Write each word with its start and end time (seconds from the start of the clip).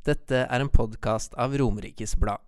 Dette 0.00 0.46
er 0.48 0.62
en 0.62 0.70
podkast 0.72 1.34
av 1.36 1.52
Romerikes 1.60 2.14
Blad. 2.16 2.40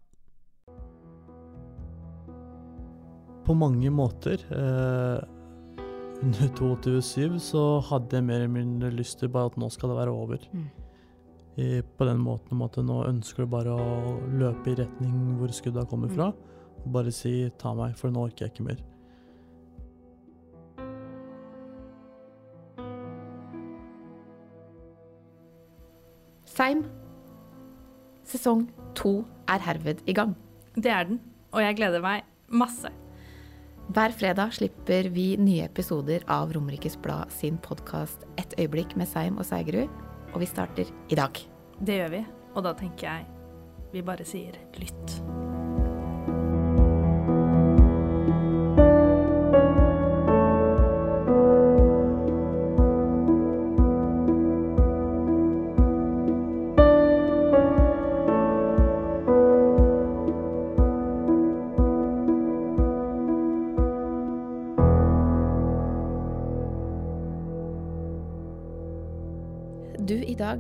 På 3.45 3.53
mange 3.59 3.91
måter 3.93 4.41
eh, 4.49 5.25
Under 6.23 6.49
22.7 6.57 7.37
så 7.43 7.65
hadde 7.91 8.17
jeg 8.17 8.25
mer 8.25 8.39
eller 8.41 8.55
mindre 8.55 8.93
lyst 8.95 9.19
til 9.21 9.29
bare 9.35 9.51
at 9.51 9.59
nå 9.61 9.69
skal 9.75 9.93
det 9.93 9.99
være 9.99 10.15
over. 10.15 10.47
Mm. 10.55 10.71
I, 11.61 11.67
på 11.83 12.09
den 12.09 12.23
måten 12.25 12.57
om 12.57 12.65
at 12.65 12.79
nå 12.81 13.03
ønsker 13.11 13.45
du 13.45 13.53
bare 13.53 13.75
å 13.77 14.15
løpe 14.33 14.73
i 14.73 14.79
retning 14.79 15.37
hvor 15.37 15.53
skuddet 15.53 15.91
kommer 15.91 16.09
fra. 16.15 16.31
Mm. 16.33 16.89
bare 16.95 17.13
si 17.13 17.51
'ta 17.59 17.75
meg', 17.77 17.99
for 17.99 18.09
nå 18.09 18.25
orker 18.31 18.47
jeg 18.47 18.55
ikke 18.55 18.65
mer. 18.71 18.81
Seim. 26.47 27.02
Sesong 28.33 28.65
to 28.97 29.27
er 29.51 29.61
herved 29.61 30.01
i 30.09 30.15
gang. 30.17 30.33
Det 30.73 30.89
er 30.89 31.05
den, 31.05 31.19
og 31.53 31.61
jeg 31.61 31.77
gleder 31.77 32.01
meg 32.01 32.25
masse. 32.49 32.89
Hver 33.93 34.15
fredag 34.17 34.55
slipper 34.57 35.11
vi 35.13 35.35
nye 35.37 35.67
episoder 35.67 36.25
av 36.33 36.55
Romerikes 36.57 36.97
Blad 37.05 37.35
sin 37.35 37.59
podkast 37.61 38.25
Et 38.41 38.57
øyeblikk 38.57 38.97
med 38.97 39.11
Seim 39.11 39.37
og 39.37 39.45
Seigerud, 39.51 39.93
og 40.33 40.41
vi 40.41 40.49
starter 40.49 40.89
i 41.13 41.19
dag. 41.19 41.45
Det 41.77 42.01
gjør 42.01 42.17
vi, 42.17 42.25
og 42.55 42.65
da 42.65 42.77
tenker 42.79 43.11
jeg 43.11 43.29
vi 43.93 44.07
bare 44.07 44.25
sier 44.25 44.57
lytt. 44.81 45.52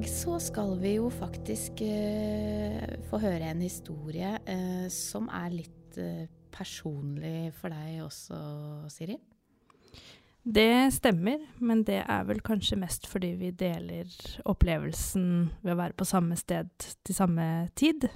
Dag 0.03 0.09
så 0.11 0.39
skal 0.41 0.73
vi 0.81 0.97
jo 0.97 1.09
faktisk 1.11 1.81
eh, 1.85 2.83
få 3.07 3.21
høre 3.23 3.53
en 3.53 3.61
historie 3.63 4.33
eh, 4.51 4.89
som 4.91 5.29
er 5.31 5.53
litt 5.55 5.99
eh, 6.01 6.25
personlig 6.51 7.53
for 7.55 7.71
deg 7.71 8.01
også, 8.03 8.39
Siri. 8.91 9.15
Det 10.43 10.91
stemmer, 10.97 11.45
men 11.63 11.85
det 11.87 12.01
er 12.03 12.27
vel 12.27 12.43
kanskje 12.43 12.81
mest 12.81 13.07
fordi 13.07 13.35
vi 13.39 13.53
deler 13.55 14.11
opplevelsen 14.49 15.29
ved 15.63 15.77
å 15.77 15.79
være 15.85 15.95
på 15.95 16.09
samme 16.09 16.39
sted 16.41 16.73
til 16.81 17.15
samme 17.15 17.69
tid. 17.79 18.09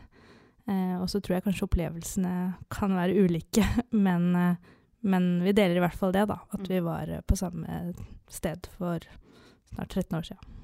Eh, 0.67 0.97
og 0.99 1.07
så 1.13 1.21
tror 1.21 1.39
jeg 1.39 1.47
kanskje 1.47 1.69
opplevelsene 1.69 2.35
kan 2.73 2.99
være 2.99 3.29
ulike, 3.29 3.63
men, 4.07 4.33
eh, 4.35 4.75
men 5.07 5.37
vi 5.47 5.55
deler 5.55 5.79
i 5.79 5.87
hvert 5.87 6.03
fall 6.03 6.17
det, 6.17 6.27
da. 6.33 6.43
At 6.51 6.67
vi 6.67 6.83
var 6.83 7.15
på 7.29 7.39
samme 7.39 7.95
sted 8.27 8.67
for 8.75 9.07
snart 9.71 9.95
13 9.95 10.19
år 10.19 10.31
siden. 10.33 10.56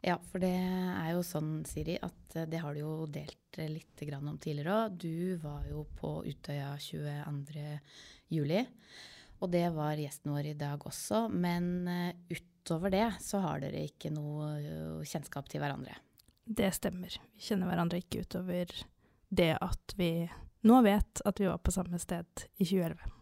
Ja, 0.00 0.16
for 0.30 0.40
det 0.40 0.54
er 0.56 1.10
jo 1.12 1.22
sånn, 1.26 1.60
Siri, 1.68 1.98
at 2.00 2.36
eh, 2.36 2.48
det 2.48 2.62
har 2.62 2.74
du 2.74 2.80
jo 2.80 2.94
delt 3.12 3.58
eh, 3.60 3.68
litt 3.68 4.04
om 4.16 4.38
tidligere 4.40 4.76
òg. 4.86 4.96
Du 4.96 5.36
var 5.42 5.66
jo 5.68 5.84
på 5.98 6.22
Utøya 6.24 6.72
22. 6.80 7.64
juli, 8.32 8.62
og 9.40 9.52
det 9.52 9.66
var 9.76 10.00
gjesten 10.00 10.32
vår 10.32 10.52
i 10.54 10.56
dag 10.56 10.86
også. 10.88 11.26
Men 11.28 11.88
eh, 11.88 12.16
utover 12.32 12.96
det 12.96 13.06
så 13.20 13.42
har 13.44 13.60
dere 13.60 13.84
ikke 13.90 14.12
noe 14.14 15.04
kjennskap 15.04 15.52
til 15.52 15.60
hverandre. 15.60 15.98
Det 16.44 16.72
stemmer. 16.74 17.20
Vi 17.36 17.50
kjenner 17.50 17.68
hverandre 17.68 18.00
ikke 18.00 18.24
utover 18.24 18.72
det 19.30 19.52
at 19.60 19.94
vi 20.00 20.26
nå 20.66 20.80
vet 20.82 21.22
at 21.28 21.40
vi 21.40 21.46
var 21.46 21.60
på 21.62 21.72
samme 21.76 22.00
sted 22.00 22.48
i 22.56 22.64
2011. 22.64 23.19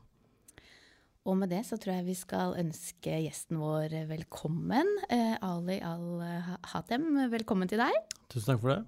Og 1.28 1.36
med 1.36 1.50
det 1.52 1.64
så 1.68 1.76
tror 1.76 1.98
jeg 1.98 2.06
vi 2.06 2.16
skal 2.16 2.54
ønske 2.56 3.18
gjesten 3.26 3.58
vår 3.60 3.92
velkommen. 4.08 4.88
Eh, 5.12 5.34
Ali 5.44 5.76
Al-Hatem, 5.84 7.10
velkommen 7.28 7.68
til 7.68 7.82
deg. 7.82 7.98
Tusen 8.32 8.54
takk 8.54 8.62
for 8.62 8.72
det. 8.72 8.78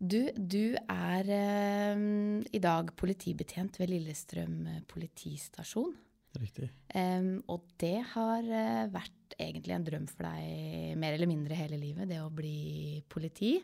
Du, 0.00 0.18
du 0.34 0.74
er 0.90 1.30
eh, 1.36 2.02
i 2.50 2.62
dag 2.62 2.90
politibetjent 2.98 3.78
ved 3.78 3.92
Lillestrøm 3.92 4.56
politistasjon. 4.90 5.94
Riktig. 6.40 6.70
Em, 6.98 7.36
og 7.50 7.62
det 7.78 7.98
har 8.16 8.50
eh, 8.50 8.90
vært 8.90 9.38
egentlig 9.38 9.76
en 9.76 9.86
drøm 9.86 10.10
for 10.10 10.26
deg 10.26 10.98
mer 10.98 11.14
eller 11.14 11.30
mindre 11.30 11.58
hele 11.58 11.78
livet, 11.78 12.10
det 12.10 12.18
å 12.24 12.30
bli 12.34 13.04
politi. 13.10 13.54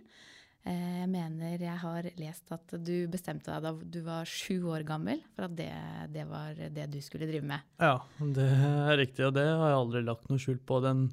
Eh, 0.66 0.96
Jeg 1.06 1.10
mener 1.12 1.62
jeg 1.62 1.78
har 1.78 2.06
lest 2.18 2.50
at 2.50 2.72
du 2.82 3.06
bestemte 3.10 3.52
deg 3.52 3.62
da 3.62 3.70
du 3.78 4.00
var 4.02 4.26
sju 4.26 4.66
år 4.72 4.82
gammel 4.88 5.20
for 5.36 5.46
at 5.46 5.54
det, 5.54 5.70
det 6.10 6.24
var 6.26 6.56
det 6.58 6.88
du 6.90 6.98
skulle 7.04 7.28
drive 7.30 7.46
med. 7.46 7.62
Ja, 7.78 8.00
det 8.18 8.46
er 8.50 8.98
riktig, 8.98 9.22
og 9.28 9.36
det 9.36 9.44
har 9.46 9.70
jeg 9.70 9.78
aldri 9.78 10.02
lagt 10.02 10.26
noe 10.30 10.42
skjul 10.42 10.58
på. 10.66 10.80
Den, 10.82 11.06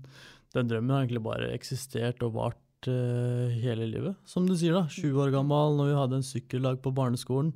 den 0.57 0.71
drømmen 0.71 0.95
har 0.95 1.05
egentlig 1.05 1.21
bare 1.27 1.51
eksistert 1.53 2.25
og 2.25 2.33
vart 2.39 2.89
uh, 2.89 3.53
hele 3.53 3.85
livet. 3.91 4.17
Som 4.25 4.49
du 4.49 4.55
sier, 4.57 4.73
da. 4.73 4.87
Sju 4.89 5.13
år 5.21 5.29
gammel, 5.35 5.77
når 5.77 5.91
vi 5.91 5.99
hadde 6.01 6.19
en 6.19 6.27
sykkellag 6.27 6.81
på 6.81 6.95
barneskolen. 6.97 7.53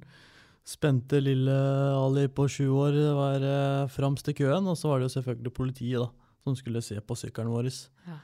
Spente 0.67 1.17
lille 1.23 1.57
Ali 1.97 2.27
på 2.29 2.45
sju 2.51 2.67
år 2.77 3.01
var 3.17 3.41
uh, 3.41 3.89
framst 3.89 4.29
i 4.29 4.37
køen, 4.37 4.69
og 4.69 4.77
så 4.77 4.91
var 4.91 5.01
det 5.01 5.09
jo 5.09 5.15
selvfølgelig 5.17 5.57
politiet 5.57 6.05
da, 6.05 6.11
som 6.45 6.57
skulle 6.59 6.85
se 6.85 7.01
på 7.01 7.17
sykkelen 7.17 7.55
vår. 7.55 7.71
Ja. 8.05 8.21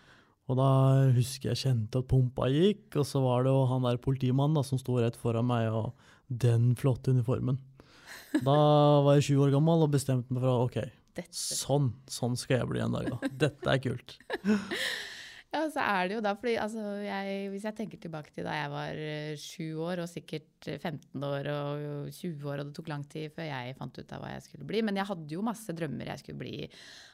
Og 0.51 0.57
da 0.59 0.69
husker 1.15 1.51
jeg 1.51 1.61
kjente 1.61 2.01
at 2.01 2.09
pumpa 2.09 2.49
gikk, 2.51 2.89
og 2.99 3.07
så 3.07 3.21
var 3.23 3.45
det 3.45 3.53
jo 3.53 3.61
han 3.69 3.85
der 3.87 4.01
politimannen 4.03 4.57
da, 4.59 4.65
som 4.67 4.81
sto 4.81 4.97
rett 4.99 5.15
foran 5.19 5.47
meg, 5.47 5.69
og 5.71 5.93
den 6.27 6.73
flotte 6.79 7.13
uniformen. 7.15 7.61
Da 8.43 8.57
var 9.05 9.17
jeg 9.19 9.29
20 9.31 9.45
år 9.45 9.55
gammel 9.55 9.85
og 9.85 9.93
bestemte 9.93 10.33
meg 10.33 10.43
for 10.43 10.51
at 10.51 10.67
ok, 10.67 11.31
sånn, 11.31 11.91
sånn 12.09 12.35
skal 12.39 12.63
jeg 12.63 12.71
bli 12.73 12.83
en 12.83 12.95
dag 12.97 13.11
da. 13.13 13.31
Dette 13.45 13.75
er 13.75 13.83
kult. 13.83 14.17
Ja, 15.53 15.67
så 15.69 15.83
er 15.85 16.07
det 16.09 16.15
jo 16.15 16.21
da, 16.25 16.31
fordi 16.33 16.55
altså, 16.57 16.81
jeg, 17.05 17.33
hvis 17.53 17.65
jeg 17.67 17.75
tenker 17.77 17.99
tilbake 18.01 18.31
til 18.33 18.47
da 18.47 18.55
jeg 18.57 18.71
var 18.73 18.97
eh, 19.03 19.35
sju 19.37 19.67
år, 19.85 19.99
og 20.01 20.09
sikkert 20.09 20.65
eh, 20.71 20.79
15 20.81 21.25
år 21.27 21.49
og 21.51 22.07
20 22.09 22.47
år, 22.49 22.63
og 22.63 22.71
det 22.71 22.73
tok 22.79 22.89
lang 22.89 23.03
tid 23.11 23.29
før 23.35 23.45
jeg 23.51 23.75
fant 23.77 23.99
ut 24.01 24.15
av 24.17 24.23
hva 24.23 24.31
jeg 24.33 24.45
skulle 24.47 24.65
bli. 24.71 24.81
Men 24.87 24.97
jeg 24.97 25.05
hadde 25.11 25.35
jo 25.37 25.45
masse 25.45 25.75
drømmer. 25.77 26.09
Jeg 26.09 26.23
skulle 26.23 26.41
bli 26.41 26.55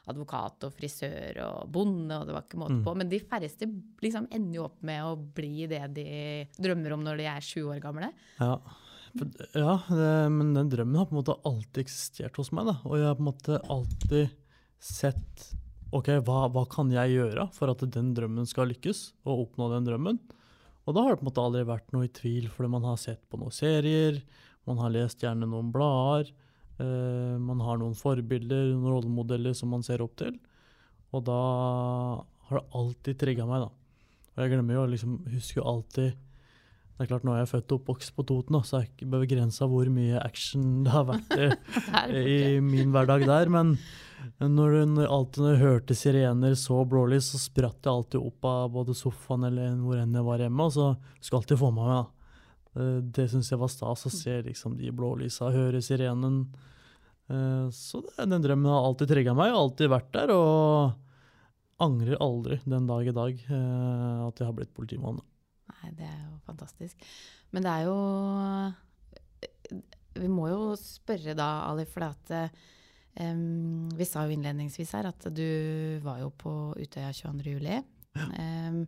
advokat 0.09 0.65
og 0.69 0.73
frisør 0.77 1.41
og 1.49 1.67
bonde, 1.75 2.15
og 2.15 2.25
det 2.31 2.37
var 2.37 2.47
ikke 2.47 2.61
måte 2.63 2.79
Mm. 2.79 2.83
på. 2.87 2.95
Men 3.03 3.09
de 3.11 3.19
færreste 3.27 3.67
liksom 4.07 4.29
ender 4.31 4.55
jo 4.61 4.67
opp 4.69 4.79
med 4.87 5.03
å 5.03 5.13
bli 5.19 5.67
det 5.67 5.83
de 5.99 6.07
drømmer 6.63 6.95
om 6.95 7.03
når 7.03 7.17
de 7.19 7.27
er 7.35 7.41
sju 7.45 7.65
år 7.67 7.83
gamle. 7.83 8.13
Ja, 8.39 8.55
ja 9.57 9.75
det, 9.89 10.09
men 10.31 10.53
den 10.55 10.69
drømmen 10.71 10.95
har 11.01 11.09
på 11.11 11.17
en 11.17 11.19
måte 11.23 11.35
alltid 11.43 11.83
eksistert 11.83 12.39
hos 12.39 12.53
meg. 12.55 12.71
Da. 12.71 12.79
Og 12.87 12.95
jeg 13.01 13.09
har 13.11 13.19
på 13.19 13.25
en 13.27 13.33
måte 13.33 13.59
alltid 13.67 14.31
sett 14.79 15.49
ok, 15.95 16.11
hva, 16.25 16.43
hva 16.53 16.65
kan 16.69 16.91
jeg 16.93 17.15
gjøre 17.15 17.47
for 17.55 17.71
at 17.71 17.85
den 17.95 18.11
drømmen 18.17 18.47
skal 18.49 18.69
lykkes, 18.71 19.09
og 19.25 19.45
oppnå 19.47 19.69
den 19.73 19.87
drømmen. 19.87 20.19
Og 20.87 20.95
da 20.95 21.05
har 21.05 21.13
det 21.13 21.21
på 21.21 21.25
en 21.25 21.29
måte 21.29 21.45
aldri 21.45 21.65
vært 21.69 21.91
noe 21.93 22.07
i 22.07 22.13
tvil, 22.13 22.47
fordi 22.53 22.71
man 22.73 22.85
har 22.89 23.01
sett 23.01 23.21
på 23.29 23.39
noen 23.41 23.53
serier, 23.53 24.21
man 24.69 24.79
har 24.81 24.93
lest 24.93 25.21
gjerne 25.23 25.49
noen 25.49 25.73
blader, 25.73 26.31
eh, 26.81 27.35
man 27.41 27.61
har 27.65 27.81
noen 27.81 27.97
forbilder, 27.97 28.71
noen 28.73 28.93
rollemodeller 28.95 29.57
som 29.57 29.73
man 29.73 29.85
ser 29.85 30.03
opp 30.05 30.15
til. 30.21 30.33
Og 31.13 31.25
da 31.25 31.41
har 32.49 32.59
det 32.59 32.77
alltid 32.77 33.21
trigga 33.21 33.45
meg, 33.49 33.65
da. 33.65 33.69
Og 34.33 34.43
jeg 34.43 34.53
glemmer 34.53 34.77
jo, 34.77 34.89
liksom, 34.93 35.21
husker 35.33 35.61
jo 35.61 35.69
alltid 35.73 36.17
det 36.99 37.05
er 37.05 37.09
klart, 37.13 37.23
Nå 37.23 37.31
er 37.31 37.45
jeg 37.45 37.47
født 37.53 37.71
og 37.71 37.77
oppvokst 37.79 38.11
på 38.11 38.23
Toten, 38.27 38.55
så 38.59 38.67
så 38.67 38.75
er 38.75 38.81
jeg 38.83 38.89
ikke 38.91 39.05
begrensa 39.13 39.67
hvor 39.71 39.87
mye 39.87 40.19
action 40.19 40.81
det 40.83 40.91
har 40.91 41.05
vært 41.07 41.29
i, 42.11 42.23
i 42.57 42.59
min 42.59 42.91
hverdag 42.91 43.23
der. 43.23 43.47
Men 43.47 43.77
når 44.39 44.85
når 44.89 45.07
alltid 45.11 45.43
når 45.43 45.53
jeg 45.53 45.61
hørte 45.63 45.95
sirener, 45.97 46.55
så 46.59 46.79
blålys, 46.87 47.31
så 47.33 47.39
spratt 47.41 47.83
jeg 47.85 47.91
alltid 47.93 48.19
opp 48.21 48.45
av 48.49 48.71
både 48.73 48.95
sofaen 48.97 49.43
eller 49.49 49.75
hvor 49.83 49.99
enn 50.01 50.15
jeg 50.15 50.25
var 50.27 50.43
hjemme. 50.43 50.65
Og 50.69 50.73
så 50.75 50.87
skulle 51.19 51.37
jeg 51.37 51.41
alltid 51.43 51.61
få 51.61 51.69
meg 51.75 51.91
med. 51.91 52.15
Eh, 52.79 52.97
Det 53.17 53.27
syns 53.31 53.51
jeg 53.51 53.59
var 53.59 53.71
stas 53.73 54.05
å 54.05 54.11
se 54.13 54.41
liksom, 54.45 54.77
de 54.79 54.91
blålysa, 54.95 55.51
høre 55.55 55.81
sirenen. 55.81 56.41
Eh, 57.29 57.67
Så 57.71 58.01
den 58.17 58.41
drømmen 58.41 58.71
har 58.71 58.87
alltid 58.89 59.07
trigga 59.13 59.33
meg, 59.37 59.51
alltid 59.53 59.89
vært 59.89 60.11
der. 60.13 60.31
Og 60.35 60.93
angrer 61.79 62.19
aldri 62.19 62.59
den 62.65 62.87
dag 62.87 63.07
i 63.07 63.15
dag 63.15 63.37
eh, 63.39 64.27
at 64.27 64.39
jeg 64.39 64.47
har 64.49 64.55
blitt 64.57 64.73
politimann. 64.75 65.21
Nei, 65.69 65.91
det 65.95 66.07
er 66.07 66.25
jo 66.25 66.39
fantastisk. 66.45 66.97
Men 67.51 67.63
det 67.63 67.71
er 67.71 67.83
jo 67.87 68.73
Vi 70.19 70.27
må 70.27 70.49
jo 70.49 70.73
spørre 70.75 71.35
da, 71.37 71.47
Ali, 71.69 71.85
for 71.87 72.03
at 72.09 72.31
em, 73.23 73.89
Vi 73.95 74.07
sa 74.07 74.25
jo 74.25 74.35
innledningsvis 74.35 74.95
her 74.97 75.09
at 75.11 75.29
du 75.35 75.99
var 76.05 76.21
jo 76.23 76.31
på 76.31 76.53
Utøya 76.79 77.11
22. 77.13 77.55
juli. 77.57 77.79
Em, 78.39 78.83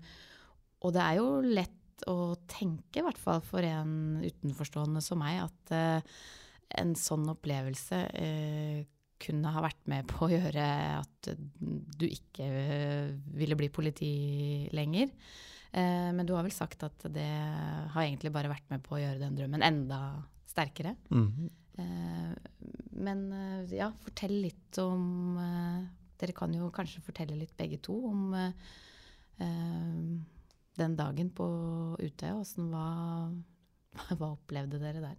og 0.81 0.95
det 0.95 1.03
er 1.03 1.19
jo 1.19 1.27
lett 1.45 1.77
å 2.09 2.33
tenke, 2.49 3.01
i 3.01 3.05
hvert 3.05 3.19
fall 3.21 3.41
for 3.45 3.65
en 3.65 4.21
utenforstående 4.23 5.03
som 5.05 5.21
meg, 5.21 5.43
at 5.43 5.75
uh, 5.75 6.17
en 6.81 6.95
sånn 6.97 7.27
opplevelse 7.33 8.01
uh, 8.09 8.81
kunne 9.21 9.53
ha 9.53 9.61
vært 9.61 9.85
med 9.91 10.07
på 10.09 10.25
å 10.25 10.31
gjøre 10.31 10.65
at 10.97 11.27
du 11.29 12.07
ikke 12.07 12.41
eh, 12.41 13.11
ville 13.37 13.53
bli 13.53 13.67
politi 13.69 14.13
lenger. 14.73 15.11
Uh, 15.69 16.09
men 16.17 16.25
du 16.25 16.33
har 16.33 16.41
vel 16.47 16.55
sagt 16.55 16.81
at 16.87 17.05
det 17.13 17.27
har 17.93 18.01
egentlig 18.01 18.33
bare 18.33 18.49
vært 18.49 18.65
med 18.73 18.81
på 18.81 18.97
å 18.97 19.01
gjøre 19.03 19.21
den 19.21 19.37
drømmen 19.37 19.61
enda 19.67 19.99
sterkere. 20.49 20.95
Mm. 21.13 21.51
Eh, 21.79 22.31
men 23.01 23.25
eh, 23.31 23.73
ja, 23.77 23.91
fortell 24.03 24.33
litt 24.43 24.79
om 24.81 25.37
eh, 25.39 25.81
Dere 26.21 26.35
kan 26.37 26.53
jo 26.53 26.67
kanskje 26.73 27.01
fortelle 27.01 27.37
litt 27.39 27.55
begge 27.57 27.79
to 27.81 27.95
om 28.11 28.35
den 30.77 30.93
dagen 30.93 31.31
på 31.33 31.47
Utøya. 31.97 32.35
Åssen 32.37 32.67
hva, 32.69 32.83
hva 34.19 34.27
opplevde 34.27 34.77
dere 34.77 35.01
der? 35.01 35.17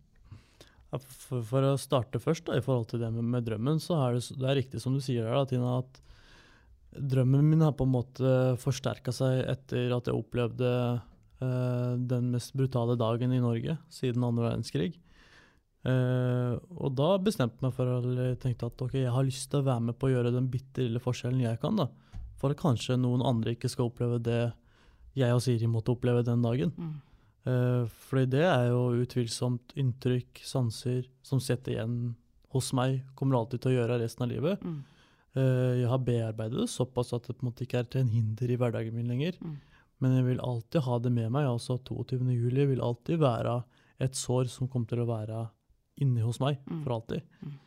For, 0.92 1.42
for 1.42 1.66
å 1.66 1.80
starte 1.80 2.20
først 2.22 2.46
da, 2.46 2.54
i 2.54 2.62
forhold 2.62 2.92
til 2.92 3.02
det 3.02 3.10
med, 3.16 3.26
med 3.34 3.48
drømmen, 3.48 3.80
så 3.82 3.96
er 3.98 4.14
det, 4.14 4.38
det 4.38 4.46
er 4.46 4.58
riktig 4.60 4.82
som 4.84 4.94
du 4.94 5.02
sier 5.02 5.26
da, 5.26 5.42
Tina, 5.48 5.80
at 5.80 5.98
drømmen 6.92 7.50
min 7.50 7.64
har 7.64 7.74
på 7.74 7.88
en 7.88 7.94
måte 7.96 8.32
forsterka 8.62 9.10
seg 9.16 9.42
etter 9.48 9.94
at 9.96 10.06
jeg 10.06 10.18
opplevde 10.18 10.70
eh, 11.42 11.92
den 11.98 12.30
mest 12.34 12.54
brutale 12.54 12.94
dagen 13.00 13.32
i 13.34 13.40
Norge 13.42 13.78
siden 13.90 14.28
andre 14.28 14.52
verdenskrig. 14.52 15.00
Eh, 15.82 16.52
og 16.78 16.92
da 16.94 17.08
bestemte 17.18 17.58
jeg 17.58 17.66
meg 17.66 17.74
for 17.74 17.90
eller 17.90 18.36
tenkte 18.42 18.68
at 18.70 18.84
ok, 18.84 18.94
jeg 19.00 19.14
har 19.14 19.26
lyst 19.26 19.48
til 19.50 19.62
å 19.62 19.66
være 19.66 19.88
med 19.88 19.98
på 19.98 20.08
å 20.08 20.12
gjøre 20.12 20.34
den 20.34 20.50
bitte 20.52 20.84
lille 20.84 21.02
forskjellen 21.02 21.42
jeg 21.42 21.58
kan, 21.62 21.78
da. 21.80 21.88
For 22.38 22.54
at 22.54 22.60
kanskje 22.60 22.98
noen 23.00 23.24
andre 23.26 23.56
ikke 23.56 23.70
skal 23.70 23.90
oppleve 23.90 24.20
det 24.22 24.42
jeg 25.18 25.34
og 25.34 25.42
Siri 25.44 25.68
måtte 25.70 25.92
oppleve 25.94 26.24
den 26.26 26.44
dagen. 26.44 26.72
Mm. 26.76 26.94
Uh, 27.42 27.90
fordi 28.06 28.28
det 28.36 28.44
er 28.46 28.68
jo 28.70 29.02
utvilsomt 29.02 29.74
inntrykk, 29.78 30.40
sanser, 30.46 31.02
som 31.26 31.42
sitter 31.42 31.74
igjen 31.74 31.96
hos 32.54 32.70
meg. 32.76 33.00
Kommer 33.18 33.40
alltid 33.40 33.64
til 33.64 33.72
å 33.72 33.76
gjøre 33.80 33.98
resten 34.02 34.26
av 34.26 34.30
livet. 34.30 34.62
Mm. 34.62 34.78
Uh, 35.36 35.72
jeg 35.82 35.90
har 35.90 36.02
bearbeidet 36.06 36.62
det 36.62 36.70
såpass 36.70 37.12
at 37.16 37.26
det 37.26 37.36
på 37.36 37.44
en 37.44 37.50
måte 37.50 37.66
ikke 37.66 37.82
er 37.82 37.90
til 37.90 38.04
en 38.04 38.12
hinder 38.14 38.52
i 38.52 38.58
hverdagen 38.60 38.96
min 38.96 39.10
lenger. 39.10 39.38
Mm. 39.42 39.58
Men 40.02 40.16
jeg 40.16 40.28
vil 40.30 40.42
alltid 40.42 40.86
ha 40.86 40.98
det 41.02 41.12
med 41.14 41.34
meg. 41.34 41.50
altså 41.50 41.78
22. 41.78 42.22
juli 42.32 42.66
vil 42.72 42.82
alltid 42.82 43.20
være 43.22 43.60
et 44.02 44.16
sår 44.18 44.48
som 44.50 44.70
kommer 44.70 44.90
til 44.90 45.02
å 45.04 45.10
være 45.10 45.44
inni 46.00 46.22
hos 46.24 46.40
meg 46.40 46.58
Mm. 46.68 46.82
for 46.84 46.92
alltid. 46.96 47.22
Mm. 47.42 47.58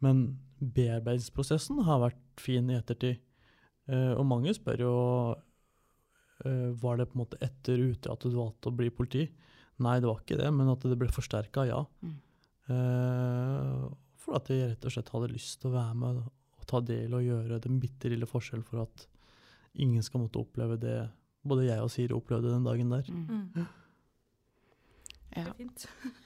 Men 0.00 0.22
bearbeidingsprosessen 0.60 1.82
har 1.84 2.00
vært 2.00 2.20
fin 2.40 2.70
i 2.70 2.76
ettertid. 2.78 3.18
Uh, 3.88 4.14
og 4.16 4.24
mange 4.26 4.54
spør 4.56 4.80
jo 4.80 4.92
uh, 5.34 6.70
var 6.80 6.96
det 6.96 7.08
på 7.10 7.18
en 7.18 7.24
måte 7.24 7.40
etter 7.44 7.76
ute 7.78 8.10
at 8.10 8.20
du 8.24 8.30
valgte 8.36 8.70
å 8.70 8.76
bli 8.76 8.88
politi. 8.90 9.26
Nei, 9.84 9.98
det 10.00 10.08
var 10.08 10.20
ikke 10.22 10.38
det, 10.38 10.52
men 10.54 10.70
at 10.70 10.80
det 10.86 10.96
ble 10.98 11.08
forsterka, 11.12 11.66
ja. 11.68 11.82
Mm. 12.00 12.14
Uh, 12.70 13.90
for 14.16 14.38
at 14.38 14.48
jeg 14.48 14.70
rett 14.70 14.86
og 14.88 14.94
slett 14.94 15.10
hadde 15.12 15.32
lyst 15.34 15.60
til 15.60 15.68
å 15.68 15.74
være 15.74 15.94
med 16.00 16.22
og 16.24 16.64
ta 16.70 16.80
del 16.80 17.12
og 17.12 17.26
gjøre 17.26 17.60
den 17.60 17.76
bitte 17.82 18.08
lille 18.08 18.24
forskjell 18.28 18.62
for 18.64 18.86
at 18.86 19.06
ingen 19.74 20.02
skal 20.06 20.22
måtte 20.22 20.40
oppleve 20.40 20.78
det 20.80 20.96
både 21.44 21.66
jeg 21.66 21.82
og 21.84 21.90
Siri 21.92 22.14
opplevde 22.16 22.54
den 22.54 22.64
dagen 22.64 22.88
der. 22.94 23.10
Mm. 23.12 23.50
Ja. 23.58 23.66
Det 25.34 25.42
er 25.42 25.56
fint. 25.58 25.88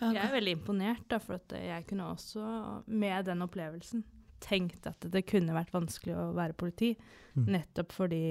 Jeg 0.00 0.22
er 0.22 0.32
veldig 0.32 0.56
imponert, 0.56 1.04
da, 1.12 1.18
for 1.22 1.36
at 1.36 1.52
jeg 1.56 1.86
kunne 1.88 2.08
også, 2.14 2.42
med 2.88 3.28
den 3.28 3.44
opplevelsen, 3.44 4.04
tenkt 4.40 4.86
at 4.88 5.04
det 5.12 5.26
kunne 5.28 5.56
vært 5.56 5.72
vanskelig 5.74 6.16
å 6.16 6.30
være 6.36 6.56
politi. 6.56 6.94
Mm. 7.36 7.46
Nettopp 7.56 7.92
fordi 7.92 8.24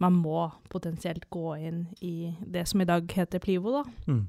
man 0.00 0.16
må 0.16 0.46
potensielt 0.72 1.26
gå 1.32 1.54
inn 1.60 1.80
i 2.04 2.32
det 2.40 2.66
som 2.68 2.80
i 2.80 2.88
dag 2.88 3.08
heter 3.12 3.42
PLIVO, 3.42 3.80
da. 3.80 3.82
Mm. 4.08 4.22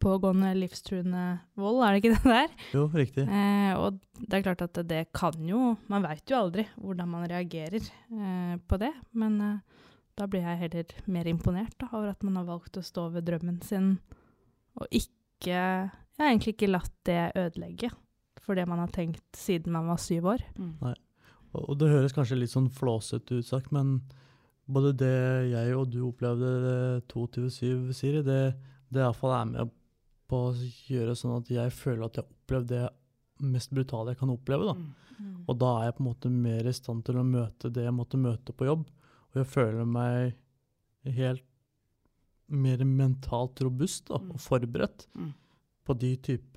Pågående 0.00 0.52
livstruende 0.54 1.24
vold, 1.58 1.80
er 1.84 1.92
det 1.92 2.00
ikke 2.02 2.14
det 2.16 2.32
der? 2.34 2.54
Jo, 2.76 2.86
riktig. 2.92 3.24
Eh, 3.24 3.72
og 3.80 4.00
det 4.20 4.38
er 4.38 4.46
klart 4.46 4.64
at 4.64 4.80
det 4.88 5.06
kan 5.16 5.36
jo 5.48 5.74
Man 5.88 6.04
veit 6.04 6.28
jo 6.28 6.36
aldri 6.36 6.66
hvordan 6.76 7.08
man 7.08 7.28
reagerer 7.28 7.80
eh, 7.80 8.56
på 8.60 8.80
det, 8.80 8.92
men 9.16 9.38
eh, 9.44 9.86
da 10.20 10.28
blir 10.28 10.44
jeg 10.44 10.60
heller 10.64 10.96
mer 11.08 11.28
imponert 11.30 11.76
da, 11.80 11.88
over 11.94 12.12
at 12.12 12.24
man 12.26 12.36
har 12.40 12.48
valgt 12.48 12.76
å 12.76 12.84
stå 12.84 13.08
ved 13.14 13.28
drømmen 13.28 13.60
sin 13.64 13.94
og 14.80 14.86
ikke 14.94 15.19
Jeg 15.48 15.90
har 16.20 16.28
egentlig 16.28 16.56
ikke 16.56 16.72
latt 16.72 16.92
det 17.08 17.30
ødelegge 17.38 17.90
for 18.40 18.58
det 18.58 18.66
man 18.68 18.82
har 18.82 18.90
tenkt 18.92 19.24
siden 19.36 19.72
man 19.72 19.88
var 19.88 20.00
syv 20.02 20.34
år. 20.34 20.44
Mm. 20.58 20.74
Og 20.82 20.94
og 21.52 21.78
det 21.80 21.90
høres 21.90 22.14
kanskje 22.14 22.38
litt 22.38 22.52
sånn 22.52 22.70
flåsete 22.70 23.40
ut 23.40 23.46
sagt, 23.48 23.72
men 23.74 23.98
både 24.70 24.92
det 25.00 25.16
jeg 25.50 25.74
og 25.74 25.88
du 25.90 26.00
opplevde 26.06 27.00
22-7, 27.10 27.90
Siri, 27.96 28.22
det, 28.26 28.54
det 28.92 29.02
iallfall 29.02 29.34
er 29.34 29.48
med 29.50 29.72
på 30.30 30.44
å 30.46 30.52
gjøre 30.86 31.16
sånn 31.18 31.40
at 31.40 31.50
jeg 31.50 31.74
føler 31.74 32.06
at 32.06 32.20
jeg 32.20 32.22
har 32.22 32.36
opplevd 32.36 32.70
det 32.70 32.84
mest 33.50 33.72
brutale 33.74 34.14
jeg 34.14 34.20
kan 34.20 34.34
oppleve. 34.36 34.70
da. 34.70 35.18
Mm. 35.18 35.34
Og 35.48 35.58
da 35.58 35.72
er 35.78 35.88
jeg 35.88 35.96
på 35.96 36.04
en 36.04 36.10
måte 36.12 36.32
mer 36.32 36.70
i 36.70 36.76
stand 36.76 37.02
til 37.08 37.18
å 37.18 37.26
møte 37.26 37.72
det 37.74 37.88
jeg 37.88 37.96
måtte 37.96 38.20
møte 38.20 38.54
på 38.54 38.68
jobb. 38.68 38.86
Og 39.32 39.42
jeg 39.42 39.50
føler 39.50 39.88
meg 39.88 40.36
helt 41.18 41.46
mer 42.50 42.78
mentalt 42.84 43.60
robust 43.64 44.08
da, 44.08 44.18
Mm. 44.18 44.30
og 44.34 44.40
forberedt 44.40 45.06
Mm. 45.16 45.32
på 45.86 45.98
de 45.98 46.16
type 46.16 46.56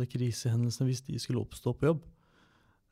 det 0.00 0.08
krisehendelsene 0.12 0.86
hvis 0.88 1.02
de 1.06 1.18
skulle 1.18 1.40
oppstå 1.44 1.74
på 1.78 1.86
jobb. 1.90 2.02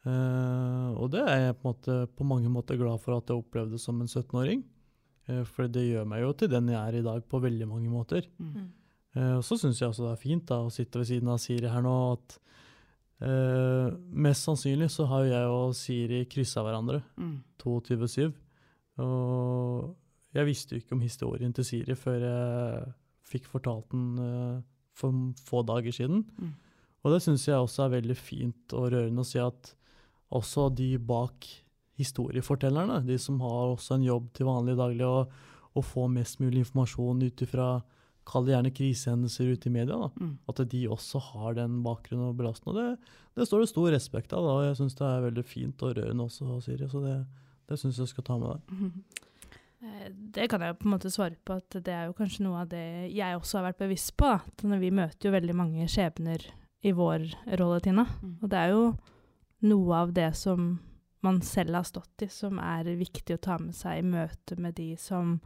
Uh, 0.04 0.90
og 0.98 1.10
det 1.12 1.20
er 1.22 1.38
jeg 1.46 1.54
på, 1.60 1.68
en 1.68 1.74
måte, 1.74 1.96
på 2.16 2.24
mange 2.26 2.48
måter 2.50 2.76
glad 2.76 2.98
for 3.00 3.14
at 3.16 3.28
jeg 3.30 3.38
opplevde 3.38 3.78
som 3.78 4.00
en 4.02 4.08
17-åring. 4.08 4.64
Uh, 5.28 5.44
for 5.44 5.68
det 5.68 5.84
gjør 5.92 6.06
meg 6.10 6.22
jo 6.24 6.32
til 6.32 6.48
den 6.50 6.66
jeg 6.72 6.80
er 6.80 6.98
i 6.98 7.02
dag 7.06 7.22
på 7.28 7.40
veldig 7.40 7.68
mange 7.70 7.88
måter. 7.88 8.26
Mm. 8.40 8.72
Uh, 9.14 9.36
og 9.36 9.44
så 9.46 9.58
syns 9.60 9.78
jeg 9.78 9.88
også 9.92 10.08
det 10.08 10.12
er 10.16 10.22
fint 10.24 10.44
da, 10.46 10.56
å 10.66 10.72
sitte 10.72 10.98
ved 10.98 11.06
siden 11.06 11.28
av 11.28 11.38
Siri 11.38 11.68
her 11.70 11.82
nå. 11.82 11.94
at 12.16 12.38
eh, 13.22 13.92
Mest 14.10 14.42
sannsynlig 14.48 14.88
så 14.90 15.06
har 15.06 15.22
jo 15.22 15.30
jeg 15.30 15.46
og 15.54 15.74
Siri 15.78 16.24
kryssa 16.26 16.64
hverandre 16.66 17.02
Mm. 17.16 17.36
22-7. 17.62 18.32
Og 18.98 19.94
jeg 20.32 20.48
visste 20.48 20.74
jo 20.74 20.82
ikke 20.82 20.96
om 20.96 21.04
historien 21.04 21.52
til 21.56 21.66
Siri 21.66 21.96
før 21.98 22.26
jeg 22.26 22.92
fikk 23.32 23.48
fortalt 23.50 23.90
den 23.92 24.20
eh, 24.20 24.60
for 24.96 25.32
få 25.46 25.62
dager 25.68 25.94
siden. 25.94 26.24
Mm. 26.38 26.52
Og 27.02 27.14
det 27.14 27.22
syns 27.24 27.46
jeg 27.48 27.58
også 27.58 27.86
er 27.86 27.96
veldig 27.96 28.16
fint 28.18 28.74
og 28.76 28.92
rørende 28.94 29.24
å 29.24 29.28
si 29.28 29.40
at 29.42 29.72
også 30.32 30.68
de 30.76 30.94
bak 31.02 31.48
historiefortellerne, 32.00 33.02
de 33.06 33.18
som 33.20 33.40
har 33.44 33.74
også 33.74 33.98
en 33.98 34.06
jobb 34.06 34.30
til 34.36 34.48
vanlig 34.48 34.76
daglig, 34.78 35.08
og, 35.08 35.32
og 35.76 35.84
få 35.86 36.06
mest 36.12 36.40
mulig 36.40 36.64
informasjon 36.64 37.26
ut 37.28 37.44
ifra 37.44 37.72
Kall 38.22 38.44
det 38.46 38.52
gjerne 38.52 38.70
krisehendelser 38.70 39.48
ute 39.50 39.66
i 39.66 39.72
media. 39.74 39.96
Mm. 40.14 40.36
At 40.46 40.60
de 40.70 40.84
også 40.94 41.18
har 41.32 41.56
den 41.56 41.80
bakgrunnen 41.82 42.28
og 42.28 42.36
belastningen. 42.38 42.76
Og 42.76 42.76
det, 42.78 43.14
det 43.34 43.48
står 43.48 43.64
det 43.64 43.70
stor 43.72 43.88
respekt 43.90 44.34
av, 44.36 44.46
da, 44.46 44.52
og 44.60 44.66
jeg 44.68 44.76
syns 44.78 44.94
det 45.00 45.08
er 45.08 45.24
veldig 45.24 45.42
fint 45.42 45.82
og 45.82 45.96
rørende 45.98 46.28
også, 46.28 46.60
Siri. 46.62 46.86
Så 46.86 47.02
det, 47.02 47.16
det 47.66 47.80
syns 47.80 47.98
jeg 47.98 48.12
skal 48.12 48.26
ta 48.28 48.38
med 48.38 48.52
deg. 48.54 48.78
Mm. 48.78 49.26
Eh, 49.82 50.08
Det 50.10 50.48
kan 50.50 50.62
jeg 50.62 50.78
på 50.78 50.86
en 50.86 50.94
måte 50.94 51.10
svare 51.10 51.36
på 51.44 51.58
at 51.58 51.70
det 51.82 51.92
er 51.92 52.06
jo 52.06 52.16
kanskje 52.16 52.44
noe 52.46 52.62
av 52.62 52.70
det 52.70 53.10
jeg 53.12 53.36
også 53.36 53.58
har 53.58 53.70
vært 53.70 53.82
bevisst 53.82 54.16
på. 54.16 54.30
At 54.38 54.62
vi 54.62 54.90
møter 54.90 55.28
jo 55.28 55.34
veldig 55.34 55.56
mange 55.58 55.88
skjebner 55.90 56.46
i 56.82 56.92
vår 56.92 57.26
rolle, 57.58 57.80
Tina. 57.82 58.06
Mm. 58.22 58.38
Og 58.42 58.48
det 58.50 58.58
er 58.58 58.72
jo 58.72 58.86
noe 59.68 59.94
av 59.94 60.12
det 60.14 60.32
som 60.38 60.80
man 61.22 61.40
selv 61.46 61.78
har 61.78 61.86
stått 61.86 62.24
i, 62.24 62.28
som 62.28 62.58
er 62.58 62.96
viktig 62.98 63.36
å 63.36 63.42
ta 63.42 63.58
med 63.58 63.76
seg 63.78 64.00
i 64.00 64.06
møte 64.06 64.58
med 64.58 64.74
de 64.74 64.96
som 64.98 65.36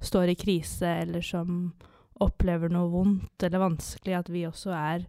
står 0.00 0.32
i 0.32 0.38
krise, 0.38 0.88
eller 1.02 1.24
som 1.24 1.74
opplever 2.20 2.72
noe 2.72 2.88
vondt 2.88 3.44
eller 3.44 3.60
vanskelig, 3.60 4.14
at 4.16 4.30
vi 4.32 4.46
også 4.48 4.72
er 4.72 5.04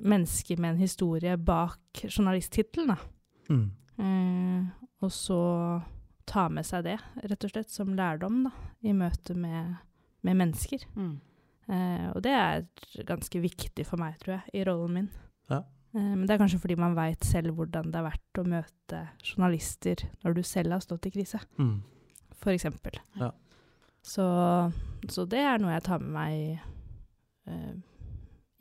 mennesker 0.00 0.60
med 0.60 0.74
en 0.74 0.80
historie 0.80 1.36
bak 1.36 2.04
journalisttittelen. 2.08 2.94
da. 2.94 2.96
Mm. 3.52 3.66
Eh, 4.00 4.86
og 5.02 5.12
så 5.12 5.42
ta 6.26 6.48
med 6.48 6.64
seg 6.66 6.84
det, 6.84 6.98
rett 7.28 7.44
og 7.44 7.50
slett, 7.52 7.70
som 7.70 7.94
lærdom 7.98 8.44
da, 8.46 8.52
i 8.82 8.92
møte 8.96 9.34
med, 9.34 9.76
med 10.22 10.36
mennesker. 10.38 10.84
Mm. 10.96 11.12
Eh, 11.68 12.08
og 12.14 12.22
det 12.24 12.32
er 12.34 12.64
ganske 13.08 13.40
viktig 13.42 13.86
for 13.86 13.96
meg, 14.02 14.18
tror 14.22 14.36
jeg, 14.38 14.42
i 14.54 14.64
rollen 14.66 14.92
min. 14.96 15.10
Ja. 15.50 15.60
Eh, 15.94 16.00
men 16.16 16.26
det 16.26 16.34
er 16.34 16.42
kanskje 16.42 16.60
fordi 16.62 16.76
man 16.80 16.94
veit 16.98 17.24
selv 17.24 17.54
hvordan 17.58 17.90
det 17.92 18.00
har 18.00 18.08
vært 18.10 18.40
å 18.42 18.46
møte 18.48 19.02
journalister 19.22 20.06
når 20.24 20.34
du 20.38 20.42
selv 20.42 20.72
har 20.76 20.80
stått 20.84 21.06
i 21.06 21.14
krise, 21.14 21.40
Mm. 21.58 21.80
for 22.42 22.52
eksempel. 22.52 22.98
Ja. 23.20 23.30
Så, 24.02 24.24
så 25.08 25.24
det 25.30 25.38
er 25.38 25.58
noe 25.62 25.72
jeg 25.76 25.84
tar 25.86 26.00
med 26.02 26.10
meg 26.10 26.60
eh, 27.46 27.74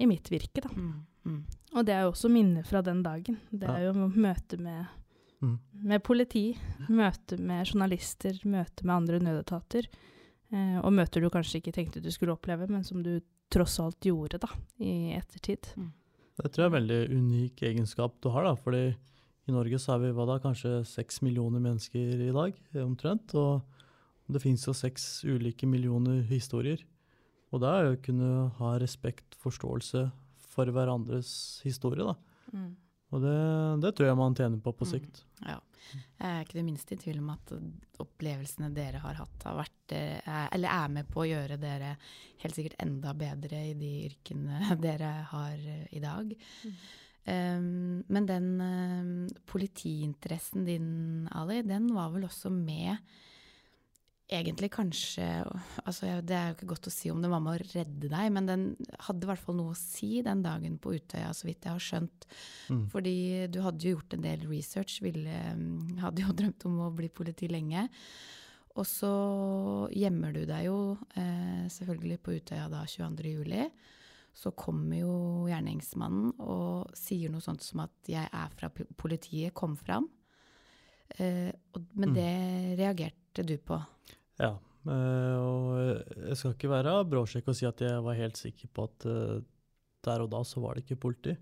i 0.01 0.05
mitt 0.09 0.29
virke, 0.31 0.61
da. 0.61 0.69
Mm. 0.73 1.05
Mm. 1.25 1.41
Og 1.77 1.85
det 1.85 1.93
er 1.93 2.01
jo 2.05 2.11
også 2.13 2.29
minner 2.33 2.63
fra 2.65 2.81
den 2.85 3.01
dagen. 3.05 3.37
Det 3.51 3.67
Ja. 3.67 3.75
er 3.77 3.83
jo 3.93 4.07
møte 4.09 4.57
med 4.59 4.85
Mm. 5.41 5.57
med 5.89 6.03
politi, 6.05 6.45
møte 6.93 7.37
med 7.41 7.65
journalister, 7.65 8.35
møte 8.45 8.85
med 8.85 8.95
andre 8.95 9.19
nødetater. 9.25 9.87
Eh, 10.51 10.77
og 10.83 10.93
møter 10.93 11.23
du 11.23 11.31
kanskje 11.33 11.61
ikke 11.61 11.73
tenkte 11.73 12.03
du 12.03 12.11
skulle 12.13 12.35
oppleve, 12.35 12.67
men 12.69 12.83
som 12.85 13.01
du 13.01 13.15
tross 13.51 13.79
alt 13.83 14.05
gjorde 14.05 14.39
da, 14.43 14.51
i 14.79 15.15
ettertid. 15.17 15.71
Det 16.37 16.51
tror 16.51 16.63
jeg 16.63 16.67
er 16.67 16.71
en 16.71 16.77
veldig 16.77 16.99
unik 17.11 17.63
egenskap 17.71 18.15
du 18.23 18.29
har, 18.33 18.47
da. 18.47 18.53
Fordi 18.55 18.83
i 19.49 19.55
Norge 19.55 19.79
så 19.81 19.95
er 19.95 20.05
vi 20.05 20.13
hva 20.15 20.27
da, 20.29 20.37
kanskje 20.43 20.81
seks 20.87 21.21
millioner 21.25 21.63
mennesker 21.63 22.21
i 22.29 22.31
dag, 22.35 22.55
omtrent. 22.83 23.35
Og 23.35 23.65
det 24.31 24.43
finnes 24.43 24.63
jo 24.67 24.75
seks 24.77 25.25
ulike 25.27 25.67
millioner 25.67 26.21
historier. 26.29 26.85
Og 27.51 27.63
det 27.63 27.71
er 27.71 27.83
jo 27.83 27.95
å 27.97 28.03
kunne 28.05 28.31
ha 28.61 28.75
respekt, 28.79 29.35
forståelse 29.41 30.05
for 30.51 30.71
hverandres 30.71 31.33
historie, 31.65 32.05
da. 32.07 32.15
Mm. 32.55 32.71
Og 33.11 33.21
det, 33.23 33.35
det 33.83 33.91
tror 33.97 34.07
jeg 34.07 34.17
man 34.19 34.35
tjener 34.37 34.61
på 34.63 34.71
på 34.73 34.85
Mm. 34.87 34.91
sikt. 34.93 35.23
Ja. 35.45 35.59
Jeg 35.91 36.29
er 36.29 36.43
ikke 36.45 36.59
det 36.59 36.63
minste 36.65 36.93
i 36.95 36.97
tvil 37.01 37.17
om 37.19 37.29
at 37.33 37.51
opplevelsene 37.99 38.69
dere 38.73 38.99
har 39.03 39.17
hatt, 39.17 39.43
har 39.43 39.55
vært, 39.57 39.91
eh, 39.97 40.21
er, 40.23 40.49
eller 40.53 40.69
er 40.69 40.87
med 40.93 41.07
på 41.09 41.23
å 41.23 41.27
gjøre 41.27 41.57
dere 41.59 41.95
helt 42.43 42.55
sikkert 42.55 42.77
enda 42.79 43.13
bedre 43.17 43.63
i 43.71 43.73
de 43.73 43.89
yrkene 44.07 44.59
dere 44.85 45.09
har 45.33 45.57
eh, 45.57 45.87
i 45.91 45.99
dag. 46.03 46.31
Um, 47.21 48.03
men 48.09 48.25
den 48.25 48.47
eh, 48.65 49.41
politiinteressen 49.45 50.65
din, 50.65 51.27
Ali, 51.37 51.61
den 51.67 51.91
var 51.93 52.09
vel 52.15 52.23
også 52.29 52.49
med 52.49 52.97
Egentlig 54.31 54.69
kanskje 54.71 55.25
altså 55.83 56.21
Det 56.23 56.35
er 56.37 56.45
jo 56.47 56.55
ikke 56.55 56.69
godt 56.71 56.87
å 56.87 56.93
si 56.93 57.09
om 57.11 57.19
det 57.19 57.29
var 57.33 57.41
med 57.43 57.51
å 57.57 57.69
redde 57.73 58.07
deg, 58.07 58.27
men 58.31 58.45
den 58.47 58.61
hadde 59.07 59.25
i 59.25 59.29
hvert 59.31 59.43
fall 59.43 59.57
noe 59.57 59.73
å 59.73 59.79
si 59.79 60.21
den 60.23 60.43
dagen 60.45 60.77
på 60.79 60.93
Utøya, 60.95 61.33
så 61.35 61.49
vidt 61.49 61.67
jeg 61.67 61.73
har 61.73 61.83
skjønt. 61.83 62.27
Mm. 62.71 62.85
Fordi 62.93 63.15
du 63.51 63.59
hadde 63.65 63.83
jo 63.83 63.97
gjort 63.97 64.15
en 64.15 64.23
del 64.23 64.45
research, 64.47 65.01
ville, 65.03 65.35
hadde 65.99 66.23
jo 66.23 66.31
drømt 66.39 66.63
om 66.69 66.79
å 66.87 66.91
bli 66.95 67.09
politi 67.11 67.51
lenge. 67.51 67.89
Og 68.79 68.87
så 68.87 69.11
gjemmer 69.91 70.31
du 70.31 70.45
deg 70.47 70.69
jo 70.69 70.77
eh, 71.19 71.67
selvfølgelig 71.67 72.21
på 72.23 72.37
Utøya 72.39 72.69
da 72.71 72.85
22. 72.87 73.33
juli. 73.35 73.65
Så 74.31 74.53
kommer 74.55 74.95
jo 75.01 75.15
gjerningsmannen 75.51 76.37
og 76.39 76.93
sier 76.95 77.33
noe 77.33 77.43
sånt 77.43 77.65
som 77.67 77.83
at 77.83 77.91
'jeg 78.07 78.29
er 78.31 78.53
fra 78.55 78.69
politiet, 78.71 79.51
kom 79.53 79.75
fram'. 79.75 80.07
Eh, 81.19 81.51
og, 81.75 81.83
men 81.99 82.09
Mm. 82.09 82.15
det 82.15 82.79
reagerte 82.79 83.43
du 83.43 83.57
på. 83.57 83.75
Ja. 84.41 84.51
eh, 84.89 85.37
og 85.37 86.25
jeg 86.27 86.37
skal 86.39 86.55
ikke 86.55 86.71
være 86.73 86.95
bråsjekk 87.11 87.51
og 87.51 87.57
si 87.57 87.67
at 87.69 87.81
jeg 87.85 88.01
var 88.05 88.17
helt 88.17 88.39
sikker 88.39 88.71
på 88.73 88.87
at 88.89 89.05
eh, 89.09 89.41
der 90.07 90.23
og 90.23 90.31
da 90.33 90.41
så 90.47 90.61
var 90.63 90.75
det 90.75 90.85
ikke 90.87 90.99
politi. 91.03 91.35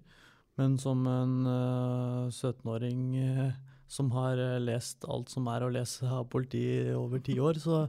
Men 0.60 0.76
som 0.82 1.06
en 1.08 1.36
eh, 1.48 2.28
17-åring 2.36 3.04
eh, 3.24 3.54
som 3.90 4.12
har 4.12 4.38
lest 4.62 5.06
alt 5.10 5.32
som 5.32 5.48
er 5.50 5.64
å 5.66 5.72
lese 5.74 6.06
av 6.06 6.28
politi 6.30 6.66
over 6.94 7.24
ti 7.26 7.38
år, 7.42 7.58
så, 7.64 7.86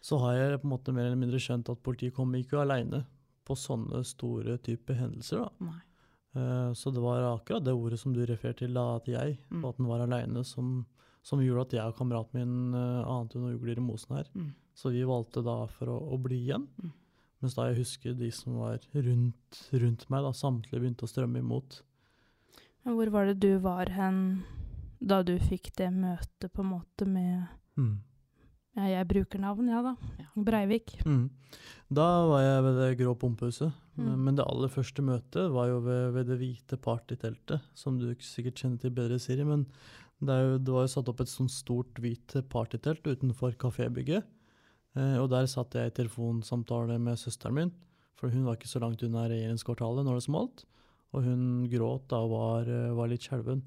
så 0.00 0.20
har 0.22 0.38
jeg 0.38 0.60
på 0.62 0.68
en 0.68 0.72
måte 0.76 0.94
mer 0.96 1.10
eller 1.10 1.18
mindre 1.20 1.40
skjønt 1.42 1.68
at 1.74 1.82
politiet 1.84 2.14
kommer 2.16 2.40
ikke 2.40 2.62
aleine 2.62 3.02
på 3.46 3.54
sånne 3.58 4.00
store 4.06 4.56
typer 4.64 4.96
hendelser. 5.02 5.42
da. 5.44 5.50
Nei. 5.68 5.82
Så 6.76 6.90
det 6.92 7.00
var 7.00 7.22
akkurat 7.34 7.64
det 7.64 7.72
ordet 7.76 7.98
som 8.00 8.12
du 8.12 8.18
refererte 8.26 8.64
til, 8.64 8.72
da, 8.76 8.96
at 8.98 9.06
jeg, 9.08 9.36
Mm. 9.50 9.62
at 9.68 9.76
den 9.78 9.86
var 9.88 10.02
aleine, 10.04 10.42
som, 10.44 10.72
som 11.26 11.42
gjorde 11.42 11.66
at 11.66 11.74
jeg 11.80 11.90
og 11.90 11.98
kameraten 11.98 12.38
min 12.38 12.76
uh, 12.76 13.02
ante 13.10 13.40
noen 13.40 13.56
ugler 13.58 13.80
i 13.80 13.84
mosen 13.84 14.14
her. 14.20 14.30
Mm. 14.36 14.52
Så 14.76 14.92
vi 14.94 15.02
valgte 15.08 15.42
da 15.42 15.64
for 15.72 15.90
å, 15.90 15.96
å 16.14 16.18
bli 16.22 16.44
igjen. 16.44 16.68
Mm. 16.78 16.92
Mens 17.42 17.56
da 17.56 17.66
jeg 17.68 17.80
husker 17.82 18.14
de 18.16 18.30
som 18.32 18.60
var 18.60 18.78
rundt, 18.94 19.60
rundt 19.74 20.06
meg, 20.12 20.24
da 20.24 20.32
samtlige 20.36 20.80
begynte 20.80 21.06
å 21.06 21.10
strømme 21.10 21.42
imot. 21.42 21.80
Men 22.86 22.96
hvor 22.96 23.10
var 23.12 23.28
det 23.28 23.40
du 23.42 23.56
var 23.62 23.90
hen 23.90 24.20
da 25.02 25.20
du 25.26 25.34
fikk 25.42 25.72
det 25.76 25.90
møtet 25.92 26.52
på 26.54 26.62
en 26.62 26.72
måte 26.76 27.08
med 27.08 27.50
Ja, 28.76 28.86
jeg 28.92 29.08
bruker 29.08 29.40
navn, 29.40 29.68
ja 29.72 29.82
da. 29.84 29.94
Ja. 30.20 30.28
Breivik. 30.46 30.94
Mm. 31.08 31.26
Da 31.96 32.06
var 32.28 32.42
jeg 32.44 32.64
ved 32.66 32.78
det 32.80 32.88
grå 33.00 33.14
pumpehuset. 33.18 33.74
Mm. 33.96 34.04
Men, 34.04 34.16
men 34.24 34.38
det 34.38 34.46
aller 34.46 34.72
første 34.72 35.04
møtet 35.04 35.52
var 35.52 35.70
jo 35.70 35.78
ved, 35.84 36.02
ved 36.16 36.30
det 36.30 36.38
hvite 36.40 36.78
partyteltet, 36.80 37.64
som 37.76 37.96
du 38.00 38.10
sikkert 38.20 38.60
kjenner 38.60 38.82
til 38.82 38.92
bedre, 38.96 39.18
Siri. 39.22 39.46
Men 39.48 39.64
det, 40.24 40.36
jo, 40.40 40.58
det 40.58 40.72
var 40.72 40.86
jo 40.86 40.92
satt 40.94 41.10
opp 41.12 41.20
et 41.20 41.30
sånt 41.30 41.52
stort 41.52 41.98
hvit 42.00 42.36
partytelt 42.52 43.04
utenfor 43.04 43.56
kafébygget. 43.60 44.24
Eh, 44.96 45.16
og 45.20 45.28
der 45.32 45.48
satt 45.50 45.76
jeg 45.76 45.90
i 45.90 45.96
telefonsamtale 45.98 46.96
med 47.02 47.20
søsteren 47.20 47.58
min, 47.58 47.74
for 48.16 48.32
hun 48.32 48.46
var 48.46 48.56
ikke 48.56 48.70
så 48.70 48.80
langt 48.80 49.04
unna 49.04 49.26
regjeringskvartalet 49.28 50.06
når 50.06 50.20
det 50.20 50.26
smalt. 50.28 50.64
Og 51.14 51.26
hun 51.26 51.42
gråt 51.72 52.08
da 52.12 52.22
og 52.24 52.32
var, 52.32 52.70
eh, 52.70 52.94
var 52.96 53.12
litt 53.12 53.26
skjelven. 53.26 53.62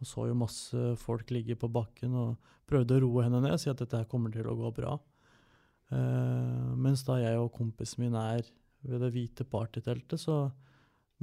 Og 0.00 0.08
så 0.08 0.28
jo 0.28 0.36
masse 0.36 0.84
folk 1.00 1.30
ligge 1.32 1.56
på 1.56 1.70
bakken 1.72 2.14
og 2.18 2.52
prøvde 2.68 2.98
å 2.98 3.04
roe 3.04 3.24
henne 3.24 3.40
ned 3.44 3.56
og 3.56 3.62
si 3.62 3.70
at 3.72 3.80
dette 3.80 3.96
her 3.96 4.08
kommer 4.10 4.32
til 4.32 4.48
å 4.48 4.56
gå 4.58 4.72
bra. 4.76 4.98
Eh, 5.92 6.74
mens 6.76 7.04
da 7.06 7.18
jeg 7.20 7.40
og 7.40 7.52
kompisen 7.56 8.04
min 8.04 8.16
er 8.18 8.44
ved 8.84 9.00
det 9.00 9.12
hvite 9.14 9.46
partyteltet, 9.48 10.20
så 10.20 10.50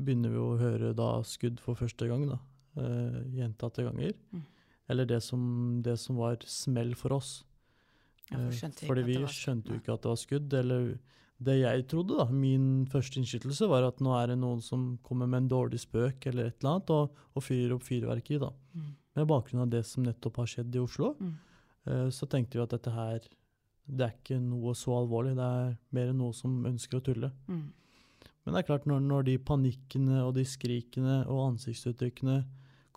begynner 0.02 0.34
vi 0.34 0.42
å 0.42 0.58
høre 0.58 0.96
da 0.98 1.20
skudd 1.28 1.60
for 1.62 1.78
første 1.78 2.08
gang, 2.10 2.26
da. 2.30 2.40
eh, 2.82 3.22
gjentatte 3.38 3.86
ganger. 3.86 4.16
Mm. 4.32 4.46
Eller 4.92 5.08
det 5.10 5.22
som, 5.24 5.42
det 5.86 5.96
som 6.02 6.20
var 6.20 6.42
smell 6.48 6.92
for 7.00 7.16
oss. 7.18 7.32
Eh, 8.32 8.50
Fordi 8.88 9.04
vi 9.08 9.18
skjønte 9.32 9.72
jo 9.74 9.80
ikke 9.82 9.96
at 9.96 10.04
det 10.06 10.12
var 10.12 10.20
skudd. 10.20 10.54
Eller 10.62 10.92
det 11.42 11.56
jeg 11.62 11.86
trodde, 11.90 12.18
da, 12.20 12.26
min 12.30 12.86
første 12.92 13.18
innskytelse, 13.22 13.66
var 13.72 13.88
at 13.88 14.02
nå 14.04 14.12
er 14.20 14.28
det 14.34 14.38
noen 14.44 14.60
som 14.62 14.98
kommer 15.08 15.26
med 15.32 15.46
en 15.46 15.50
dårlig 15.56 15.80
spøk 15.82 16.28
eller 16.30 16.52
et 16.52 16.60
eller 16.62 16.76
annet, 16.76 16.92
og, 16.94 17.16
og 17.34 17.44
fyrer 17.48 17.74
opp 17.78 17.88
fyrverkeri, 17.88 18.38
da. 18.44 18.52
Mm. 18.78 18.92
Med 19.18 19.28
bakgrunn 19.28 19.64
av 19.66 19.72
det 19.74 19.82
som 19.90 20.06
nettopp 20.06 20.38
har 20.44 20.52
skjedd 20.54 20.76
i 20.78 20.84
Oslo, 20.84 21.16
Mm. 21.20 21.34
eh, 21.90 22.10
så 22.14 22.28
tenkte 22.30 22.60
vi 22.60 22.64
at 22.64 22.76
dette 22.78 22.94
her 22.94 23.20
det 23.92 24.06
er 24.06 24.14
ikke 24.14 24.38
noe 24.40 24.72
så 24.78 24.94
alvorlig, 25.02 25.34
det 25.36 25.44
er 25.44 25.74
mer 25.98 26.14
noe 26.16 26.32
som 26.38 26.62
ønsker 26.70 27.00
å 27.02 27.04
tulle. 27.04 27.32
Mm. 27.50 27.66
Men 28.46 28.54
det 28.54 28.62
er 28.62 28.68
klart, 28.70 28.86
når, 28.88 29.02
når 29.04 29.26
de 29.28 29.38
panikkene 29.38 30.22
og 30.24 30.36
de 30.38 30.46
skrikene 30.48 31.18
og 31.28 31.42
ansiktsuttrykkene 31.56 32.38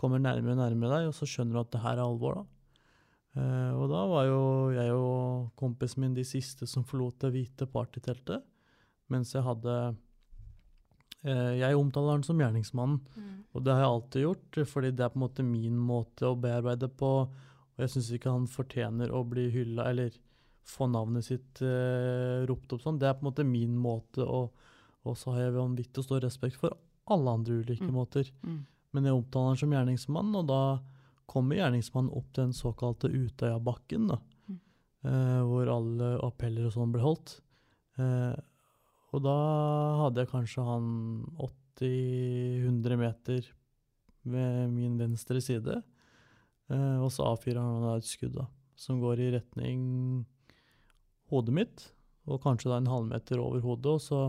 kommer 0.04 0.20
nærmere 0.23 0.54
og 0.54 0.61
nærmere 0.62 0.99
deg, 0.99 1.11
og 1.11 1.16
så 1.16 1.26
skjønner 1.28 1.56
du 1.56 1.62
at 1.64 1.73
det 1.75 1.82
her 1.84 1.96
er 1.99 2.04
alvor, 2.06 2.42
da. 2.42 2.50
Uh, 3.34 3.73
og 3.82 3.88
da 3.90 4.00
var 4.06 4.26
jo 4.28 4.42
jeg 4.76 4.90
og 4.94 5.49
kompisen 5.58 6.04
min 6.04 6.12
de 6.14 6.23
siste 6.23 6.68
som 6.70 6.84
forlot 6.87 7.16
det 7.25 7.32
hvite 7.34 7.66
partyteltet, 7.66 8.44
mens 9.11 9.32
jeg 9.34 9.42
hadde 9.42 9.73
uh, 11.26 11.54
Jeg 11.58 11.75
omtaler 11.75 12.14
han 12.14 12.23
som 12.23 12.38
gjerningsmannen, 12.38 13.00
og 13.50 13.64
det 13.64 13.75
har 13.75 13.82
jeg 13.82 13.90
alltid 13.90 14.26
gjort, 14.28 14.61
fordi 14.70 14.92
det 14.94 15.02
er 15.02 15.11
på 15.11 15.18
en 15.18 15.25
måte 15.25 15.46
min 15.49 15.80
måte 15.82 16.28
å 16.30 16.37
bearbeide 16.38 16.87
på, 16.94 17.11
og 17.75 17.82
jeg 17.82 17.90
syns 17.96 18.12
ikke 18.14 18.30
han 18.37 18.46
fortjener 18.46 19.11
å 19.11 19.25
bli 19.26 19.49
hylla 19.50 19.88
eller 19.90 20.14
få 20.64 20.87
navnet 20.88 21.26
sitt 21.26 21.58
uh, 21.66 22.46
ropt 22.49 22.70
opp 22.73 22.84
sånn. 22.84 23.00
Det 23.02 23.08
er 23.11 23.18
på 23.18 23.25
en 23.26 23.30
måte 23.32 23.44
min 23.44 23.75
måte, 23.76 24.23
og, 24.23 24.54
og 25.02 25.18
så 25.18 25.34
har 25.34 25.49
jeg 25.49 25.56
vanvittig 25.58 26.06
stor 26.06 26.23
respekt 26.23 26.61
for 26.62 26.76
alle 27.11 27.34
andre 27.34 27.58
ulike 27.64 27.84
Mm. 27.84 27.92
måter. 27.92 28.30
Mm. 28.46 28.62
Men 28.95 29.09
jeg 29.09 29.19
omtaler 29.19 29.53
han 29.53 29.61
som 29.61 29.75
gjerningsmann, 29.75 30.35
og 30.39 30.47
da 30.49 30.63
kommer 31.31 31.59
gjerningsmannen 31.59 32.15
opp 32.15 32.31
den 32.37 32.53
såkalte 32.55 33.11
Utøyabakken, 33.11 34.09
da. 34.13 34.21
Mm. 34.47 34.59
Eh, 35.11 35.41
hvor 35.49 35.71
alle 35.73 36.11
appeller 36.25 36.69
og 36.69 36.77
sånn 36.77 36.93
ble 36.95 37.03
holdt. 37.03 37.39
Eh, 37.99 38.37
og 39.15 39.23
da 39.23 39.35
hadde 40.03 40.25
jeg 40.25 40.33
kanskje 40.33 40.67
han 40.67 40.87
80-100 41.79 43.01
meter 43.01 43.51
ved 44.25 44.71
min 44.73 44.97
venstre 44.99 45.43
side. 45.45 45.81
Eh, 46.73 46.97
og 46.99 47.11
så 47.15 47.27
avfyrer 47.33 47.61
han 47.61 47.85
da 47.85 47.97
et 47.99 48.09
skudd 48.09 48.35
da, 48.39 48.47
som 48.79 49.03
går 49.03 49.23
i 49.23 49.33
retning 49.37 49.83
hodet 51.33 51.55
mitt, 51.57 51.85
og 52.29 52.43
kanskje 52.45 52.71
da 52.71 52.81
en 52.81 52.91
halvmeter 52.91 53.43
over 53.43 53.63
hodet. 53.65 53.99
Og 53.99 54.03
så 54.03 54.21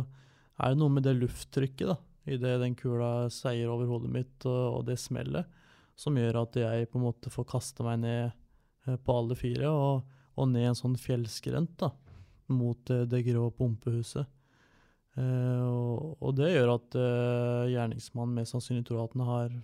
er 0.59 0.73
det 0.73 0.81
noe 0.81 0.93
med 0.93 1.05
det 1.07 1.15
lufttrykket 1.17 1.93
da, 1.93 1.97
idet 2.25 2.57
den 2.61 2.75
kula 2.77 3.29
seier 3.33 3.71
over 3.71 3.89
hodet 3.89 4.11
mitt, 4.11 4.35
og, 4.47 4.79
og 4.79 4.85
det 4.89 4.97
smellet, 5.01 5.49
som 5.95 6.17
gjør 6.19 6.41
at 6.41 6.57
jeg 6.59 6.89
på 6.91 6.99
en 6.99 7.05
måte 7.07 7.31
får 7.31 7.47
kaste 7.49 7.85
meg 7.85 8.01
ned 8.03 8.23
eh, 8.27 8.97
på 8.97 9.15
alle 9.15 9.37
fire, 9.39 9.69
og, 9.71 10.17
og 10.35 10.49
ned 10.51 10.71
en 10.71 10.79
sånn 10.79 10.97
fjellskrent 10.99 11.77
da, 11.81 11.91
mot 12.51 12.91
eh, 12.91 13.05
det 13.09 13.23
grå 13.29 13.47
pumpehuset. 13.55 14.27
Eh, 15.15 15.63
og, 15.63 16.17
og 16.19 16.35
det 16.35 16.51
gjør 16.51 16.73
at 16.75 16.99
eh, 16.99 17.71
gjerningsmannen 17.75 18.41
mest 18.41 18.55
sannsynlig 18.55 18.83
tror 18.89 19.05
at 19.05 19.15
han 19.15 19.29
har 19.29 19.55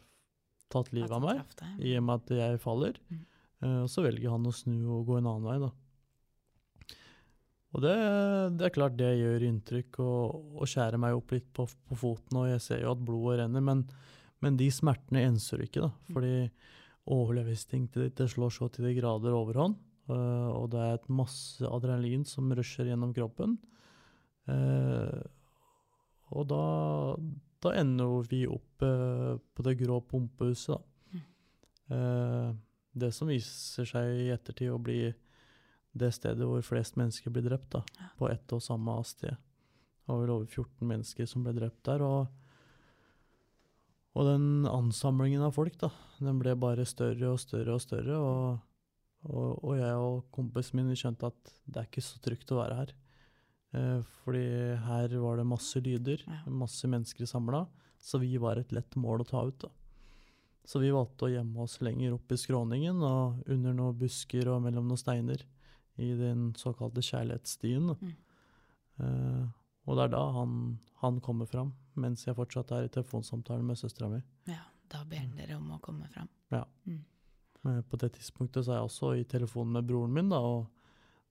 tatt 0.71 0.93
livet 0.95 1.11
av 1.11 1.25
meg, 1.25 1.41
i 1.83 1.97
og 1.99 2.07
med 2.07 2.21
at 2.21 2.35
jeg 2.37 2.63
faller. 2.63 2.99
Mm. 3.11 3.21
Eh, 3.61 3.85
så 3.91 4.05
velger 4.05 4.31
han 4.31 4.47
å 4.47 4.55
snu 4.55 4.77
og 4.87 5.09
gå 5.09 5.19
en 5.19 5.27
annen 5.27 5.49
vei, 5.49 5.57
da. 5.61 5.71
Og 7.71 7.83
det, 7.85 7.95
det 8.59 8.67
er 8.67 8.73
klart 8.75 8.97
det 8.99 9.13
gjør 9.15 9.45
inntrykk 9.47 10.01
og, 10.03 10.55
og 10.59 10.67
skjærer 10.67 10.99
meg 10.99 11.15
opp 11.15 11.31
litt 11.31 11.47
på, 11.55 11.65
på 11.87 11.97
foten, 11.99 12.41
og 12.41 12.49
jeg 12.49 12.63
ser 12.65 12.81
jo 12.83 12.91
at 12.91 13.05
blodet 13.07 13.39
renner, 13.39 13.63
men, 13.63 13.85
men 14.43 14.57
de 14.59 14.67
smertene 14.73 15.23
enser 15.29 15.63
ikke, 15.63 15.85
da. 15.85 15.91
Mm. 15.91 16.15
Fordi 16.17 16.33
overlevelsesinstinktet 17.11 18.03
ditt 18.03 18.19
det 18.19 18.27
slår 18.33 18.51
så 18.57 18.67
til 18.71 18.89
de 18.89 18.95
grader 18.99 19.37
overhånd, 19.37 19.77
uh, 20.11 20.49
og 20.51 20.67
det 20.73 20.83
er 20.83 20.97
et 20.99 21.13
masse 21.21 21.63
adrenalin 21.63 22.27
som 22.27 22.51
rusher 22.57 22.91
gjennom 22.91 23.15
kroppen. 23.15 23.55
Uh, 24.51 25.23
og 26.35 26.47
da, 26.51 26.65
da 27.63 27.75
ender 27.79 28.27
vi 28.27 28.43
opp 28.51 28.83
uh, 28.83 29.39
på 29.39 29.67
det 29.67 29.77
grå 29.79 30.03
pumpehuset, 30.11 30.75
da. 30.75 30.87
Mm. 31.11 32.59
Det 32.95 33.09
som 33.11 33.27
viser 33.27 33.87
seg 33.87 34.21
i 34.21 34.29
ettertid 34.31 34.69
å 34.71 34.77
bli 34.79 35.09
det 35.97 36.13
stedet 36.15 36.47
hvor 36.47 36.61
flest 36.63 36.95
mennesker 36.99 37.31
blir 37.33 37.43
drept, 37.49 37.69
da, 37.75 37.83
Ja. 37.99 38.09
på 38.17 38.29
ett 38.31 38.53
og 38.53 38.61
samme 38.61 38.95
sted. 39.05 39.31
Det 39.35 40.07
var 40.07 40.21
vel 40.21 40.29
over 40.31 40.45
14 40.45 40.87
mennesker 40.87 41.25
som 41.27 41.43
ble 41.43 41.53
drept 41.53 41.83
der, 41.83 42.01
og, 42.01 42.27
og 44.15 44.25
den 44.27 44.65
ansamlingen 44.67 45.43
av 45.45 45.53
folk, 45.55 45.77
da, 45.79 45.89
den 46.19 46.39
ble 46.41 46.55
bare 46.59 46.85
større 46.89 47.31
og 47.31 47.39
større 47.39 47.75
og 47.77 47.81
større, 47.83 48.17
og, 48.17 48.59
og, 49.29 49.59
og 49.63 49.77
jeg 49.79 49.93
og 50.01 50.25
kompisen 50.35 50.81
min 50.81 50.95
skjønte 50.97 51.29
at 51.31 51.53
det 51.67 51.77
er 51.83 51.87
ikke 51.87 52.03
så 52.03 52.19
trygt 52.23 52.51
å 52.51 52.59
være 52.59 52.79
her. 52.81 52.93
Eh, 53.73 54.01
fordi 54.25 54.43
her 54.83 55.13
var 55.23 55.37
det 55.39 55.47
masse 55.47 55.79
lyder, 55.79 56.23
Ja. 56.27 56.41
masse 56.51 56.87
mennesker 56.91 57.25
samla, 57.29 57.65
så 58.01 58.19
vi 58.19 58.35
var 58.41 58.57
et 58.59 58.71
lett 58.75 58.95
mål 58.99 59.21
å 59.23 59.29
ta 59.29 59.45
ut, 59.47 59.59
da. 59.63 59.69
Så 60.67 60.79
vi 60.81 60.91
valgte 60.93 61.25
å 61.25 61.31
gjemme 61.31 61.63
oss 61.63 61.79
lenger 61.81 62.13
opp 62.13 62.31
i 62.31 62.37
skråningen 62.37 62.99
og 63.01 63.47
under 63.49 63.73
noen 63.73 63.95
busker 63.97 64.47
og 64.51 64.61
mellom 64.61 64.85
noen 64.87 64.99
steiner 64.99 65.41
i 66.01 66.11
den 66.17 66.51
såkalte 66.59 67.03
kjærlighetsstien. 67.05 67.93
Mm. 68.01 68.11
Uh, 69.01 69.45
og 69.89 69.97
det 69.97 70.05
er 70.05 70.13
da 70.13 70.25
han, 70.35 70.57
han 71.01 71.17
kommer 71.25 71.49
fram, 71.49 71.71
mens 71.99 72.27
jeg 72.27 72.37
fortsatt 72.37 72.73
er 72.75 72.85
i 72.85 72.91
telefonsamtalen 72.93 73.65
med 73.65 73.79
søstera 73.79 74.11
mi. 74.11 74.21
Ja, 74.49 74.63
da 74.91 75.01
ber 75.09 75.23
han 75.23 75.33
dere 75.37 75.57
om 75.57 75.71
å 75.73 75.79
komme 75.83 76.09
fram. 76.11 76.29
Eh, 77.65 77.81
På 77.89 77.97
det 78.01 78.13
tidspunktet 78.17 78.65
så 78.65 78.73
er 78.73 78.79
jeg 78.79 78.89
også 78.89 79.11
i 79.19 79.27
telefonen 79.29 79.77
med 79.77 79.89
broren 79.89 80.13
min 80.15 80.29
da, 80.31 80.39
og, 80.41 80.69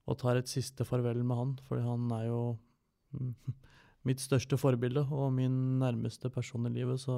og 0.07 0.19
tar 0.19 0.39
et 0.39 0.51
siste 0.51 0.85
farvel 0.87 1.23
med 1.23 1.39
han, 1.39 1.55
fordi 1.67 1.85
han 1.85 2.11
er 2.17 2.27
jo 2.27 2.41
mm, 3.15 3.33
mitt 4.09 4.23
største 4.23 4.59
forbilde 4.59 5.05
og 5.09 5.31
min 5.35 5.79
nærmeste 5.81 6.31
person 6.33 6.67
i 6.67 6.75
livet. 6.75 6.99
Så 7.03 7.17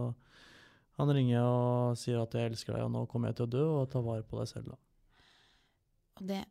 han 0.99 1.13
ringer 1.17 1.41
og 1.41 1.97
sier 1.97 2.21
at 2.21 2.35
jeg 2.37 2.51
elsker 2.53 2.77
deg, 2.77 2.85
og 2.85 2.93
nå 2.93 3.05
kommer 3.09 3.31
jeg 3.31 3.41
til 3.41 3.47
å 3.47 3.53
dø, 3.57 3.67
og 3.81 3.91
ta 3.93 4.03
vare 4.05 4.25
på 4.27 4.41
deg 4.41 4.51
selv. 4.51 4.73
da. 4.73 4.81
Og 6.19 6.27
det, 6.29 6.43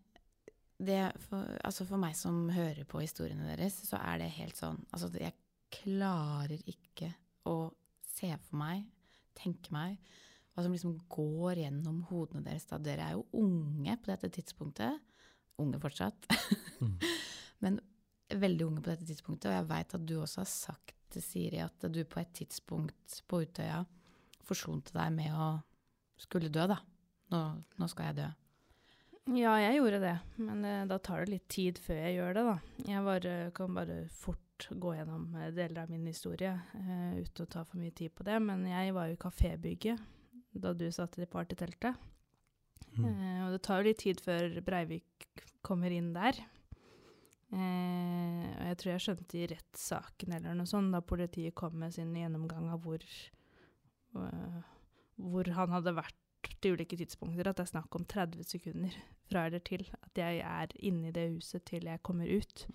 det 0.87 1.01
for, 1.27 1.47
altså 1.65 1.87
for 1.89 2.01
meg 2.01 2.17
som 2.19 2.47
hører 2.53 2.87
på 2.89 3.03
historiene 3.03 3.47
deres, 3.53 3.77
så 3.89 4.01
er 4.01 4.23
det 4.23 4.33
helt 4.39 4.59
sånn 4.59 4.81
Altså, 4.93 5.11
jeg 5.21 5.35
klarer 5.73 6.61
ikke 6.69 7.13
å 7.49 7.73
se 8.13 8.31
for 8.45 8.59
meg, 8.61 8.85
tenke 9.39 9.73
meg, 9.75 9.97
hva 10.53 10.65
som 10.65 10.75
liksom 10.75 10.99
går 11.11 11.63
gjennom 11.63 12.03
hodene 12.11 12.45
deres 12.45 12.67
da. 12.69 12.77
Dere 12.83 13.07
er 13.07 13.17
jo 13.17 13.25
unge 13.41 13.97
på 14.03 14.11
dette 14.11 14.29
tidspunktet. 14.37 15.01
Unge 15.63 15.81
fortsatt. 15.81 16.29
Mm. 16.83 16.99
Men 17.65 17.79
veldig 18.29 18.67
unge 18.67 18.83
på 18.85 18.93
dette 18.93 19.09
tidspunktet. 19.09 19.49
Og 19.49 19.57
jeg 19.57 19.69
veit 19.71 19.97
at 19.97 20.05
du 20.05 20.19
også 20.19 20.43
har 20.43 20.51
sagt 20.51 20.99
til 21.13 21.25
Siri 21.25 21.61
at 21.65 21.89
du 21.93 22.03
på 22.09 22.21
et 22.21 22.33
tidspunkt 22.37 23.23
på 23.29 23.43
Utøya 23.47 23.81
forsonte 24.45 24.93
deg 24.97 25.13
med 25.17 25.33
å 25.33 25.51
skulle 26.21 26.53
dø, 26.53 26.67
da. 26.69 26.79
Nå, 27.33 27.43
nå 27.81 27.89
skal 27.91 28.11
jeg 28.11 28.21
dø. 28.21 28.29
Ja, 29.31 29.53
jeg 29.63 29.77
gjorde 29.79 30.01
det, 30.03 30.17
men 30.43 30.65
uh, 30.67 30.87
da 30.91 30.99
tar 30.99 31.23
det 31.23 31.37
litt 31.37 31.45
tid 31.53 31.79
før 31.79 32.01
jeg 32.01 32.17
gjør 32.17 32.33
det, 32.35 32.43
da. 32.49 32.55
Jeg 32.89 33.05
bare, 33.07 33.35
kan 33.55 33.77
bare 33.77 33.99
fort 34.11 34.67
gå 34.67 34.95
gjennom 34.95 35.29
eh, 35.39 35.53
deler 35.55 35.85
av 35.85 35.91
min 35.91 36.09
historie 36.11 36.51
uh, 36.55 37.13
uten 37.19 37.45
å 37.45 37.51
ta 37.51 37.63
for 37.67 37.79
mye 37.79 37.95
tid 37.95 38.15
på 38.15 38.27
det. 38.27 38.39
Men 38.43 38.65
jeg 38.67 38.95
var 38.97 39.11
jo 39.11 39.15
i 39.15 39.23
kafébygget 39.23 40.03
da 40.63 40.73
du 40.75 40.89
satt 40.93 41.19
i 41.23 41.29
partyteltet. 41.31 41.99
Mm. 42.97 43.05
Uh, 43.07 43.39
og 43.47 43.55
det 43.55 43.63
tar 43.65 43.81
jo 43.81 43.89
litt 43.89 44.03
tid 44.03 44.23
før 44.23 44.59
Breivik 44.67 45.45
kommer 45.65 45.95
inn 45.95 46.11
der. 46.17 46.43
Uh, 47.53 48.43
og 48.59 48.67
jeg 48.71 48.81
tror 48.81 48.93
jeg 48.95 49.05
skjønte 49.07 49.39
i 49.39 49.49
rettssaken 49.51 50.35
eller 50.39 50.57
noe 50.57 50.69
sånt, 50.69 50.91
da 50.95 51.03
politiet 51.05 51.55
kom 51.59 51.79
med 51.83 51.95
sin 51.95 52.15
gjennomgang 52.17 52.71
av 52.73 52.83
hvor, 52.83 53.07
uh, 54.17 54.61
hvor 55.21 55.51
han 55.59 55.75
hadde 55.77 55.95
vært 55.99 56.22
til 56.63 56.77
ulike 56.77 56.97
tidspunkter, 56.97 57.49
at 57.49 57.59
det 57.59 57.67
er 57.67 57.73
snakk 57.73 57.95
om 57.99 58.05
30 58.09 58.47
sekunder 58.47 58.97
fra 59.31 59.47
eller 59.47 59.63
til 59.65 59.85
at 60.03 60.19
jeg 60.19 60.41
er 60.45 60.73
inne 60.81 61.09
i 61.11 61.15
det 61.15 61.29
huset 61.35 61.65
til 61.69 61.87
jeg 61.89 62.03
kommer 62.03 62.29
ut. 62.29 62.67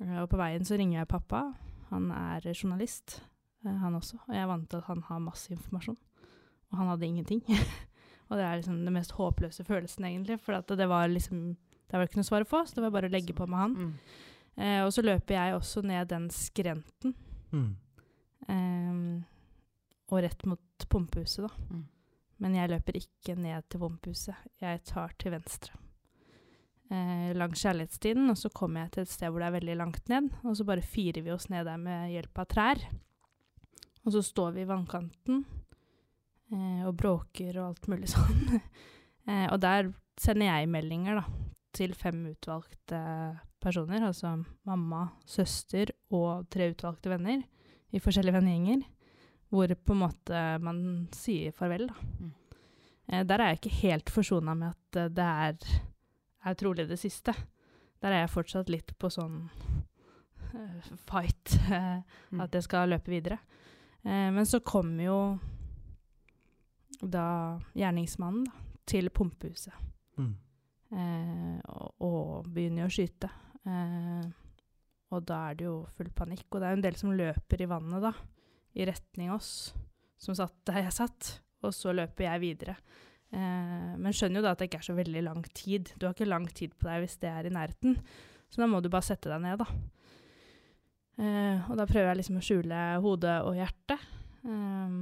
Eh, 0.00 0.18
og 0.22 0.28
på 0.30 0.40
veien 0.40 0.64
så 0.64 0.78
ringer 0.78 1.00
jeg 1.00 1.10
pappa. 1.10 1.42
Han 1.90 2.10
er 2.10 2.46
journalist, 2.52 3.22
eh, 3.64 3.72
han 3.72 3.94
også. 3.94 4.18
Og 4.26 4.34
jeg 4.34 4.42
er 4.42 4.50
vant 4.50 4.68
til 4.70 4.82
at 4.82 4.90
han 4.90 5.02
har 5.08 5.22
masse 5.24 5.52
informasjon. 5.52 5.98
Og 6.70 6.78
han 6.78 6.92
hadde 6.92 7.06
ingenting. 7.06 7.42
og 8.28 8.38
det 8.38 8.44
er 8.44 8.56
liksom 8.56 8.84
den 8.84 8.92
mest 8.94 9.12
håpløse 9.12 9.64
følelsen, 9.64 10.04
egentlig. 10.04 10.40
For 10.40 10.58
at 10.58 10.68
det 10.68 10.88
var 10.88 11.06
liksom 11.06 11.56
Det 11.86 11.94
var 11.94 12.08
ikke 12.08 12.18
noe 12.18 12.26
svar 12.26 12.42
å 12.42 12.48
få, 12.50 12.64
så 12.66 12.74
det 12.74 12.82
var 12.82 12.90
bare 12.90 13.06
å 13.06 13.12
legge 13.14 13.30
på 13.30 13.46
med 13.46 13.60
han. 13.60 13.74
Mm. 13.78 13.90
Eh, 14.56 14.80
og 14.82 14.88
så 14.90 15.04
løper 15.06 15.36
jeg 15.36 15.54
også 15.54 15.84
ned 15.86 16.08
den 16.10 16.24
skrenten. 16.34 17.12
Mm. 17.52 17.76
eh, 18.50 19.22
og 20.10 20.22
rett 20.22 20.42
mot 20.50 20.86
pumpehuset, 20.90 21.46
da. 21.46 21.68
Mm. 21.70 21.84
Men 22.42 22.56
jeg 22.58 22.70
løper 22.72 22.98
ikke 23.00 23.36
ned 23.38 23.64
til 23.70 23.80
pumpehuset. 23.80 24.48
Jeg 24.60 24.82
tar 24.88 25.14
til 25.20 25.32
venstre. 25.36 25.76
Eh, 26.86 27.32
langs 27.34 27.64
kjærlighetsstien, 27.64 28.28
og 28.30 28.36
så 28.38 28.50
kommer 28.54 28.84
jeg 28.84 28.92
til 28.94 29.06
et 29.06 29.10
sted 29.10 29.32
hvor 29.32 29.42
det 29.42 29.48
er 29.48 29.56
veldig 29.56 29.76
langt 29.80 30.12
ned. 30.12 30.28
Og 30.44 30.58
så 30.58 30.66
bare 30.68 30.84
firer 30.84 31.24
vi 31.24 31.32
oss 31.34 31.48
ned 31.50 31.66
der 31.66 31.80
med 31.80 32.12
hjelp 32.12 32.42
av 32.42 32.50
trær. 32.52 32.84
Og 34.06 34.14
så 34.14 34.22
står 34.22 34.52
vi 34.54 34.62
i 34.62 34.68
vannkanten 34.68 35.42
eh, 36.52 36.84
og 36.86 36.94
bråker 37.00 37.56
og 37.58 37.72
alt 37.72 37.90
mulig 37.90 38.12
sånn. 38.14 38.60
eh, 39.26 39.48
og 39.48 39.58
der 39.64 39.90
sender 40.20 40.52
jeg 40.52 40.70
meldinger 40.72 41.18
da, 41.18 41.26
til 41.76 41.96
fem 41.98 42.22
utvalgte 42.30 43.00
personer, 43.60 44.06
altså 44.06 44.36
mamma, 44.68 45.08
søster 45.26 45.90
og 46.14 46.46
tre 46.52 46.70
utvalgte 46.70 47.10
venner 47.10 47.42
i 47.90 48.00
forskjellige 48.02 48.36
vennegjenger, 48.36 48.84
hvor 49.50 49.70
på 49.78 49.94
en 49.94 50.00
måte 50.02 50.40
man 50.62 50.78
sier 51.14 51.52
farvel. 51.54 51.86
Da. 51.88 51.94
Mm. 52.20 52.32
Eh, 53.08 53.24
der 53.24 53.38
er 53.42 53.52
jeg 53.52 53.60
ikke 53.60 53.76
helt 53.82 54.10
forsona 54.10 54.54
med 54.58 54.72
at 54.74 54.96
eh, 55.04 55.10
det 55.14 55.26
er, 55.46 55.82
er 56.50 56.54
trolig 56.58 56.88
det 56.90 56.98
siste. 56.98 57.34
Der 58.02 58.12
er 58.12 58.24
jeg 58.24 58.32
fortsatt 58.34 58.68
litt 58.72 58.90
på 59.00 59.08
sånn 59.10 59.44
uh, 60.54 60.88
fight, 61.08 61.56
Mm. 62.32 62.40
at 62.42 62.54
jeg 62.58 62.62
skal 62.66 62.90
løpe 62.90 63.10
videre. 63.12 63.38
Eh, 64.04 64.30
men 64.34 64.44
så 64.46 64.58
kommer 64.66 65.04
jo 65.06 65.18
da 67.02 67.26
gjerningsmannen 67.76 68.46
da, 68.48 68.52
til 68.86 69.10
pumpehuset 69.10 69.74
Mm. 70.18 70.30
eh, 70.96 71.58
og, 71.68 71.90
og 72.00 72.46
begynner 72.54 72.86
å 72.86 72.92
skyte. 72.92 73.28
Eh, 73.68 74.28
og 75.12 75.24
da 75.28 75.40
er 75.50 75.58
det 75.58 75.66
jo 75.66 75.74
full 75.96 76.08
panikk. 76.16 76.46
Og 76.50 76.60
det 76.62 76.66
er 76.66 76.72
jo 76.72 76.78
en 76.78 76.84
del 76.86 76.96
som 76.96 77.12
løper 77.12 77.62
i 77.62 77.68
vannet, 77.68 78.00
da, 78.06 78.12
i 78.76 78.86
retning 78.88 79.32
oss, 79.32 79.72
som 80.20 80.36
satt 80.36 80.54
der 80.68 80.84
jeg 80.84 80.96
satt. 80.96 81.32
Og 81.64 81.72
så 81.74 81.94
løper 81.96 82.28
jeg 82.28 82.42
videre. 82.42 82.76
Eh, 83.34 83.92
men 83.96 84.14
skjønner 84.14 84.40
jo 84.40 84.44
da 84.44 84.52
at 84.54 84.60
det 84.60 84.68
ikke 84.68 84.82
er 84.82 84.88
så 84.90 84.96
veldig 84.96 85.22
lang 85.26 85.42
tid. 85.56 85.92
Du 85.96 86.06
har 86.06 86.14
ikke 86.14 86.28
lang 86.28 86.46
tid 86.52 86.76
på 86.76 86.88
deg 86.88 87.02
hvis 87.02 87.18
det 87.22 87.32
er 87.32 87.48
i 87.48 87.54
nærheten. 87.54 87.98
Så 88.52 88.62
da 88.62 88.68
må 88.70 88.82
du 88.82 88.90
bare 88.92 89.06
sette 89.06 89.32
deg 89.32 89.42
ned, 89.42 89.64
da. 89.64 89.66
Eh, 91.16 91.68
og 91.70 91.78
da 91.80 91.88
prøver 91.88 92.10
jeg 92.12 92.20
liksom 92.20 92.38
å 92.38 92.44
skjule 92.44 92.84
hodet 93.02 93.38
og 93.48 93.56
hjertet. 93.58 94.06
Eh, 94.46 94.96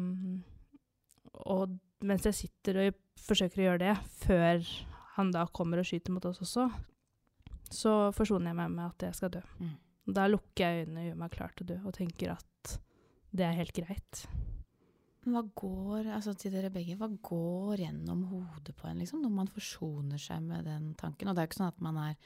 og 1.51 1.79
mens 2.05 2.27
jeg 2.29 2.39
sitter 2.39 2.83
og 2.85 3.01
forsøker 3.25 3.61
å 3.61 3.69
gjøre 3.69 3.83
det, 3.87 3.95
før 4.25 4.67
han 5.17 5.31
da 5.35 5.47
kommer 5.55 5.81
og 5.81 5.89
skyter 5.89 6.15
mot 6.15 6.25
oss 6.29 6.43
også, 6.45 6.69
så 7.75 7.93
forsoner 8.15 8.53
jeg 8.53 8.59
meg 8.59 8.73
med 8.75 8.87
at 8.87 9.07
jeg 9.09 9.19
skal 9.19 9.33
dø. 9.37 9.43
Mm. 9.61 9.75
Da 10.15 10.27
lukker 10.29 10.65
jeg 10.65 10.85
øynene 10.85 11.01
og 11.01 11.07
gjør 11.09 11.21
meg 11.23 11.35
klar 11.35 11.55
til 11.55 11.65
å 11.65 11.71
dø, 11.71 11.79
og 11.89 11.97
tenker 11.97 12.35
at 12.35 12.75
det 13.35 13.47
er 13.47 13.57
helt 13.59 13.75
greit. 13.77 14.25
Hva 15.25 15.41
går, 15.57 16.11
altså 16.13 16.35
til 16.37 16.53
dere 16.53 16.71
begge, 16.73 16.99
hva 17.01 17.09
går 17.25 17.81
gjennom 17.81 18.27
hodet 18.29 18.75
på 18.77 18.91
en 18.91 19.01
liksom, 19.01 19.23
når 19.25 19.33
man 19.33 19.49
forsoner 19.49 20.21
seg 20.21 20.43
med 20.45 20.67
den 20.69 20.91
tanken? 21.01 21.31
Og 21.31 21.35
det 21.35 21.41
er 21.41 21.47
jo 21.47 21.53
ikke 21.53 21.61
sånn 21.63 21.73
at 21.73 21.81
man 21.85 22.01
er 22.03 22.19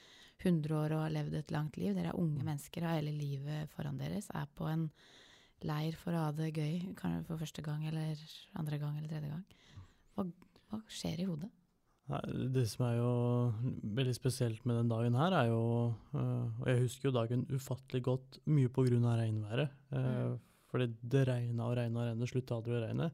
100 0.42 0.74
år 0.74 0.94
og 0.96 1.04
har 1.04 1.14
levd 1.14 1.36
et 1.38 1.54
langt 1.54 1.78
liv. 1.78 1.94
Dere 1.94 2.10
er 2.10 2.18
unge 2.18 2.42
mennesker, 2.42 2.86
har 2.86 2.98
hele 2.98 3.14
livet 3.14 3.70
foran 3.74 4.00
deres. 4.02 4.26
Er 4.34 4.50
på 4.58 4.66
en 4.70 4.88
leir 5.66 5.94
for 5.98 6.14
å 6.14 6.26
ha 6.26 6.34
det 6.34 6.50
gøy, 6.52 6.90
kanskje 6.98 7.22
for 7.30 7.44
første 7.44 7.64
gang 7.66 7.86
eller 7.86 8.18
andre 8.58 8.82
gang 8.82 8.98
eller 8.98 9.14
tredje 9.14 9.30
gang. 9.30 9.46
Hva, 10.18 10.26
hva 10.70 10.82
skjer 10.90 11.22
i 11.22 11.30
hodet? 11.30 11.52
Det 12.08 12.64
som 12.70 12.86
er 12.86 12.94
jo 12.96 13.08
veldig 13.98 14.14
spesielt 14.16 14.62
med 14.66 14.78
den 14.80 14.90
dagen 14.90 15.16
her, 15.18 15.34
er 15.42 15.50
jo 15.50 15.64
øh, 16.16 16.46
Og 16.62 16.68
jeg 16.70 16.80
husker 16.86 17.10
jo 17.10 17.16
dagen 17.18 17.42
ufattelig 17.52 18.00
godt, 18.06 18.38
mye 18.48 18.70
på 18.72 18.86
grunn 18.86 19.04
av 19.06 19.18
regnværet. 19.20 19.74
Uh, 19.92 20.38
Mm. 20.38 20.38
Fordi 20.68 20.90
det 21.02 21.26
regna 21.28 21.68
og 21.70 21.76
regna 21.78 22.02
og 22.02 22.10
regna, 22.10 22.28
slutta 22.28 22.58
aldri 22.58 22.76
å 22.76 22.82
regne. 22.84 23.10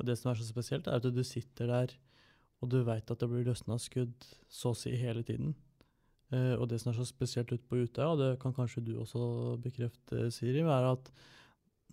Og 0.00 0.06
det 0.08 0.16
som 0.16 0.30
er 0.30 0.38
så 0.40 0.46
spesielt, 0.48 0.86
er 0.88 1.00
at 1.00 1.08
du 1.12 1.24
sitter 1.26 1.68
der, 1.68 1.96
og 2.60 2.70
du 2.72 2.78
veit 2.84 3.10
at 3.10 3.20
det 3.20 3.28
blir 3.28 3.44
løsna 3.44 3.76
skudd 3.80 4.24
så 4.48 4.72
å 4.72 4.76
si 4.76 4.94
hele 4.96 5.22
tiden. 5.26 5.54
Uh, 6.30 6.54
og 6.60 6.68
det 6.70 6.78
som 6.80 6.92
er 6.92 6.98
så 7.00 7.04
spesielt 7.08 7.50
ute 7.52 7.66
på 7.66 7.80
Utøya, 7.82 8.12
og 8.12 8.20
det 8.20 8.30
kan 8.40 8.54
kanskje 8.54 8.84
du 8.86 8.94
også 9.00 9.58
bekrefte, 9.64 10.28
Siri, 10.30 10.62
er 10.62 10.88
at 10.92 11.10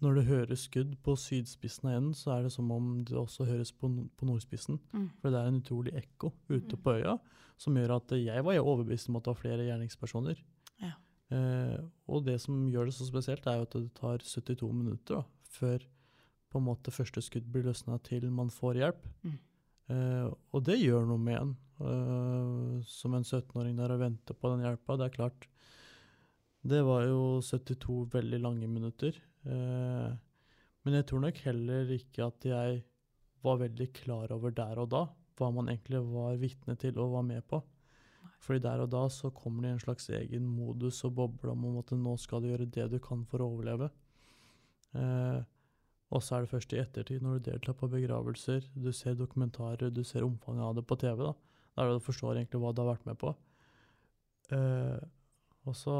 når 0.03 0.19
du 0.19 0.21
hører 0.27 0.59
skudd 0.59 0.91
på 1.01 1.15
sydspissen 1.17 1.89
av 1.89 1.95
enden, 1.97 2.13
så 2.13 2.35
er 2.35 2.45
det 2.45 2.51
som 2.53 2.69
om 2.71 2.99
det 3.07 3.17
også 3.17 3.47
høres 3.49 3.71
på, 3.73 3.89
på 3.89 4.27
nordspissen. 4.29 4.77
Mm. 4.93 5.07
For 5.21 5.33
det 5.33 5.39
er 5.41 5.49
en 5.49 5.57
utrolig 5.63 5.95
ekko 5.97 6.31
ute 6.51 6.77
Mm. 6.77 6.83
på 6.83 6.93
øya, 6.99 7.15
som 7.57 7.73
gjør 7.75 7.95
at 7.95 8.13
jeg 8.13 8.43
var 8.45 8.59
overbevist 8.61 9.09
om 9.09 9.17
at 9.17 9.25
det 9.25 9.33
var 9.33 9.41
flere 9.41 9.65
gjerningspersoner. 9.65 10.43
Ja. 10.83 10.91
Eh, 11.33 11.77
og 12.07 12.23
det 12.27 12.37
som 12.43 12.65
gjør 12.71 12.87
det 12.87 12.95
så 12.95 13.07
spesielt, 13.07 13.47
er 13.47 13.59
jo 13.59 13.67
at 13.67 13.77
det 13.77 13.93
tar 13.97 14.23
72 14.23 14.71
minutter 14.71 15.19
da, 15.19 15.23
før 15.51 15.83
på 16.47 16.61
en 16.61 16.67
måte 16.69 16.93
første 16.95 17.21
skudd 17.23 17.47
blir 17.51 17.67
løsna 17.67 17.99
til 18.05 18.29
man 18.31 18.51
får 18.53 18.79
hjelp. 18.81 19.07
Mm. 19.27 19.37
Eh, 19.93 20.27
og 20.27 20.63
det 20.67 20.79
gjør 20.79 21.07
noe 21.07 21.21
med 21.21 21.39
en, 21.39 21.53
eh, 21.83 22.85
som 22.87 23.15
en 23.15 23.27
17-åring 23.27 23.75
der 23.79 23.95
og 23.95 24.03
venter 24.03 24.37
på 24.37 24.53
den 24.53 24.63
hjelpa. 24.65 24.97
Det 24.99 25.07
er 25.07 25.17
klart, 25.17 25.47
det 26.67 26.81
var 26.87 27.05
jo 27.07 27.39
72 27.43 28.07
veldig 28.15 28.41
lange 28.43 28.67
minutter. 28.67 29.19
Eh, 29.47 30.09
men 30.83 30.95
jeg 30.95 31.07
tror 31.07 31.23
nok 31.23 31.39
heller 31.43 31.89
ikke 31.95 32.27
at 32.31 32.47
jeg 32.47 32.83
var 33.43 33.59
veldig 33.59 33.87
klar 33.95 34.31
over 34.35 34.53
der 34.55 34.79
og 34.81 34.91
da 34.91 35.07
hva 35.37 35.49
man 35.53 35.67
egentlig 35.69 35.99
var 36.01 36.39
vitne 36.41 36.75
til 36.79 36.97
og 36.97 37.13
var 37.13 37.25
med 37.27 37.43
på. 37.47 37.59
Fordi 38.43 38.61
der 38.63 38.83
og 38.85 38.91
da 38.93 39.03
så 39.09 39.31
kommer 39.33 39.63
det 39.65 39.69
i 39.69 39.75
en 39.75 39.83
slags 39.83 40.09
egen 40.13 40.45
modus 40.47 41.03
og 41.07 41.15
boble 41.17 41.51
om 41.51 41.79
at 41.81 41.91
nå 41.97 42.13
skal 42.21 42.41
du 42.43 42.51
gjøre 42.51 42.69
det 42.69 42.89
du 42.91 42.99
kan 43.03 43.23
for 43.25 43.41
å 43.41 43.51
overleve. 43.55 43.89
Eh, 44.95 45.39
Og 46.09 46.23
så 46.23 46.37
er 46.37 46.45
det 46.45 46.51
først 46.53 46.71
i 46.71 46.77
ettertid, 46.79 47.19
når 47.19 47.39
du 47.41 47.49
deltar 47.49 47.75
på 47.75 47.89
begravelser, 47.91 48.63
du 48.79 48.93
ser 48.95 49.17
dokumentarer, 49.19 49.89
du 49.91 50.05
ser 50.07 50.23
omfanget 50.23 50.63
av 50.63 50.75
det 50.77 50.85
på 50.87 50.95
TV, 50.95 51.17
da. 51.19 51.33
Da 51.75 51.83
er 51.83 51.89
det 51.89 51.97
du 51.99 52.05
forstår 52.05 52.37
egentlig 52.37 52.61
hva 52.63 52.71
du 52.71 52.79
har 52.79 52.93
vært 52.93 53.09
med 53.09 53.17
på. 53.19 53.33
Eh, 54.55 55.01
og 55.67 55.75
så 55.75 55.95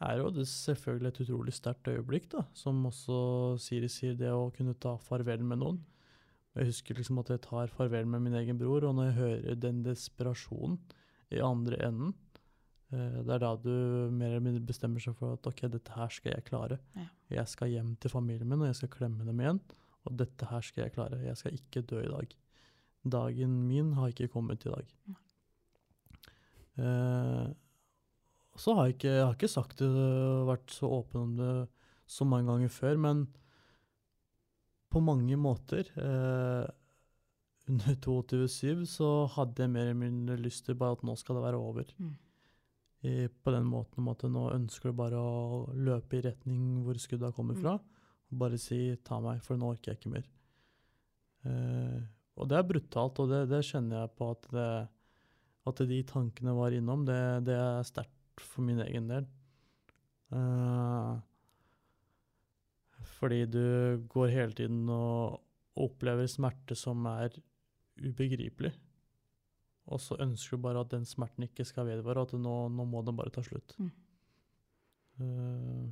er 0.00 0.16
jo 0.22 0.30
det 0.32 0.46
selvfølgelig 0.48 1.10
et 1.12 1.20
utrolig 1.26 1.52
sterkt 1.52 1.90
øyeblikk, 1.92 2.30
da, 2.32 2.46
som 2.56 2.80
også 2.88 3.18
Siri 3.60 3.90
sier, 3.92 4.16
det 4.16 4.32
å 4.32 4.48
kunne 4.56 4.72
ta 4.80 4.96
farvel 4.96 5.44
med 5.44 5.60
noen. 5.60 5.84
Jeg 6.54 6.70
husker 6.70 6.98
liksom 6.98 7.18
at 7.22 7.32
jeg 7.32 7.42
tar 7.42 7.72
farvel 7.74 8.06
med 8.06 8.22
min 8.22 8.36
egen 8.38 8.58
bror, 8.60 8.86
og 8.86 8.94
når 8.94 9.08
jeg 9.08 9.18
hører 9.18 9.58
den 9.58 9.82
desperasjonen 9.86 10.78
i 11.34 11.40
andre 11.42 11.80
enden, 11.82 12.12
eh, 12.94 13.18
det 13.26 13.34
er 13.34 13.42
da 13.42 13.50
du 13.58 13.72
mer 14.14 14.30
eller 14.30 14.44
mindre 14.44 14.62
bestemmer 14.68 15.02
seg 15.02 15.16
for 15.18 15.34
at 15.34 15.48
ok, 15.50 15.64
dette 15.72 15.96
her 15.96 16.14
skal 16.14 16.36
jeg 16.36 16.46
klare. 16.46 16.78
Ja. 16.94 17.08
Jeg 17.40 17.50
skal 17.50 17.72
hjem 17.74 17.96
til 17.98 18.12
familien 18.12 18.48
min, 18.48 18.62
og 18.62 18.70
jeg 18.70 18.78
skal 18.82 18.92
klemme 18.94 19.26
dem 19.26 19.42
igjen. 19.42 19.60
Og 20.04 20.16
dette 20.20 20.46
her 20.46 20.62
skal 20.62 20.84
jeg 20.84 20.94
klare. 20.94 21.22
Jeg 21.24 21.40
skal 21.40 21.58
ikke 21.58 21.82
dø 21.90 22.02
i 22.04 22.12
dag. 22.12 22.38
Dagen 23.14 23.60
min 23.66 23.92
har 23.98 24.12
ikke 24.12 24.30
kommet 24.32 24.66
i 24.68 24.72
dag. 24.72 24.96
Ja. 25.10 25.20
Eh, 26.84 27.46
så 28.58 28.74
har 28.76 28.86
jeg 28.86 28.94
ikke, 28.94 29.10
jeg 29.10 29.24
har 29.24 29.34
ikke 29.34 29.50
sagt 29.50 29.80
det, 29.82 29.90
vært 30.46 30.70
så 30.70 30.90
åpen 31.00 31.20
om 31.24 31.32
det 31.40 31.54
så 32.06 32.26
mange 32.28 32.52
ganger 32.52 32.70
før, 32.70 33.00
men 33.00 33.24
på 34.94 35.02
mange 35.02 35.36
måter 35.40 35.90
eh, 35.98 36.66
Under 37.70 37.96
22.7 37.96 38.84
så 38.88 39.08
hadde 39.34 39.64
jeg 39.64 39.72
mer 39.72 39.88
eller 39.88 39.98
mindre 39.98 40.36
lyst 40.40 40.66
til 40.66 40.78
bare 40.78 40.98
at 40.98 41.04
nå 41.06 41.14
skal 41.16 41.38
det 41.38 41.44
være 41.46 41.60
over. 41.60 41.90
Mm. 41.96 42.12
I, 43.04 43.14
på 43.28 43.52
den 43.52 43.66
måten 43.68 44.02
om 44.02 44.10
at 44.12 44.24
nå 44.28 44.44
ønsker 44.52 44.92
du 44.92 44.98
bare 44.98 45.20
å 45.20 45.64
løpe 45.72 46.18
i 46.18 46.24
retning 46.24 46.82
hvor 46.84 47.00
skuddet 47.00 47.36
kommer 47.36 47.56
fra. 47.56 47.78
Og 48.32 48.38
bare 48.40 48.60
si 48.60 48.96
'ta 48.96 49.20
meg, 49.24 49.40
for 49.44 49.60
nå 49.60 49.72
orker 49.72 49.92
jeg 49.92 50.00
ikke 50.00 50.12
mer'. 50.12 50.28
Eh, 51.48 52.00
og 52.36 52.48
det 52.50 52.58
er 52.58 52.68
brutalt, 52.68 53.20
og 53.20 53.30
det, 53.30 53.42
det 53.48 53.64
kjenner 53.64 54.02
jeg 54.02 54.14
på 54.18 54.30
at 54.34 54.48
det, 54.52 54.70
at 55.70 55.82
de 55.88 56.00
tankene 56.08 56.56
var 56.56 56.76
innom, 56.76 57.04
det, 57.08 57.20
det 57.48 57.56
er 57.56 57.86
sterkt 57.88 58.44
for 58.44 58.64
min 58.66 58.80
egen 58.84 59.08
del. 59.08 59.28
Eh, 60.34 61.12
fordi 63.24 63.44
du 63.48 63.64
går 64.12 64.32
hele 64.34 64.52
tiden 64.52 64.84
og 64.92 65.40
opplever 65.80 66.28
smerte 66.28 66.76
som 66.76 67.06
er 67.08 67.32
ubegripelig. 68.04 68.74
Og 69.92 70.00
så 70.00 70.16
ønsker 70.20 70.56
du 70.56 70.64
bare 70.64 70.84
at 70.84 70.92
den 70.92 71.04
smerten 71.08 71.46
ikke 71.48 71.64
skal 71.68 71.88
vedvare, 71.88 72.24
at 72.24 72.36
nå, 72.36 72.54
nå 72.72 72.86
må 72.88 73.02
den 73.04 73.16
bare 73.16 73.32
ta 73.32 73.44
slutt. 73.44 73.76
Mm. 73.80 73.90
Uh, 75.20 75.88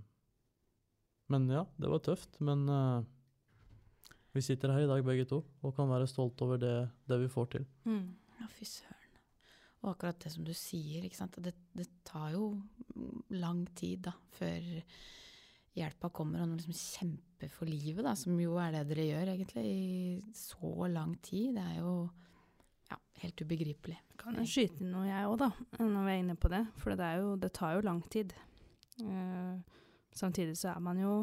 men 1.33 1.49
ja, 1.53 1.65
det 1.81 1.91
var 1.93 2.05
tøft. 2.05 2.37
Men 2.45 2.65
uh, 2.69 3.05
vi 4.37 4.45
sitter 4.45 4.73
her 4.73 4.87
i 4.87 4.91
dag 4.91 5.05
begge 5.05 5.29
to 5.29 5.43
og 5.63 5.77
kan 5.77 5.91
være 5.93 6.09
stolte 6.11 6.47
over 6.47 6.61
det, 6.61 6.77
det 7.09 7.21
vi 7.25 7.33
får 7.33 7.51
til. 7.57 7.67
Mm. 7.89 8.07
Ja, 8.41 8.49
fy 8.53 8.69
søren. 8.69 8.99
Og 9.83 9.93
akkurat 9.93 10.21
det 10.23 10.31
som 10.33 10.45
du 10.47 10.53
sier. 10.57 11.05
Det, 11.05 11.55
det 11.75 11.89
tar 12.07 12.33
jo 12.37 12.55
lang 13.35 13.65
tid 13.77 14.05
da, 14.07 14.15
før 14.37 14.69
hjelpa 15.77 16.11
kommer, 16.13 16.43
og 16.43 16.51
man 16.51 16.59
liksom 16.61 16.77
kjemper 16.77 17.53
for 17.53 17.71
livet, 17.71 18.03
da, 18.05 18.15
som 18.19 18.37
jo 18.41 18.59
er 18.61 18.75
det 18.75 18.85
dere 18.91 19.07
gjør 19.09 19.33
egentlig 19.35 19.65
i 19.67 20.17
så 20.37 20.89
lang 20.93 21.15
tid. 21.25 21.57
Det 21.57 21.65
er 21.65 21.79
jo 21.81 21.95
ja, 22.91 22.99
helt 23.23 23.45
ubegripelig. 23.45 23.99
Kan 24.21 24.39
jeg 24.43 24.51
skyte 24.53 24.85
inn 24.85 24.93
noe, 24.95 25.07
jeg 25.09 25.29
òg, 25.31 25.39
da, 25.41 25.51
når 25.81 26.09
vi 26.09 26.15
er 26.15 26.23
inne 26.23 26.39
på 26.39 26.53
det. 26.53 26.65
For 26.81 26.95
det, 26.95 27.09
er 27.09 27.23
jo, 27.23 27.37
det 27.41 27.53
tar 27.57 27.77
jo 27.79 27.87
lang 27.87 28.03
tid. 28.13 28.35
Uh, 29.01 29.59
samtidig 30.15 30.59
så 30.61 30.75
er 30.75 30.83
man 30.85 31.01
jo 31.01 31.15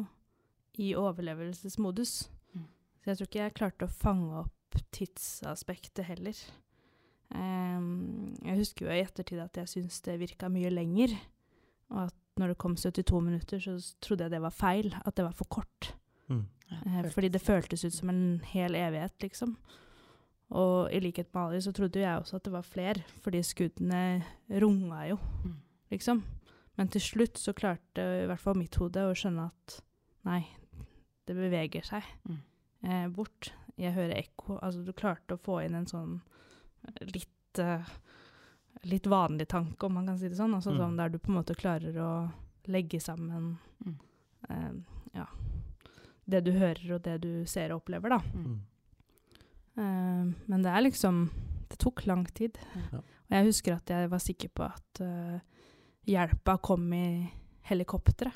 i 0.80 0.92
overlevelsesmodus. 0.98 2.24
Mm. 2.54 2.66
Så 3.00 3.12
jeg 3.12 3.20
tror 3.20 3.30
ikke 3.30 3.44
jeg 3.44 3.58
klarte 3.58 3.86
å 3.86 3.98
fange 4.00 4.42
opp 4.44 4.80
tidsaspektet 4.94 6.06
heller. 6.10 6.42
Um, 7.30 8.34
jeg 8.42 8.58
husker 8.58 8.88
jo 8.88 8.94
i 8.94 9.02
ettertid 9.04 9.38
at 9.42 9.60
jeg 9.60 9.70
syns 9.70 10.00
det 10.06 10.18
virka 10.22 10.50
mye 10.50 10.72
lenger. 10.72 11.14
Og 11.90 12.08
at 12.08 12.19
når 12.38 12.48
det 12.48 12.58
kom 12.58 12.76
72 12.76 13.20
minutter, 13.22 13.58
så 13.58 13.94
trodde 14.00 14.24
jeg 14.24 14.30
det 14.30 14.40
var 14.42 14.50
feil. 14.54 14.94
At 15.04 15.14
det 15.16 15.24
var 15.24 15.32
for 15.32 15.44
kort. 15.44 15.94
Mm. 16.28 16.46
Ja, 16.70 16.76
Eh, 17.02 17.10
fordi 17.10 17.28
det 17.28 17.40
føltes 17.42 17.84
ut 17.84 17.92
som 17.92 18.08
en 18.10 18.40
hel 18.44 18.74
evighet, 18.74 19.18
liksom. 19.20 19.56
Og 20.50 20.90
i 20.92 21.00
likhet 21.00 21.32
med 21.34 21.42
Ali 21.42 21.58
så 21.60 21.72
trodde 21.72 21.98
jeg 22.00 22.18
også 22.20 22.36
at 22.36 22.44
det 22.44 22.52
var 22.52 22.62
flere, 22.62 23.02
fordi 23.22 23.42
skuddene 23.42 24.22
runga 24.50 25.08
jo, 25.08 25.18
Mm. 25.44 25.56
liksom. 25.90 26.22
Men 26.76 26.88
til 26.88 27.00
slutt 27.00 27.34
så 27.38 27.52
klarte 27.52 27.98
i 28.22 28.26
hvert 28.26 28.38
fall 28.40 28.54
mitt 28.56 28.74
hode 28.76 28.96
å 29.02 29.14
skjønne 29.14 29.46
at 29.50 29.80
nei, 30.24 30.46
det 31.26 31.36
beveger 31.36 31.82
seg 31.84 32.02
Mm. 32.28 32.38
eh, 32.84 33.08
bort. 33.08 33.52
Jeg 33.76 33.92
hører 33.94 34.14
ekko. 34.16 34.58
Altså 34.62 34.84
du 34.84 34.92
klarte 34.92 35.34
å 35.34 35.38
få 35.40 35.64
inn 35.64 35.74
en 35.74 35.86
sånn 35.86 36.20
litt 37.02 37.58
eh, 37.58 37.84
litt 38.84 39.06
vanlig 39.06 39.48
tanke, 39.48 39.84
om 39.86 39.94
man 39.94 40.06
kan 40.06 40.18
si 40.18 40.28
det 40.28 40.36
sånn. 40.38 40.54
Altså 40.54 40.70
Mm. 40.72 40.78
sånn 40.78 40.96
der 40.96 41.08
du 41.08 41.18
på 41.18 41.28
en 41.30 41.36
måte 41.42 41.54
klarer 41.56 41.92
å 41.96 42.32
legge 42.66 43.00
sammen 43.00 43.58
Mm. 43.84 43.96
eh, 44.48 44.72
ja, 45.14 45.26
det 46.28 46.44
du 46.44 46.52
hører 46.52 46.94
og 46.94 47.02
det 47.02 47.20
du 47.20 47.44
ser 47.46 47.72
og 47.72 47.82
opplever, 47.82 48.08
da. 48.10 48.18
Mm. 48.34 48.44
Mm. 48.44 48.60
Eh, 49.76 50.34
men 50.46 50.62
det 50.62 50.70
er 50.72 50.82
liksom 50.82 51.30
Det 51.70 51.78
tok 51.78 52.04
lang 52.06 52.24
tid. 52.26 52.58
Ja. 52.92 52.98
Og 52.98 53.30
jeg 53.30 53.46
husker 53.46 53.74
at 53.76 53.86
jeg 53.86 54.08
var 54.10 54.18
sikker 54.18 54.48
på 54.48 54.64
at 54.64 55.00
uh, 55.00 55.38
hjelpa 56.04 56.56
kom 56.60 56.92
i 56.92 57.30
helikopteret. 57.62 58.34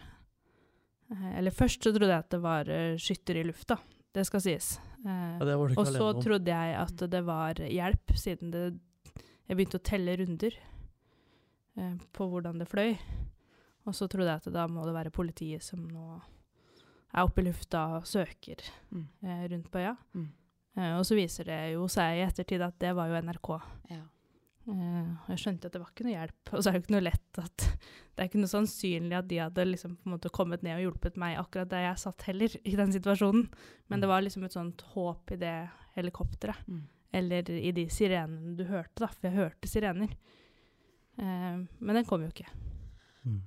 Eh, 1.11 1.39
eller 1.41 1.51
først 1.51 1.83
så 1.83 1.91
trodde 1.91 2.13
jeg 2.15 2.19
at 2.23 2.31
det 2.31 2.41
var 2.41 2.71
uh, 2.71 2.95
skytter 2.97 3.41
i 3.41 3.43
lufta. 3.43 3.77
Det 4.15 4.25
skal 4.25 4.41
sies. 4.41 4.79
Eh, 5.05 5.39
Ja, 5.41 5.45
det 5.45 5.57
var 5.59 5.67
du 5.67 5.75
ikke 5.75 5.81
og 5.81 5.87
så 5.87 6.23
trodde 6.23 6.47
jeg 6.47 6.77
at 6.79 6.97
det 7.11 7.25
var 7.27 7.55
hjelp, 7.55 8.15
siden 8.15 8.53
det, 8.53 8.79
jeg 9.49 9.57
begynte 9.59 9.79
å 9.81 9.85
telle 9.85 10.17
runder 10.21 10.55
eh, 11.77 11.97
på 12.13 12.29
hvordan 12.31 12.59
det 12.63 12.69
fløy. 12.71 12.95
Og 13.85 13.93
så 13.97 14.09
trodde 14.09 14.31
jeg 14.33 14.41
at 14.47 14.53
da 14.55 14.67
må 14.71 14.85
det 14.87 14.95
være 14.97 15.13
politiet 15.13 15.63
som 15.67 15.83
nå 15.89 16.21
er 17.15 17.23
oppe 17.27 17.43
i 17.43 17.47
lufta 17.51 17.83
og 17.99 18.07
søker 18.09 18.63
Mm. 18.91 19.07
eh, 19.23 19.45
rundt 19.53 19.71
på 19.71 19.79
øya. 19.83 19.97
Mm. 20.15 20.29
Eh, 20.77 20.97
og 20.99 21.05
så 21.07 21.15
viser 21.15 21.45
det 21.45 21.61
jo 21.75 21.87
seg 21.89 22.17
i 22.19 22.25
ettertid 22.27 22.63
at 22.65 22.79
det 22.79 22.95
var 22.97 23.07
jo 23.09 23.21
NRK. 23.21 23.51
Ja. 23.91 24.01
Eh, 24.67 25.11
jeg 25.29 25.39
skjønte 25.43 25.67
at 25.69 25.73
det 25.77 25.81
var 25.83 25.91
ikke 25.93 26.07
noe 26.09 26.17
hjelp. 26.17 26.53
Og 26.55 26.63
så 26.65 26.69
er 26.69 26.73
det 26.73 26.81
jo 26.81 26.85
ikke 26.87 26.97
noe 26.97 27.05
lett 27.11 27.39
at 27.45 27.67
Det 28.15 28.23
er 28.23 28.29
ikke 28.31 28.39
noe 28.39 28.47
sannsynlig 28.55 29.17
at 29.19 29.27
de 29.29 29.39
hadde 29.43 29.65
liksom 29.67 29.97
på 29.99 30.07
en 30.07 30.13
måte 30.15 30.31
kommet 30.31 30.63
ned 30.63 30.77
og 30.79 30.85
hjulpet 30.85 31.17
meg 31.19 31.37
akkurat 31.37 31.69
der 31.69 31.83
jeg 31.91 31.99
satt 31.99 32.23
heller, 32.29 32.49
i 32.65 32.77
den 32.79 32.93
situasjonen. 32.95 33.49
Men 33.91 34.01
det 34.01 34.07
var 34.09 34.23
liksom 34.23 34.45
et 34.47 34.53
sånt 34.55 34.83
håp 34.95 35.33
i 35.35 35.37
det 35.37 35.69
helikopteret. 35.97 36.57
Eller 37.15 37.51
i 37.55 37.71
de 37.75 37.87
sirenene 37.93 38.57
du 38.59 38.65
hørte, 38.67 39.05
da. 39.05 39.11
For 39.13 39.29
jeg 39.29 39.39
hørte 39.39 39.71
sirener. 39.71 40.15
Eh, 41.21 41.59
men 41.63 41.99
den 42.01 42.07
kom 42.09 42.25
jo 42.25 42.33
ikke. 42.33 42.49
Mm. 43.25 43.43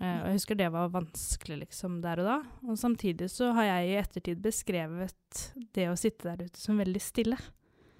Eh, 0.00 0.16
og 0.18 0.26
jeg 0.26 0.38
husker 0.40 0.58
det 0.58 0.70
var 0.74 0.90
vanskelig 0.94 1.60
liksom 1.62 2.00
der 2.04 2.22
og 2.22 2.30
da. 2.30 2.38
Og 2.66 2.80
samtidig 2.80 3.30
så 3.32 3.52
har 3.56 3.70
jeg 3.70 3.90
i 3.90 3.98
ettertid 4.00 4.42
beskrevet 4.42 5.44
det 5.76 5.86
å 5.90 5.98
sitte 5.98 6.32
der 6.32 6.48
ute 6.48 6.60
som 6.60 6.80
veldig 6.82 7.02
stille. 7.02 7.38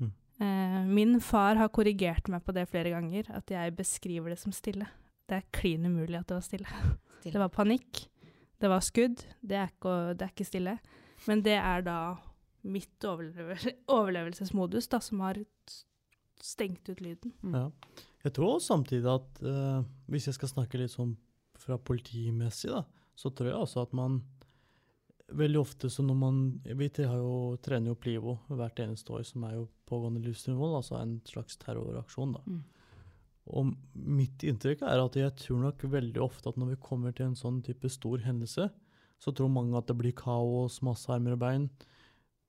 Mm. 0.03 0.11
Eh, 0.43 0.81
min 0.91 1.17
far 1.23 1.61
har 1.61 1.73
korrigert 1.75 2.31
meg 2.33 2.45
på 2.45 2.57
det 2.57 2.67
flere 2.73 2.95
ganger, 2.97 3.31
at 3.39 3.55
jeg 3.55 3.77
beskriver 3.79 4.35
det 4.35 4.41
som 4.43 4.55
stille. 4.55 4.91
Det 5.31 5.39
er 5.39 5.49
klin 5.55 5.87
umulig 5.87 6.19
at 6.19 6.29
det 6.29 6.41
var 6.41 6.45
stille. 6.45 6.83
Stille. 7.21 7.33
Det 7.33 7.41
var 7.41 7.55
panikk, 7.55 8.05
det 8.61 8.69
var 8.69 8.83
skudd, 8.85 9.23
det 9.41 9.57
er 9.57 9.71
ikke, 9.71 9.97
det 10.19 10.27
er 10.27 10.35
ikke 10.35 10.51
stille. 10.51 10.79
Men 11.29 11.41
det 11.47 11.57
er 11.57 11.85
da 11.87 11.99
mitt 12.65 13.05
overlevel 13.07 13.75
overlevelsesmodus 13.99 14.89
da, 14.93 15.01
som 15.05 15.23
har 15.25 15.41
stengt 16.45 16.89
ut 16.89 17.01
lyden. 17.05 17.33
Mm. 17.43 17.55
Ja. 17.57 18.05
Jeg 18.25 18.37
tror 18.37 18.57
også 18.57 18.73
samtidig 18.73 19.11
at 19.11 19.43
uh, 19.45 19.85
hvis 20.13 20.29
jeg 20.31 20.39
skal 20.39 20.51
snakke 20.51 20.81
litt 20.81 20.93
sånn 20.95 21.15
fra 21.61 21.77
politimessig, 21.79 22.73
da, 22.73 22.85
så 23.17 23.31
tror 23.31 23.51
jeg 23.51 23.61
også 23.61 23.85
at 23.85 23.93
man 23.97 24.23
veldig 25.35 25.61
ofte 25.61 25.89
så 25.91 26.03
når 26.05 26.17
man 26.19 26.39
Vi 26.65 26.91
har 26.99 27.17
jo, 27.17 27.57
trener 27.65 27.93
jo 27.93 27.99
Plivo 27.99 28.37
hvert 28.49 28.81
eneste 28.83 29.13
år, 29.15 29.23
som 29.25 29.45
er 29.49 29.57
jo 29.57 29.69
pågående 29.89 30.23
livsnivå, 30.25 30.75
altså 30.77 30.99
en 31.01 31.21
slags 31.29 31.57
terroraksjon. 31.61 32.37
da. 32.37 32.43
Mm. 32.47 32.63
Og 33.55 33.75
mitt 33.93 34.45
inntrykk 34.47 34.85
er 34.89 35.03
at 35.03 35.17
jeg 35.17 35.35
tror 35.41 35.65
nok 35.67 35.85
veldig 35.93 36.21
ofte 36.23 36.49
at 36.49 36.57
når 36.61 36.75
vi 36.75 36.81
kommer 36.81 37.13
til 37.13 37.29
en 37.29 37.39
sånn 37.39 37.61
type 37.65 37.89
stor 37.93 38.23
hendelse, 38.25 38.71
så 39.21 39.33
tror 39.33 39.53
mange 39.53 39.77
at 39.79 39.89
det 39.89 39.97
blir 39.99 40.17
kaos, 40.17 40.81
masse 40.85 41.11
armer 41.13 41.37
og 41.37 41.43
bein. 41.45 41.69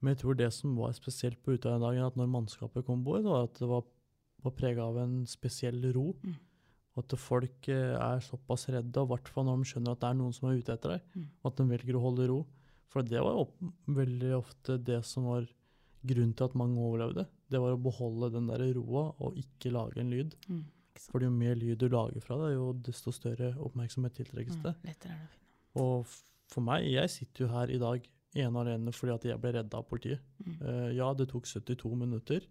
Men 0.06 0.14
jeg 0.14 0.22
tror 0.22 0.36
det 0.38 0.52
som 0.54 0.76
var 0.78 0.92
spesielt 0.94 1.40
på 1.42 1.56
Utøya-dagen, 1.56 2.06
at 2.06 2.18
når 2.20 2.30
mannskapet 2.30 2.86
kom 2.86 3.02
bort, 3.06 3.26
var 3.26 3.48
at 3.48 3.58
det 3.58 3.70
var, 3.72 3.82
var 4.46 4.54
prega 4.54 4.86
av 4.86 5.00
en 5.02 5.24
spesiell 5.26 5.82
ro. 5.96 6.12
Mm. 6.22 6.36
Og 6.94 7.02
at 7.02 7.16
folk 7.18 7.70
eh, 7.74 7.96
er 7.98 8.22
såpass 8.22 8.68
redde, 8.70 9.02
og 9.02 9.10
i 9.10 9.14
hvert 9.16 9.32
fall 9.34 9.48
når 9.48 9.64
de 9.64 9.72
skjønner 9.72 9.96
at 9.96 10.04
det 10.04 10.12
er 10.12 10.20
noen 10.20 10.36
som 10.38 10.52
er 10.52 10.60
ute 10.62 10.76
etter 10.76 10.94
deg. 10.94 11.10
Mm. 11.16 11.26
Og 11.42 11.50
at 11.50 11.58
de 11.58 11.68
velger 11.74 11.98
å 11.98 12.04
holde 12.06 12.30
ro. 12.30 12.38
For 12.94 13.10
det 13.10 13.24
var 13.26 13.42
opp, 13.42 13.58
veldig 13.98 14.32
ofte 14.38 14.78
det 14.92 15.02
som 15.10 15.26
var 15.32 15.50
grunnen 16.06 16.38
til 16.38 16.48
at 16.48 16.60
mange 16.62 16.86
overlevde. 16.86 17.26
Det 17.50 17.60
var 17.66 17.74
å 17.74 17.82
beholde 17.82 18.30
den 18.38 18.48
der 18.52 18.64
roa 18.78 19.10
og 19.26 19.42
ikke 19.42 19.74
lage 19.74 20.06
en 20.06 20.14
lyd. 20.14 20.38
Mm. 20.46 20.62
For 21.10 21.26
jo 21.26 21.34
mer 21.34 21.58
lyd 21.60 21.82
du 21.82 21.90
lager 21.92 22.24
fra 22.24 22.38
deg, 22.46 22.54
jo 22.56 22.70
desto 22.86 23.12
større 23.12 23.56
oppmerksomhet 23.66 24.16
tiltrekkes 24.22 24.62
det. 24.62 24.76
Mm. 24.78 24.86
Det 24.86 24.96
finne. 25.02 25.28
Og 25.82 26.06
for 26.54 26.64
meg, 26.64 26.86
jeg 26.88 27.12
sitter 27.12 27.46
jo 27.46 27.52
her 27.52 27.74
i 27.74 27.82
dag 27.82 28.06
ene 28.36 28.52
og 28.54 28.66
alene 28.66 28.94
fordi 28.96 29.16
at 29.16 29.26
jeg 29.32 29.42
ble 29.42 29.56
redda 29.56 29.80
av 29.80 29.88
politiet. 29.90 30.22
Mm. 30.44 30.54
Uh, 30.62 30.90
ja, 30.98 31.10
det 31.18 31.30
tok 31.32 31.48
72 31.50 31.92
minutter, 31.96 32.46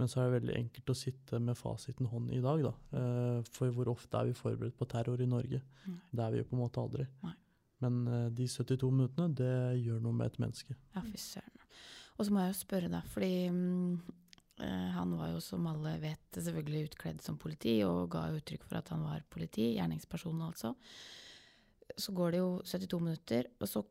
men 0.00 0.10
så 0.10 0.20
er 0.20 0.28
det 0.28 0.40
veldig 0.40 0.58
enkelt 0.58 0.90
å 0.90 0.98
sitte 0.98 1.38
med 1.38 1.58
fasiten 1.58 2.10
hånd 2.10 2.34
i 2.34 2.42
dag, 2.42 2.66
da. 2.66 2.74
Uh, 2.92 3.40
for 3.54 3.74
hvor 3.74 3.92
ofte 3.94 4.20
er 4.20 4.30
vi 4.30 4.38
forberedt 4.38 4.78
på 4.78 4.88
terror 4.90 5.22
i 5.22 5.30
Norge? 5.30 5.62
Nei. 5.86 5.98
Det 6.10 6.26
er 6.26 6.34
vi 6.34 6.42
jo 6.42 6.50
på 6.50 6.58
en 6.58 6.64
måte 6.64 6.82
aldri. 6.82 7.06
Nei. 7.22 7.36
Men 7.84 8.00
uh, 8.08 8.26
de 8.34 8.48
72 8.50 8.90
minuttene, 8.90 9.30
det 9.38 9.54
gjør 9.84 10.02
noe 10.02 10.16
med 10.16 10.32
et 10.32 10.40
menneske. 10.42 10.76
Ja, 10.96 11.04
fy 11.04 11.20
søren. 11.20 11.64
Og 12.14 12.26
så 12.26 12.34
må 12.34 12.44
jeg 12.44 12.52
jo 12.52 12.60
spørre, 12.60 12.90
da, 12.92 13.00
fordi 13.10 13.32
eh, 14.62 14.90
han 14.94 15.16
var 15.18 15.32
jo, 15.32 15.40
som 15.42 15.66
alle 15.66 15.96
vet, 16.02 16.28
selvfølgelig 16.36 16.90
utkledd 16.90 17.24
som 17.24 17.38
politi, 17.40 17.80
og 17.86 18.06
ga 18.14 18.28
uttrykk 18.36 18.66
for 18.68 18.78
at 18.78 18.92
han 18.94 19.02
var 19.06 19.24
politi, 19.30 19.72
gjerningsperson 19.74 20.44
altså. 20.46 20.74
Så 21.98 22.14
går 22.16 22.34
det 22.34 22.42
jo 22.42 22.50
72 22.62 23.00
minutter, 23.02 23.50
og 23.58 23.70
så 23.70 23.82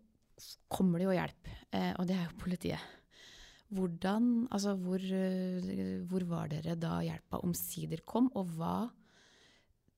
kommer 0.71 0.99
det 0.99 1.07
jo 1.07 1.15
hjelp, 1.15 1.53
eh, 1.73 1.93
og 1.99 2.09
det 2.09 2.17
er 2.17 2.27
jo 2.27 2.41
politiet. 2.41 2.91
Hvordan, 3.73 4.47
altså 4.53 4.75
hvor, 4.77 5.01
eh, 5.01 6.03
hvor 6.09 6.25
var 6.29 6.51
dere 6.51 6.75
da 6.77 6.99
hjelpa 7.05 7.41
omsider 7.45 8.03
kom, 8.05 8.29
og 8.37 8.53
hva 8.57 8.75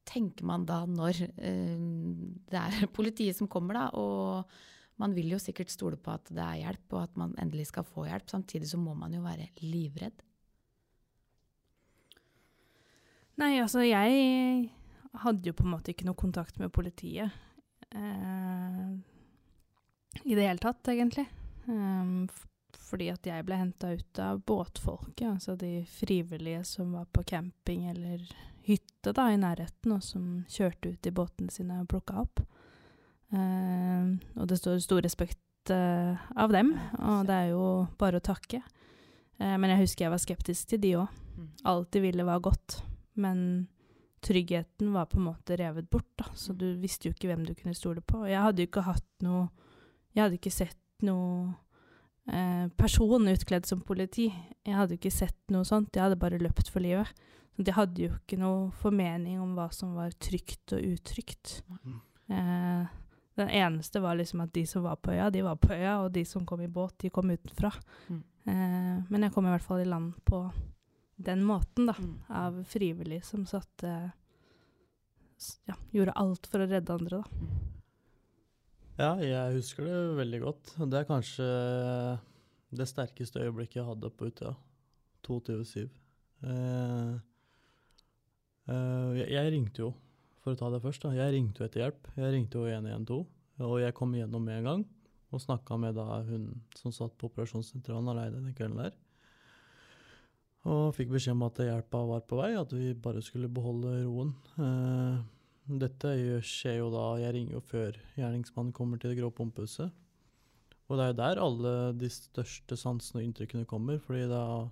tenker 0.06 0.46
man 0.48 0.68
da 0.70 0.84
når 0.88 1.24
eh, 1.26 1.76
det 2.52 2.62
er 2.62 2.88
politiet 2.98 3.38
som 3.38 3.50
kommer, 3.52 3.80
da, 3.80 3.90
og 4.00 4.46
man 5.02 5.16
vil 5.16 5.34
jo 5.34 5.42
sikkert 5.42 5.74
stole 5.74 6.00
på 6.00 6.14
at 6.14 6.30
det 6.32 6.44
er 6.44 6.62
hjelp, 6.64 6.86
og 6.94 7.02
at 7.04 7.18
man 7.20 7.36
endelig 7.42 7.68
skal 7.72 7.84
få 7.88 8.06
hjelp. 8.08 8.30
Samtidig 8.32 8.70
så 8.70 8.80
må 8.80 8.94
man 8.96 9.14
jo 9.14 9.26
være 9.26 9.50
livredd. 9.60 10.24
Nei, 13.36 13.58
altså 13.60 13.84
jeg 13.84 14.70
hadde 15.26 15.50
jo 15.50 15.56
på 15.56 15.66
en 15.66 15.74
måte 15.74 15.92
ikke 15.92 16.08
noe 16.08 16.16
kontakt 16.16 16.62
med 16.62 16.72
politiet. 16.72 17.34
Eh, 17.92 18.75
I 20.26 20.36
det 20.36 20.48
hele 20.48 20.62
tatt, 20.62 20.88
egentlig. 20.90 21.28
Um, 21.70 22.26
fordi 22.86 23.10
at 23.14 23.28
jeg 23.28 23.46
ble 23.46 23.58
henta 23.60 23.92
ut 23.94 24.20
av 24.22 24.42
båtfolket, 24.46 25.28
altså 25.36 25.56
de 25.60 25.84
frivillige 25.90 26.64
som 26.68 26.94
var 26.98 27.08
på 27.14 27.24
camping 27.28 27.88
eller 27.92 28.24
hytte 28.66 29.14
da 29.14 29.28
i 29.32 29.40
nærheten, 29.40 29.94
og 29.94 30.04
som 30.04 30.44
kjørte 30.50 30.96
ut 30.96 31.10
i 31.10 31.14
båtene 31.14 31.54
sine 31.54 31.82
og 31.82 31.90
plukka 31.92 32.18
opp. 32.24 32.42
Eh, 33.34 34.08
og 34.38 34.50
det 34.50 34.58
står 34.62 34.82
stor 34.84 35.04
respekt 35.06 35.74
uh, 35.74 36.18
av 36.38 36.54
dem, 36.54 36.74
og 37.02 37.26
det 37.30 37.38
er 37.38 37.54
jo 37.54 37.68
bare 38.00 38.22
å 38.22 38.26
takke. 38.26 38.62
Uh, 39.42 39.56
men 39.62 39.72
jeg 39.74 39.84
husker 39.84 40.06
jeg 40.06 40.16
var 40.16 40.24
skeptisk 40.24 40.74
til 40.74 40.82
de 40.82 40.96
òg. 41.04 41.22
Alt 41.68 41.92
de 41.94 42.02
ville 42.06 42.26
var 42.26 42.44
godt, 42.46 42.80
men 43.20 43.68
tryggheten 44.26 44.94
var 44.96 45.10
på 45.12 45.20
en 45.20 45.28
måte 45.28 45.58
revet 45.60 45.90
bort, 45.92 46.10
da, 46.18 46.30
så 46.34 46.56
du 46.58 46.72
visste 46.82 47.10
jo 47.10 47.14
ikke 47.14 47.30
hvem 47.30 47.46
du 47.46 47.54
kunne 47.58 47.78
stole 47.78 48.02
på. 48.02 48.24
Og 48.24 48.32
jeg 48.32 48.42
hadde 48.42 48.64
jo 48.64 48.72
ikke 48.72 48.88
hatt 48.88 49.26
noe 49.26 49.50
Jeg 50.16 50.24
hadde 50.24 50.38
ikke 50.40 50.52
sett 50.54 50.78
noe 51.06 51.54
eh, 52.32 52.68
person 52.80 53.28
utkledd 53.28 53.66
som 53.68 53.82
politi. 53.86 54.30
Jeg 54.66 54.76
hadde 54.80 54.96
ikke 54.98 55.12
sett 55.14 55.38
noe 55.54 55.66
sånt, 55.68 55.92
jeg 55.96 56.06
hadde 56.06 56.20
bare 56.22 56.40
løpt 56.42 56.70
for 56.72 56.80
livet. 56.84 57.12
Så 57.56 57.64
de 57.64 57.72
hadde 57.76 58.02
jo 58.08 58.12
ikke 58.18 58.38
noe 58.40 58.70
formening 58.82 59.40
om 59.44 59.54
hva 59.56 59.70
som 59.76 59.94
var 59.96 60.12
trygt 60.20 60.74
og 60.76 60.82
utrygt. 60.84 61.62
Mm. 61.84 62.00
Eh, 62.36 62.88
den 63.36 63.50
eneste 63.52 64.00
var 64.04 64.16
liksom 64.16 64.42
at 64.46 64.54
de 64.56 64.64
som 64.68 64.84
var 64.88 64.96
på 65.04 65.12
øya, 65.12 65.30
de 65.32 65.42
var 65.44 65.56
på 65.60 65.74
øya, 65.76 65.98
og 66.06 66.14
de 66.16 66.24
som 66.28 66.46
kom 66.48 66.62
i 66.64 66.68
båt, 66.72 66.96
de 67.04 67.10
kom 67.12 67.30
utenfra. 67.32 67.72
Mm. 68.10 68.22
Eh, 68.48 68.98
men 69.12 69.24
jeg 69.28 69.34
kom 69.36 69.48
i 69.48 69.52
hvert 69.52 69.64
fall 69.68 69.84
i 69.84 69.88
land 69.90 70.14
på 70.28 70.42
den 71.20 71.44
måten, 71.48 71.88
da. 71.88 71.96
Mm. 72.00 72.16
Av 72.30 72.62
frivillige 72.68 73.24
som 73.28 73.46
satte 73.48 73.92
s- 75.40 75.60
Ja, 75.68 75.76
gjorde 75.94 76.16
alt 76.16 76.48
for 76.48 76.60
å 76.64 76.68
redde 76.70 76.96
andre, 76.96 77.22
da. 77.24 77.26
Ja, 78.96 79.18
jeg 79.20 79.58
husker 79.58 79.84
det 79.84 79.96
veldig 80.22 80.38
godt. 80.40 80.70
Det 80.88 81.00
er 81.02 81.08
kanskje 81.10 81.46
det 82.80 82.88
sterkeste 82.88 83.42
øyeblikket 83.44 83.82
jeg 83.82 83.88
hadde 83.90 84.12
på 84.16 84.30
Utøya. 84.30 84.54
22.7. 85.28 85.90
Eh, 86.46 87.16
eh, 88.72 89.20
jeg 89.34 89.52
ringte 89.52 89.84
jo, 89.84 89.90
for 90.40 90.56
å 90.56 90.60
ta 90.60 90.70
det 90.72 90.80
først, 90.86 91.04
da. 91.04 91.12
Jeg 91.18 91.36
ringte 91.36 91.60
jo 91.60 91.68
etter 91.68 91.84
hjelp. 91.84 92.08
Jeg 92.16 92.38
ringte 92.38 92.62
jo 92.62 92.72
112, 92.72 93.20
og 93.68 93.76
jeg 93.84 93.98
kom 94.00 94.16
igjennom 94.16 94.48
med 94.48 94.62
en 94.62 94.72
gang. 94.72 94.88
Og 95.34 95.44
snakka 95.44 95.76
med 95.82 96.00
da 96.00 96.22
hun 96.30 96.48
som 96.80 96.96
satt 96.96 97.18
på 97.20 97.28
operasjonssentralen 97.28 98.14
aleine 98.14 98.46
den 98.46 98.56
kvelden 98.56 98.80
der. 98.80 98.96
Og 100.72 100.94
fikk 100.96 101.12
beskjed 101.12 101.36
om 101.36 101.44
at 101.50 101.60
hjelpa 101.68 102.08
var 102.08 102.24
på 102.24 102.40
vei, 102.40 102.54
at 102.56 102.72
vi 102.72 102.94
bare 102.96 103.20
skulle 103.26 103.52
beholde 103.52 103.98
roen. 104.06 104.32
Eh, 104.56 105.20
dette 105.66 106.10
skjer 106.46 106.80
jo 106.80 106.90
da 106.94 107.06
Jeg 107.18 107.34
ringer 107.34 107.58
jo 107.58 107.62
før 107.66 107.96
gjerningsmannen 108.18 108.74
kommer 108.76 109.02
til 109.02 109.12
det 109.12 109.20
grå 109.20 109.32
pumpehuset. 109.34 109.94
Og 110.86 110.98
det 110.98 111.06
er 111.06 111.12
jo 111.12 111.18
der 111.18 111.42
alle 111.42 111.72
de 111.98 112.10
største 112.14 112.78
sansene 112.78 113.22
og 113.22 113.26
inntrykkene 113.26 113.66
kommer. 113.66 113.98
fordi 114.00 114.28
da, 114.30 114.70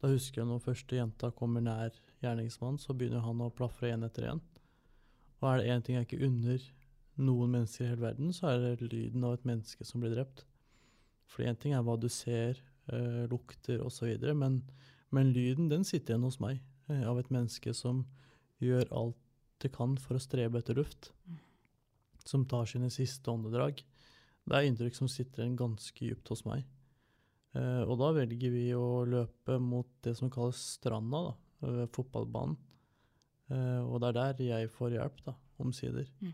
da 0.00 0.08
husker 0.08 0.40
jeg 0.40 0.48
når 0.48 0.64
første 0.64 0.96
jenta 0.96 1.30
kommer 1.36 1.60
nær 1.60 1.92
gjerningsmannen, 2.22 2.80
så 2.80 2.94
begynner 2.96 3.20
han 3.20 3.42
å 3.44 3.52
plafre 3.52 3.92
én 3.92 4.06
etter 4.06 4.30
én. 4.30 4.40
Og 5.42 5.48
er 5.50 5.58
det 5.58 5.74
én 5.74 5.84
ting 5.84 5.98
jeg 5.98 6.08
ikke 6.08 6.24
unner 6.24 6.64
noen 7.20 7.52
mennesker 7.52 7.84
i 7.84 7.90
hele 7.90 8.06
verden, 8.06 8.32
så 8.32 8.54
er 8.54 8.62
det 8.62 8.88
lyden 8.88 9.24
av 9.28 9.36
et 9.36 9.44
menneske 9.44 9.84
som 9.84 10.00
blir 10.00 10.14
drept. 10.14 10.46
For 11.28 11.44
én 11.44 11.58
ting 11.60 11.74
er 11.76 11.84
hva 11.84 11.98
du 12.00 12.08
ser, 12.08 12.56
øh, 12.92 13.28
lukter 13.28 13.82
osv., 13.84 14.16
men, 14.34 14.62
men 15.10 15.32
lyden 15.32 15.68
den 15.68 15.84
sitter 15.84 16.14
igjen 16.14 16.24
hos 16.24 16.40
meg. 16.40 16.62
Eh, 16.88 17.04
av 17.04 17.18
et 17.20 17.30
menneske 17.30 17.74
som 17.76 18.06
gjør 18.62 18.88
alt 18.96 19.18
det 19.62 19.72
kan 19.74 19.96
for 20.00 20.18
å 20.18 20.22
strebe 20.22 20.60
etter 20.60 20.78
luft. 20.78 21.12
Som 22.26 22.46
tar 22.50 22.68
sine 22.70 22.90
siste 22.92 23.30
åndedrag. 23.32 23.82
Det 24.42 24.58
er 24.58 24.68
inntrykk 24.68 24.98
som 24.98 25.10
sitter 25.10 25.44
igjen 25.44 25.58
ganske 25.58 26.06
dypt 26.06 26.30
hos 26.32 26.44
meg. 26.46 26.66
Eh, 27.58 27.82
og 27.84 27.98
da 28.00 28.10
velger 28.16 28.52
vi 28.52 28.66
å 28.74 29.04
løpe 29.08 29.58
mot 29.62 29.88
det 30.04 30.14
som 30.18 30.30
kalles 30.32 30.60
stranda, 30.78 31.28
da, 31.28 31.34
ved 31.66 31.90
fotballbanen. 31.94 32.56
Eh, 33.52 33.80
og 33.84 34.00
det 34.02 34.12
er 34.12 34.18
der 34.18 34.44
jeg 34.46 34.70
får 34.72 34.96
hjelp, 34.96 35.24
da, 35.26 35.36
omsider. 35.62 36.08
Mm. 36.22 36.32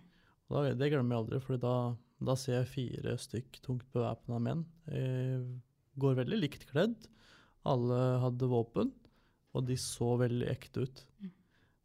Og 0.48 0.56
da, 0.56 0.74
det 0.78 0.90
glemmer 0.92 1.16
jeg 1.16 1.24
aldri, 1.24 1.40
for 1.44 1.62
da, 1.62 1.74
da 2.30 2.36
ser 2.38 2.60
jeg 2.60 2.72
fire 2.74 3.16
stykk 3.20 3.60
tungt 3.64 3.88
bevæpna 3.94 4.40
menn. 4.44 4.64
Eh, 4.92 5.42
går 5.98 6.20
veldig 6.22 6.38
likt 6.38 6.68
kledd. 6.70 7.08
Alle 7.68 7.98
hadde 8.22 8.48
våpen, 8.48 8.94
og 9.56 9.66
de 9.66 9.76
så 9.80 10.14
veldig 10.20 10.48
ekte 10.52 10.86
ut. 10.86 11.04
Mm. 11.18 11.34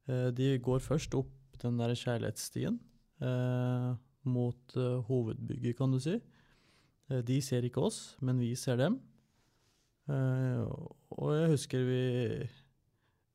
Eh, 0.09 0.29
de 0.35 0.57
går 0.63 0.83
først 0.83 1.15
opp 1.15 1.31
den 1.61 1.77
der 1.79 1.93
kjærlighetsstien 1.95 2.79
eh, 3.23 3.89
mot 4.27 4.75
eh, 4.79 4.99
hovedbygget, 5.07 5.77
kan 5.79 5.93
du 5.93 5.99
si. 6.03 6.17
Eh, 7.09 7.21
de 7.23 7.39
ser 7.41 7.65
ikke 7.67 7.83
oss, 7.83 8.17
men 8.21 8.41
vi 8.41 8.53
ser 8.59 8.79
dem. 8.81 8.99
Eh, 10.11 10.63
og 11.13 11.31
jeg 11.37 11.53
husker 11.53 11.87
vi 11.87 12.03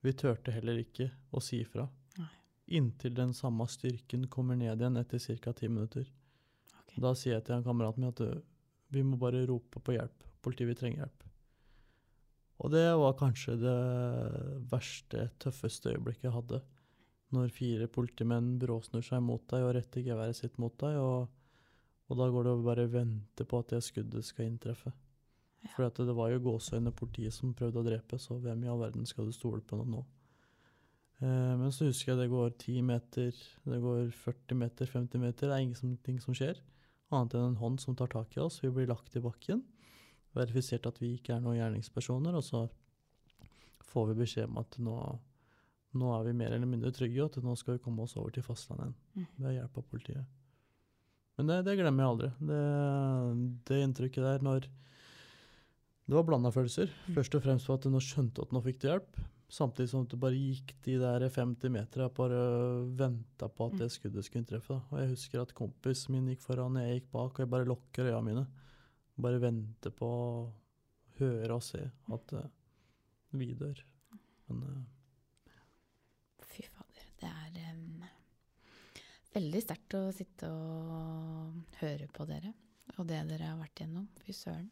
vi 0.04 0.12
turte 0.14 0.52
heller 0.54 0.78
ikke 0.78 1.08
å 1.34 1.40
si 1.42 1.62
ifra. 1.64 1.88
Inntil 2.68 3.14
den 3.16 3.30
samme 3.32 3.64
styrken 3.72 4.26
kommer 4.28 4.58
ned 4.58 4.74
igjen 4.76 5.00
etter 5.00 5.22
ca. 5.40 5.54
ti 5.56 5.70
minutter. 5.72 6.04
Okay. 6.82 7.00
Da 7.00 7.14
sier 7.16 7.38
jeg 7.38 7.46
til 7.46 7.64
kameraten 7.64 8.04
min 8.04 8.12
at 8.12 8.20
vi 8.92 9.02
må 9.02 9.16
bare 9.16 9.46
rope 9.48 9.80
på 9.80 9.96
hjelp. 9.96 10.26
Politiet, 10.44 10.68
vil 10.68 10.76
trenger 10.76 11.02
hjelp. 11.02 11.24
Og 12.58 12.72
det 12.74 12.86
var 12.98 13.18
kanskje 13.18 13.54
det 13.60 13.78
verste, 14.70 15.28
tøffeste 15.38 15.94
øyeblikket 15.94 16.26
jeg 16.26 16.34
hadde. 16.34 16.60
Når 17.34 17.52
fire 17.54 17.86
politimenn 17.92 18.56
bråsnur 18.58 19.04
seg 19.04 19.22
mot 19.22 19.44
deg 19.52 19.66
og 19.66 19.74
retter 19.76 20.02
geværet 20.02 20.38
sitt 20.38 20.56
mot 20.58 20.74
deg, 20.80 20.96
og, 20.98 21.28
og 22.08 22.18
da 22.18 22.28
går 22.34 22.48
det 22.48 22.54
å 22.56 22.64
bare 22.64 22.88
vente 22.90 23.46
på 23.46 23.60
at 23.62 23.74
det 23.74 23.82
skuddet 23.86 24.26
skal 24.26 24.48
inntreffe. 24.48 24.94
Ja. 25.66 25.74
For 25.74 26.06
det 26.06 26.16
var 26.16 26.32
jo 26.32 26.42
gåseøyne 26.46 26.94
politiet 26.96 27.34
som 27.34 27.54
prøvde 27.54 27.82
å 27.82 27.86
drepe, 27.86 28.18
så 28.22 28.38
hvem 28.42 28.64
i 28.64 28.70
all 28.72 28.80
verden 28.80 29.06
skal 29.06 29.28
du 29.28 29.34
stole 29.36 29.62
på 29.62 29.78
nå? 29.78 30.02
Eh, 31.18 31.54
men 31.60 31.70
så 31.74 31.88
husker 31.88 32.12
jeg 32.14 32.22
det 32.22 32.32
går 32.32 32.52
10 32.56 32.84
meter, 32.90 33.40
det 33.70 33.80
går 33.82 34.12
40 34.14 34.60
meter, 34.60 34.90
50 34.98 35.22
meter, 35.22 35.50
det 35.50 35.56
er 35.56 35.66
ingenting 35.66 36.20
som 36.22 36.36
skjer. 36.36 36.60
Annet 37.14 37.34
enn 37.34 37.52
en 37.52 37.60
hånd 37.62 37.80
som 37.82 37.96
tar 37.96 38.10
tak 38.12 38.36
i 38.36 38.42
oss. 38.44 38.60
Vi 38.62 38.70
blir 38.72 38.88
lagt 38.90 39.16
i 39.16 39.22
bakken. 39.24 39.62
Verifisert 40.38 40.86
at 40.88 41.00
vi 41.02 41.14
ikke 41.16 41.34
er 41.36 41.42
noen 41.44 41.58
gjerningspersoner, 41.58 42.36
og 42.38 42.44
så 42.46 42.64
får 43.88 44.10
vi 44.10 44.18
beskjed 44.22 44.48
om 44.50 44.60
at 44.62 44.78
nå, 44.84 44.96
nå 45.98 46.10
er 46.16 46.26
vi 46.28 46.34
mer 46.40 46.54
eller 46.54 46.70
mindre 46.70 46.92
trygge, 46.94 47.22
og 47.24 47.30
at 47.32 47.46
nå 47.46 47.54
skal 47.58 47.76
vi 47.76 47.84
komme 47.84 48.04
oss 48.04 48.16
over 48.20 48.34
til 48.34 48.44
fastlandet 48.46 48.90
igjen. 48.90 48.98
Mm. 49.14 49.30
Ved 49.44 49.56
hjelp 49.58 49.80
av 49.80 49.88
politiet. 49.94 50.34
Men 51.38 51.50
det, 51.52 51.62
det 51.68 51.78
glemmer 51.78 52.04
jeg 52.04 52.12
aldri. 52.12 52.28
Det, 52.50 52.62
det 53.70 53.80
inntrykket 53.84 54.24
der 54.26 54.44
når 54.44 54.64
Det 56.08 56.16
var 56.16 56.24
blanda 56.26 56.50
følelser. 56.50 56.90
Mm. 57.06 57.18
Først 57.20 57.36
og 57.36 57.44
fremst 57.44 57.68
for 57.68 57.78
at 57.78 57.84
du 57.86 57.92
nå 57.92 58.00
skjønte 58.02 58.42
at 58.42 58.54
nå 58.54 58.62
fikk 58.64 58.80
du 58.82 58.88
hjelp. 58.88 59.20
Samtidig 59.48 59.88
som 59.88 60.04
du 60.04 60.16
bare 60.20 60.36
gikk 60.36 60.74
de 60.84 60.98
der 61.00 61.24
50 61.24 61.72
meterne 61.72 62.08
og 62.10 62.16
bare 62.18 62.40
venta 62.98 63.46
på 63.48 63.68
at 63.70 63.78
det 63.80 63.88
skuddet 63.94 64.26
skulle 64.26 64.42
inntreffe. 64.42 64.76
Og 64.90 64.98
jeg 65.00 65.12
husker 65.14 65.40
at 65.40 65.54
kompisen 65.56 66.16
min 66.16 66.26
gikk 66.32 66.42
foran, 66.44 66.76
jeg 66.82 66.98
gikk 66.98 67.12
bak, 67.14 67.30
og 67.32 67.44
jeg 67.44 67.52
bare 67.54 67.68
lukker 67.68 68.10
øya 68.10 68.18
mine. 68.24 68.44
Bare 69.18 69.40
vente 69.42 69.90
på 69.94 70.06
å 70.06 70.30
høre 71.18 71.56
og 71.56 71.64
se 71.66 71.80
at 72.14 72.34
uh, 72.38 72.46
vi 73.34 73.50
dør. 73.58 73.80
Men 74.48 74.62
uh, 74.62 75.56
Fy 76.48 76.64
fader. 76.70 77.10
Det 77.18 77.28
er 77.28 77.74
um, 77.74 78.04
veldig 79.34 79.62
sterkt 79.64 79.98
å 79.98 80.04
sitte 80.14 80.50
og 80.54 81.78
høre 81.82 82.08
på 82.14 82.28
dere. 82.30 82.54
og 82.96 83.06
det 83.06 83.24
dere 83.28 83.52
har 83.52 83.58
vært 83.60 83.82
igjennom. 83.82 84.06
Fy 84.22 84.34
søren. 84.36 84.70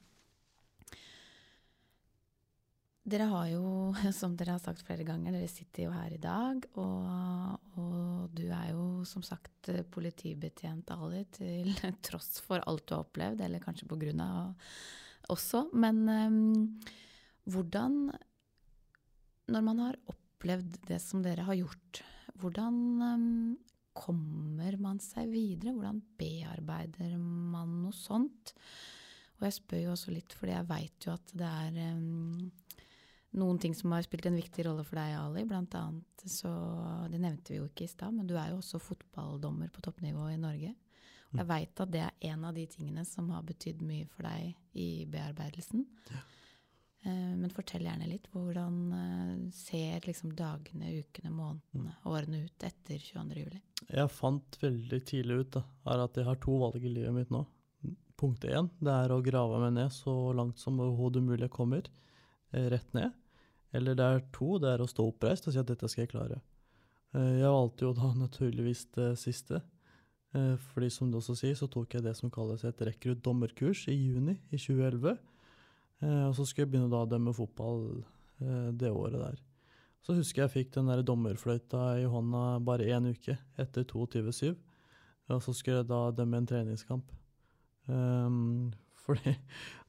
Dere 3.06 3.28
har 3.30 3.46
jo, 3.52 3.66
som 4.20 4.34
dere 4.38 4.56
har 4.56 4.62
sagt 4.62 4.82
flere 4.86 5.06
ganger, 5.06 5.36
dere 5.36 5.50
sitter 5.50 5.86
jo 5.86 5.94
her 5.94 6.14
i 6.16 6.22
dag, 6.22 6.64
og, 6.74 7.76
og 7.78 8.34
du 8.34 8.48
er 8.50 8.72
jo 8.72 9.04
som 9.06 9.22
sagt 9.26 9.70
politibetjent 9.94 10.90
Ali, 10.96 11.22
til 11.36 11.70
tross 12.06 12.40
for 12.42 12.64
alt 12.66 12.86
du 12.86 12.96
har 12.96 13.06
opplevd, 13.06 13.44
eller 13.46 13.62
kanskje 13.62 13.88
på 13.90 14.00
grunn 14.00 14.24
av 14.24 14.56
også. 15.30 15.68
Men 15.74 16.02
um, 16.08 16.82
hvordan 17.50 18.10
Når 19.46 19.62
man 19.62 19.78
har 19.78 19.98
opplevd 20.10 20.80
det 20.88 20.98
som 21.02 21.22
dere 21.22 21.46
har 21.46 21.54
gjort, 21.54 22.02
hvordan 22.42 22.76
um, 23.02 23.56
kommer 23.94 24.74
man 24.82 24.98
seg 25.00 25.30
videre? 25.30 25.76
Hvordan 25.76 26.02
bearbeider 26.18 27.14
man 27.22 27.84
noe 27.84 27.94
sånt? 27.94 28.56
Og 29.38 29.46
jeg 29.46 29.54
spør 29.60 29.82
jo 29.84 29.94
også 29.94 30.14
litt 30.14 30.34
fordi 30.34 30.56
jeg 30.56 30.68
veit 30.68 31.06
jo 31.06 31.14
at 31.14 31.34
det 31.38 31.52
er 31.62 31.94
um, 31.94 32.50
noen 33.36 33.58
ting 33.58 33.74
som 33.74 33.92
har 33.92 34.04
spilt 34.06 34.26
en 34.28 34.38
viktig 34.38 34.66
rolle 34.68 34.84
for 34.86 35.00
deg, 35.00 35.16
Ali. 35.18 35.44
Blant 35.48 35.74
annet 35.74 36.26
så 36.30 36.50
Det 37.10 37.18
nevnte 37.20 37.52
vi 37.52 37.58
jo 37.60 37.66
ikke 37.68 37.84
i 37.84 37.90
stad, 37.90 38.14
men 38.14 38.26
du 38.26 38.36
er 38.38 38.52
jo 38.52 38.60
også 38.60 38.80
fotballdommer 38.82 39.68
på 39.74 39.82
toppnivå 39.84 40.30
i 40.32 40.40
Norge. 40.40 40.74
Og 41.32 41.40
jeg 41.42 41.48
veit 41.50 41.82
at 41.82 41.92
det 41.92 42.02
er 42.06 42.32
en 42.32 42.46
av 42.48 42.54
de 42.56 42.64
tingene 42.70 43.04
som 43.04 43.28
har 43.34 43.44
betydd 43.46 43.82
mye 43.84 44.06
for 44.08 44.26
deg 44.28 44.54
i 44.78 45.04
bearbeidelsen. 45.10 45.84
Ja. 46.12 46.22
Eh, 47.06 47.34
men 47.38 47.52
fortell 47.54 47.84
gjerne 47.86 48.08
litt. 48.10 48.30
Hvordan 48.32 48.78
eh, 48.96 49.34
ser 49.54 50.06
liksom 50.06 50.32
dagene, 50.38 50.94
ukene, 51.02 51.32
månedene, 51.34 51.92
mm. 51.96 52.06
årene 52.10 52.44
ut 52.46 52.66
etter 52.66 53.02
22.07.? 53.02 53.60
Jeg 53.90 54.14
fant 54.14 54.58
veldig 54.62 55.02
tidlig 55.06 55.42
ut 55.42 55.52
da, 55.58 55.62
at 55.92 56.18
jeg 56.18 56.26
har 56.26 56.40
to 56.42 56.56
valg 56.62 56.82
i 56.82 56.94
livet 56.94 57.14
mitt 57.14 57.34
nå. 57.34 57.44
Punkt 58.16 58.46
én 58.48 58.70
det 58.80 58.92
er 58.94 59.12
å 59.12 59.20
grave 59.20 59.58
meg 59.60 59.74
ned 59.76 59.92
så 59.92 60.32
langt 60.32 60.58
som 60.58 60.80
overhodet 60.80 61.20
mulig 61.22 61.44
jeg 61.44 61.52
kommer. 61.58 61.90
Eh, 62.56 62.70
rett 62.70 62.92
ned. 62.94 63.12
Eller 63.72 63.96
det 63.98 64.04
er 64.04 64.22
to, 64.32 64.56
det 64.62 64.72
er 64.72 64.82
å 64.82 64.88
stå 64.88 65.04
oppreist 65.10 65.48
og 65.48 65.54
si 65.54 65.60
at 65.60 65.68
dette 65.68 65.88
skal 65.92 66.06
jeg 66.06 66.12
klare. 66.14 66.40
Eh, 67.12 67.40
jeg 67.42 67.52
valgte 67.52 67.88
jo 67.88 67.94
da 67.96 68.12
naturligvis 68.24 68.86
det 68.96 69.10
siste. 69.20 69.60
Eh, 70.36 70.54
fordi 70.72 70.90
som 70.92 71.10
du 71.10 71.18
også 71.20 71.36
sier, 71.38 71.56
så 71.58 71.68
tok 71.70 71.98
jeg 71.98 72.06
det 72.06 72.16
som 72.18 72.32
kalles 72.32 72.64
et 72.64 72.84
rekruttdommerkurs 72.88 73.86
i 73.92 73.96
juni 73.98 74.38
i 74.50 74.60
2011. 74.60 75.18
Og 75.96 76.34
så 76.36 76.44
skulle 76.44 76.66
jeg 76.66 76.70
begynne 76.74 76.92
da 76.92 76.98
å 77.06 77.08
dømme 77.08 77.32
fotball 77.32 77.86
det 78.76 78.90
året 78.92 79.14
der. 79.16 79.38
Så 80.04 80.12
husker 80.18 80.42
jeg 80.42 80.52
fikk 80.52 80.74
den 80.74 80.90
der 80.90 81.00
dommerfløyta 81.00 81.86
i 82.02 82.04
hånda 82.12 82.58
bare 82.68 82.84
én 82.92 83.08
uke 83.08 83.38
etter 83.56 83.86
22.7. 83.88 84.52
Og 85.32 85.40
så 85.40 85.54
skulle 85.56 85.78
jeg 85.80 85.88
da 85.88 86.02
dømme 86.18 86.42
en 86.42 86.50
treningskamp. 86.50 87.16
Fordi 89.06 89.36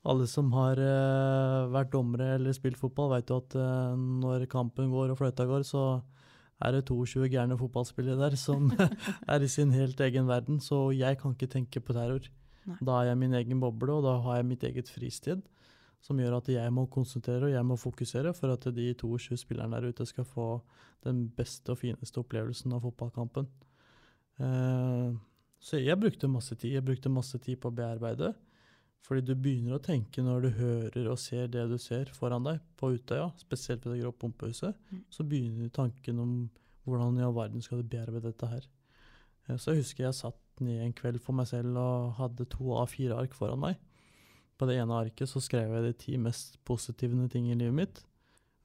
alle 0.08 0.28
som 0.30 0.52
har 0.56 0.80
uh, 0.80 1.68
vært 1.74 1.92
dommere 1.96 2.36
eller 2.38 2.56
spilt 2.56 2.80
fotball, 2.80 3.12
vet 3.16 3.32
jo 3.32 3.42
at 3.42 3.58
uh, 3.58 3.98
når 3.98 4.48
kampen 4.52 4.94
går 4.94 5.12
og 5.12 5.20
fløyta 5.20 5.48
går, 5.50 5.66
så 5.68 5.84
er 6.64 6.74
det 6.74 6.88
22 6.88 7.28
gærne 7.34 7.58
fotballspillere 7.60 8.18
der 8.18 8.38
som 8.40 8.72
er 9.34 9.44
i 9.44 9.52
sin 9.52 9.74
helt 9.76 10.00
egen 10.02 10.30
verden. 10.30 10.62
Så 10.64 10.90
jeg 10.96 11.20
kan 11.22 11.36
ikke 11.36 11.52
tenke 11.52 11.84
på 11.84 11.96
terror. 11.98 12.26
Nei. 12.68 12.80
Da 12.82 13.02
er 13.02 13.12
jeg 13.12 13.22
min 13.22 13.36
egen 13.38 13.62
boble, 13.64 14.00
og 14.00 14.08
da 14.08 14.18
har 14.26 14.42
jeg 14.42 14.50
mitt 14.50 14.66
eget 14.68 14.90
fristed. 14.92 15.44
Som 16.04 16.20
gjør 16.22 16.38
at 16.38 16.50
jeg 16.54 16.72
må 16.72 16.86
konsentrere 16.94 17.50
og 17.50 17.56
jeg 17.56 17.66
må 17.66 17.76
fokusere 17.80 18.32
for 18.38 18.54
at 18.54 18.68
de 18.76 18.92
22 18.94 19.40
spillerne 19.42 19.80
der 19.80 19.90
ute 19.90 20.06
skal 20.06 20.28
få 20.30 20.60
den 21.04 21.26
beste 21.34 21.74
og 21.74 21.80
fineste 21.82 22.22
opplevelsen 22.22 22.76
av 22.78 22.84
fotballkampen. 22.86 23.50
Uh, 24.38 25.18
så 25.60 25.82
jeg 25.82 25.98
brukte 26.00 26.30
masse 26.30 26.56
tid. 26.56 26.78
Jeg 26.78 26.86
brukte 26.86 27.12
masse 27.12 27.40
tid 27.42 27.58
på 27.62 27.72
å 27.72 27.76
bearbeide. 27.76 28.36
Fordi 29.06 29.24
du 29.24 29.34
begynner 29.40 29.78
å 29.78 29.84
tenke 29.84 30.24
når 30.24 30.44
du 30.44 30.50
hører 30.58 31.12
og 31.12 31.20
ser 31.22 31.48
det 31.52 31.64
du 31.72 31.78
ser 31.80 32.10
foran 32.16 32.48
deg 32.48 32.64
på 32.80 32.92
Utøya, 32.96 33.30
spesielt 33.40 33.86
ved 33.86 33.96
det 33.96 34.02
grå 34.02 34.12
pumpehuset, 34.12 34.76
mm. 34.92 35.04
så 35.14 35.24
begynner 35.24 35.72
tanken 35.72 36.20
om 36.24 36.34
hvordan 36.88 37.20
i 37.20 37.24
all 37.24 37.36
verden 37.36 37.64
skal 37.64 37.82
du 37.82 37.88
bearbeide 37.88 38.32
dette 38.32 38.50
her. 38.52 38.68
Eh, 39.48 39.56
så 39.56 39.74
jeg 39.74 39.84
husker 39.86 40.08
jeg 40.08 40.20
satt 40.20 40.64
ned 40.64 40.82
en 40.84 40.96
kveld 40.98 41.22
for 41.24 41.38
meg 41.38 41.48
selv 41.50 41.78
og 41.80 42.18
hadde 42.18 42.50
to 42.52 42.74
av 42.76 42.92
fire 42.92 43.20
ark 43.22 43.36
foran 43.38 43.64
meg. 43.64 43.80
På 44.58 44.68
det 44.68 44.80
ene 44.82 45.00
arket 45.06 45.30
så 45.30 45.42
skrev 45.44 45.76
jeg 45.76 45.86
de 45.86 45.98
ti 46.02 46.18
mest 46.20 46.58
positive 46.66 47.28
tingene 47.30 47.56
i 47.56 47.62
livet 47.62 47.78
mitt. 47.78 48.04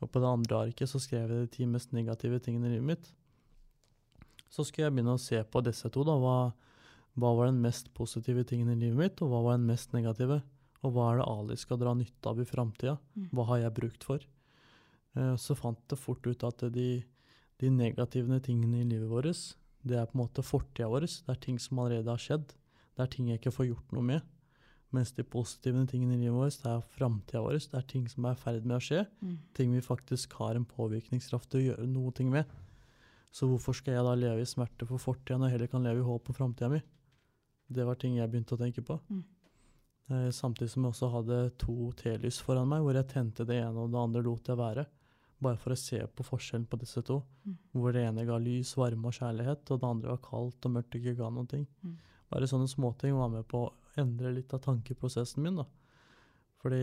Og 0.03 0.11
på 0.11 0.23
det 0.23 0.31
andre 0.31 0.63
arket 0.69 0.91
så 0.91 0.99
skrev 1.03 1.31
jeg 1.31 1.45
de 1.45 1.51
ti 1.53 1.67
mest 1.69 1.93
negative 1.95 2.41
tingene 2.43 2.71
i 2.71 2.75
livet 2.77 2.89
mitt. 2.95 3.11
Så 4.53 4.65
skulle 4.67 4.89
jeg 4.89 4.97
begynne 4.97 5.15
å 5.17 5.23
se 5.23 5.39
på 5.45 5.63
disse 5.65 5.89
to. 5.93 6.05
da, 6.05 6.17
hva 6.19 6.37
hva 7.21 7.33
var 7.37 7.51
den 7.51 7.61
mest 7.61 7.91
positive 7.97 8.45
tingen 8.49 8.71
i 8.73 8.79
livet 8.79 8.99
mitt, 8.99 9.23
og 9.25 9.33
hva 9.33 9.43
var 9.45 9.59
den 9.59 9.69
mest 9.69 9.93
negative? 9.93 10.41
Og 10.83 10.95
hva 10.95 11.11
er 11.11 11.21
det 11.21 11.29
Ali 11.29 11.57
skal 11.61 11.81
dra 11.81 11.93
nytte 11.95 12.31
av 12.31 12.41
i 12.41 12.47
framtida? 12.49 12.97
Mm. 13.15 13.27
Hva 13.37 13.49
har 13.53 13.63
jeg 13.63 13.77
brukt 13.77 14.07
for? 14.07 14.25
Uh, 15.17 15.35
så 15.39 15.55
fant 15.59 15.81
det 15.93 16.01
fort 16.01 16.25
ut 16.27 16.47
at 16.49 16.65
de, 16.75 16.89
de 17.61 17.73
negative 17.73 18.41
tingene 18.47 18.81
i 18.81 18.89
livet 18.89 19.11
vårt, 19.13 19.43
det 19.83 19.99
er 19.99 20.07
på 20.09 20.17
en 20.17 20.23
måte 20.23 20.45
fortida 20.47 20.89
vår. 20.91 21.09
Det 21.11 21.33
er 21.33 21.41
ting 21.43 21.59
som 21.61 21.81
allerede 21.83 22.11
har 22.11 22.23
skjedd. 22.23 22.55
Det 22.95 23.03
er 23.03 23.11
ting 23.11 23.29
jeg 23.29 23.41
ikke 23.41 23.55
får 23.55 23.69
gjort 23.73 23.95
noe 23.97 24.07
med. 24.13 24.29
Mens 24.93 25.13
de 25.17 25.25
positive 25.25 25.83
tingene 25.89 26.17
i 26.17 26.21
livet 26.21 26.37
vårt, 26.37 26.59
det 26.63 26.71
er 26.71 26.89
framtida 26.97 27.43
vår. 27.43 27.59
Det 27.59 27.79
er 27.81 27.87
ting 27.91 28.09
som 28.13 28.29
er 28.29 28.37
i 28.37 28.41
ferd 28.41 28.67
med 28.69 28.79
å 28.79 28.83
skje. 28.85 29.05
Mm. 29.25 29.37
Ting 29.59 29.75
vi 29.75 29.85
faktisk 29.85 30.37
har 30.39 30.57
en 30.57 30.69
påvirkningskraft 30.69 31.51
til 31.51 31.61
å 31.61 31.67
gjøre 31.71 31.89
noe 31.91 32.29
med. 32.31 32.59
Så 33.33 33.49
hvorfor 33.49 33.75
skal 33.77 33.97
jeg 33.97 34.07
da 34.07 34.17
leve 34.19 34.45
i 34.45 34.49
smerte 34.49 34.87
for 34.87 35.01
fortida 35.01 35.39
når 35.41 35.49
jeg 35.49 35.57
heller 35.57 35.73
kan 35.73 35.87
leve 35.87 36.03
i 36.03 36.07
håp 36.07 36.29
for 36.29 36.37
framtida 36.37 36.69
mi? 36.73 36.83
Det 37.73 37.87
var 37.89 37.99
ting 38.01 38.19
jeg 38.19 38.31
begynte 38.31 38.57
å 38.57 38.61
tenke 38.61 38.85
på. 38.87 38.99
Mm. 39.11 39.23
Eh, 40.13 40.31
samtidig 40.35 40.71
som 40.73 40.85
jeg 40.85 40.95
også 40.95 41.11
hadde 41.13 41.39
to 41.61 41.93
telys 41.99 42.41
foran 42.43 42.69
meg, 42.71 42.83
hvor 42.85 42.99
jeg 42.99 43.11
tente 43.11 43.47
det 43.49 43.61
ene 43.63 43.85
og 43.85 43.93
det 43.93 44.03
andre 44.03 44.25
lot 44.27 44.51
jeg 44.51 44.61
være. 44.61 44.87
Bare 45.43 45.59
for 45.59 45.75
å 45.75 45.79
se 45.79 45.99
på 46.07 46.27
forskjellen 46.27 46.69
på 46.71 46.79
disse 46.79 47.03
to. 47.07 47.19
Mm. 47.47 47.59
Hvor 47.83 47.95
det 47.95 48.07
ene 48.07 48.27
ga 48.29 48.39
lys, 48.39 48.75
varme 48.79 49.11
og 49.11 49.17
kjærlighet, 49.19 49.65
og 49.71 49.83
det 49.83 49.89
andre 49.89 50.15
var 50.15 50.25
kaldt 50.27 50.69
og 50.69 50.75
mørkt 50.77 50.97
og 50.97 51.03
ikke 51.03 51.19
ga 51.19 51.31
noen 51.35 51.51
ting. 51.51 51.65
Mm. 51.83 51.97
Bare 52.33 52.49
sånne 52.49 52.71
småting 52.71 53.17
var 53.19 53.33
med 53.33 53.47
på 53.51 53.67
å 53.67 53.73
endre 54.01 54.33
litt 54.37 54.53
av 54.55 54.63
tankeprosessen 54.65 55.43
min. 55.45 55.59
da. 55.61 55.67
Fordi, 56.63 56.83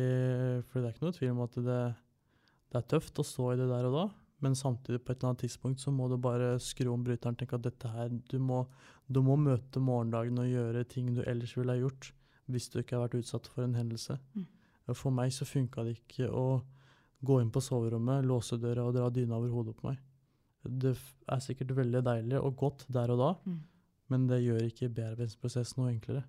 fordi 0.67 0.83
det 0.83 0.89
er 0.89 0.95
ikke 0.95 1.07
noe 1.07 1.15
tvil 1.15 1.31
om 1.31 1.45
at 1.45 1.55
det, 1.69 1.79
det 2.69 2.81
er 2.81 2.89
tøft 2.91 3.21
å 3.21 3.25
stå 3.25 3.53
i 3.53 3.59
det 3.61 3.69
der 3.69 3.87
og 3.87 3.95
da, 3.95 4.05
men 4.39 4.55
samtidig 4.55 5.01
på 5.03 5.11
et 5.11 5.19
eller 5.19 5.33
annet 5.33 5.43
tidspunkt 5.43 5.81
så 5.83 5.91
må 5.91 6.07
du 6.07 6.15
bare 6.21 6.53
skru 6.63 6.93
om 6.93 7.03
bryteren 7.03 7.35
og 7.35 7.41
tenke 7.41 7.57
at 7.57 7.65
dette 7.65 7.91
her, 7.91 8.11
du 8.31 8.37
må, 8.39 8.63
du 9.07 9.21
må 9.25 9.35
møte 9.39 9.81
morgendagen 9.83 10.39
og 10.39 10.47
gjøre 10.47 10.85
ting 10.87 11.11
du 11.15 11.23
ellers 11.27 11.55
ville 11.57 11.75
ha 11.75 11.81
gjort 11.81 12.13
hvis 12.49 12.69
du 12.71 12.79
ikke 12.79 12.97
har 12.97 13.07
vært 13.07 13.19
utsatt 13.19 13.47
for 13.51 13.65
en 13.65 13.75
hendelse. 13.77 14.15
Mm. 14.33 14.45
For 14.97 15.13
meg 15.13 15.33
så 15.35 15.45
funka 15.45 15.83
det 15.85 15.99
ikke 15.99 16.29
å 16.33 16.61
gå 17.25 17.41
inn 17.43 17.51
på 17.53 17.61
soverommet, 17.61 18.25
låse 18.25 18.57
døra 18.57 18.87
og 18.87 18.95
dra 18.95 19.09
dyna 19.13 19.37
over 19.37 19.51
hodet 19.53 19.75
på 19.77 19.89
meg. 19.89 19.99
Det 20.63 20.95
er 21.29 21.43
sikkert 21.43 21.75
veldig 21.77 22.01
deilig 22.03 22.39
og 22.39 22.55
godt 22.59 22.87
der 22.91 23.13
og 23.13 23.21
da, 23.21 23.29
mm. 23.43 23.59
men 24.11 24.25
det 24.31 24.41
gjør 24.43 24.65
ikke 24.65 24.91
bearbeidingsprosessen 24.95 25.83
noe 25.83 25.91
enklere. 25.93 26.23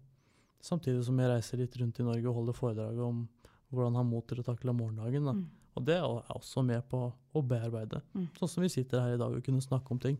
Samtidig 0.60 1.06
som 1.06 1.18
jeg 1.22 1.30
reiser 1.30 1.62
litt 1.62 1.78
rundt 1.80 2.02
i 2.02 2.06
Norge 2.06 2.28
og 2.28 2.42
holder 2.42 2.58
foredrag 2.58 3.00
om 3.06 3.24
hvordan 3.70 3.96
ha 3.96 4.04
mot 4.04 4.26
til 4.28 4.42
å 4.42 4.44
takle 4.44 4.74
morgendagen. 4.76 5.24
da. 5.30 5.34
Mm. 5.38 5.59
Og 5.78 5.86
det 5.86 5.96
er 6.00 6.32
også 6.34 6.64
med 6.66 6.82
på 6.90 7.04
å 7.10 7.42
bearbeide. 7.46 8.02
Mm. 8.14 8.28
Sånn 8.38 8.50
som 8.54 8.64
vi 8.64 8.70
sitter 8.72 9.04
her 9.04 9.14
i 9.14 9.20
dag 9.20 9.34
og 9.34 9.44
kunne 9.46 9.62
snakke 9.64 9.94
om 9.94 10.00
ting. 10.02 10.18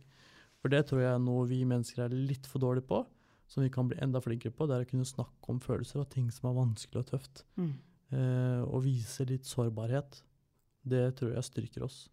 For 0.61 0.73
det 0.73 0.85
tror 0.89 1.03
jeg 1.03 1.15
er 1.15 1.23
noe 1.23 1.47
vi 1.49 1.63
mennesker 1.69 2.05
er 2.05 2.15
litt 2.15 2.47
for 2.49 2.63
dårlige 2.63 2.87
på, 2.91 3.01
som 3.51 3.65
vi 3.65 3.71
kan 3.73 3.89
bli 3.91 3.99
enda 4.03 4.21
flinkere 4.23 4.55
på. 4.55 4.69
Det 4.69 4.77
er 4.77 4.85
å 4.85 4.91
kunne 4.91 5.09
snakke 5.09 5.53
om 5.53 5.61
følelser 5.63 6.03
og 6.03 6.11
ting 6.13 6.29
som 6.35 6.51
er 6.51 6.59
vanskelig 6.61 7.03
og 7.03 7.09
tøft. 7.15 7.43
Mm. 7.59 7.73
Eh, 8.11 8.63
og 8.67 8.85
vise 8.85 9.27
litt 9.27 9.49
sårbarhet. 9.49 10.21
Det 10.91 11.03
tror 11.19 11.35
jeg 11.35 11.49
styrker 11.49 11.87
oss. 11.87 12.05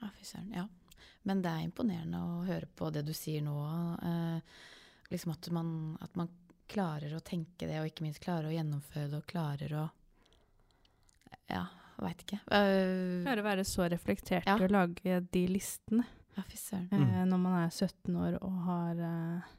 Ja, 0.00 0.10
fy 0.16 0.26
søren. 0.26 0.50
Ja. 0.54 0.66
Men 1.28 1.44
det 1.44 1.52
er 1.52 1.66
imponerende 1.66 2.20
å 2.24 2.42
høre 2.48 2.68
på 2.78 2.90
det 2.94 3.04
du 3.06 3.14
sier 3.16 3.44
nå. 3.44 3.56
Eh, 4.02 4.58
liksom 5.12 5.34
at 5.34 5.50
man, 5.54 5.70
at 6.02 6.18
man 6.18 6.32
klarer 6.68 7.14
å 7.16 7.24
tenke 7.24 7.68
det, 7.68 7.78
og 7.80 7.88
ikke 7.88 8.04
minst 8.04 8.22
klarer 8.24 8.50
å 8.50 8.54
gjennomføre 8.54 9.08
det, 9.12 9.22
og 9.22 9.30
klarer 9.30 9.74
å 9.78 9.86
ja, 11.48 11.64
Veit 11.98 12.22
ikke. 12.22 12.38
Uh, 12.46 13.24
Klarer 13.24 13.42
å 13.42 13.48
være 13.48 13.66
så 13.66 13.88
reflektert 13.90 14.46
ja. 14.46 14.54
og 14.58 14.70
lage 14.70 15.20
de 15.34 15.44
listene. 15.50 16.06
Ja, 16.36 16.44
fy 16.46 16.58
søren. 16.60 16.88
Uh, 16.92 17.02
mm. 17.02 17.28
Når 17.32 17.42
man 17.42 17.60
er 17.64 17.72
17 17.74 18.18
år 18.22 18.38
og 18.38 18.58
har 18.68 19.02
uh, 19.02 19.52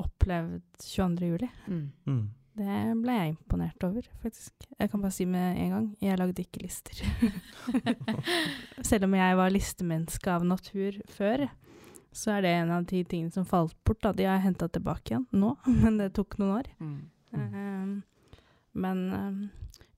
opplevd 0.00 0.64
22. 0.86 1.28
juli. 1.34 1.50
Mm. 1.66 1.86
Mm. 2.08 2.26
Det 2.58 2.78
ble 2.98 3.14
jeg 3.14 3.34
imponert 3.34 3.84
over, 3.86 4.06
faktisk. 4.22 4.66
Jeg 4.80 4.90
kan 4.90 5.02
bare 5.04 5.14
si 5.14 5.28
med 5.30 5.60
en 5.62 5.74
gang, 5.76 5.86
jeg 6.02 6.18
lagde 6.18 6.42
ikke 6.42 6.64
lister. 6.64 7.04
Selv 8.88 9.06
om 9.06 9.14
jeg 9.14 9.36
var 9.38 9.54
listemenneske 9.54 10.32
av 10.32 10.46
natur 10.48 10.98
før, 11.12 11.46
så 12.10 12.34
er 12.34 12.42
det 12.42 12.54
en 12.56 12.72
av 12.74 12.88
de 12.90 13.04
tingene 13.06 13.34
som 13.34 13.46
falt 13.46 13.76
bort. 13.86 14.00
Da. 14.02 14.10
De 14.16 14.26
har 14.26 14.40
jeg 14.40 14.48
henta 14.48 14.66
tilbake 14.74 15.12
igjen 15.12 15.28
nå, 15.30 15.54
men 15.84 16.00
det 16.00 16.10
tok 16.18 16.40
noen 16.40 16.56
år. 16.56 16.72
Mm. 16.82 16.98
men 18.72 19.00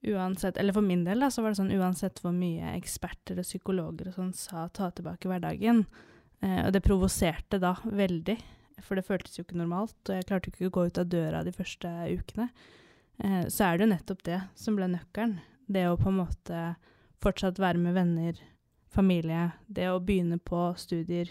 uansett 0.03 0.57
Eller 0.57 0.73
for 0.73 0.81
min 0.81 1.03
del, 1.03 1.19
da, 1.19 1.29
så 1.29 1.43
var 1.43 1.53
det 1.53 1.59
sånn 1.59 1.75
uansett 1.77 2.21
hvor 2.23 2.33
mye 2.33 2.73
eksperter 2.77 3.37
og 3.41 3.45
psykologer 3.45 4.09
og 4.09 4.17
sånn 4.17 4.33
sa 4.33 4.67
'ta 4.67 4.89
tilbake 4.91 5.29
hverdagen', 5.29 5.85
eh, 6.41 6.65
og 6.65 6.73
det 6.73 6.83
provoserte 6.83 7.59
da 7.59 7.75
veldig, 7.85 8.37
for 8.81 8.95
det 8.95 9.05
føltes 9.05 9.37
jo 9.37 9.43
ikke 9.43 9.59
normalt, 9.61 9.97
og 10.09 10.15
jeg 10.15 10.25
klarte 10.25 10.49
ikke 10.49 10.69
å 10.69 10.75
gå 10.77 10.85
ut 10.87 10.97
av 10.97 11.09
døra 11.09 11.43
de 11.43 11.51
første 11.51 11.87
ukene. 11.87 12.49
eh, 13.23 13.45
så 13.45 13.65
er 13.65 13.77
det 13.77 13.85
jo 13.85 13.93
nettopp 13.93 14.23
det 14.23 14.41
som 14.55 14.75
ble 14.75 14.87
nøkkelen. 14.87 15.39
Det 15.69 15.85
å 15.85 15.97
på 15.97 16.09
en 16.09 16.17
måte 16.25 16.75
fortsatt 17.21 17.59
være 17.59 17.77
med 17.77 17.93
venner, 17.93 18.33
familie, 18.89 19.53
det 19.67 19.87
å 19.87 20.03
begynne 20.03 20.39
på 20.39 20.75
studier. 20.75 21.29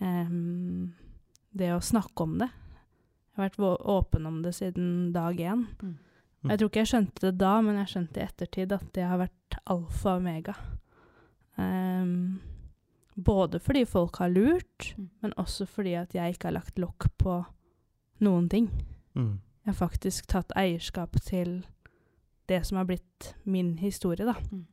Eh, 0.00 0.28
det 1.50 1.72
å 1.72 1.80
snakke 1.80 2.20
om 2.20 2.38
det. 2.38 2.50
Jeg 3.32 3.36
har 3.36 3.48
vært 3.48 3.80
åpen 3.86 4.26
om 4.26 4.42
det 4.42 4.54
siden 4.54 5.12
dag 5.12 5.36
én. 5.36 5.66
Mm. 5.80 5.98
Jeg 6.44 6.58
tror 6.58 6.68
ikke 6.70 6.80
jeg 6.84 6.86
skjønte 6.92 7.20
det 7.24 7.38
da, 7.40 7.60
men 7.60 7.76
jeg 7.80 7.88
skjønte 7.92 8.20
i 8.20 8.24
ettertid 8.28 8.72
at 8.72 8.92
det 8.94 9.02
har 9.10 9.18
vært 9.18 9.56
alfa 9.66 10.12
og 10.14 10.20
omega. 10.20 10.54
Um, 11.58 12.38
både 13.18 13.58
fordi 13.58 13.82
folk 13.84 14.16
har 14.22 14.30
lurt, 14.30 14.94
Mm. 14.96 15.08
men 15.22 15.32
også 15.36 15.66
fordi 15.66 15.94
at 15.98 16.14
jeg 16.14 16.34
ikke 16.34 16.46
har 16.46 16.52
lagt 16.54 16.78
lokk 16.78 17.08
på 17.18 17.44
noen 18.20 18.48
ting. 18.48 18.70
Mm. 19.14 19.40
Jeg 19.64 19.74
har 19.74 19.88
faktisk 19.88 20.26
tatt 20.26 20.52
eierskap 20.56 21.18
til 21.26 21.66
det 22.48 22.64
som 22.66 22.76
har 22.78 22.84
blitt 22.84 23.34
min 23.44 23.76
historie, 23.78 24.24
da. 24.24 24.34
Mm. 24.52 24.66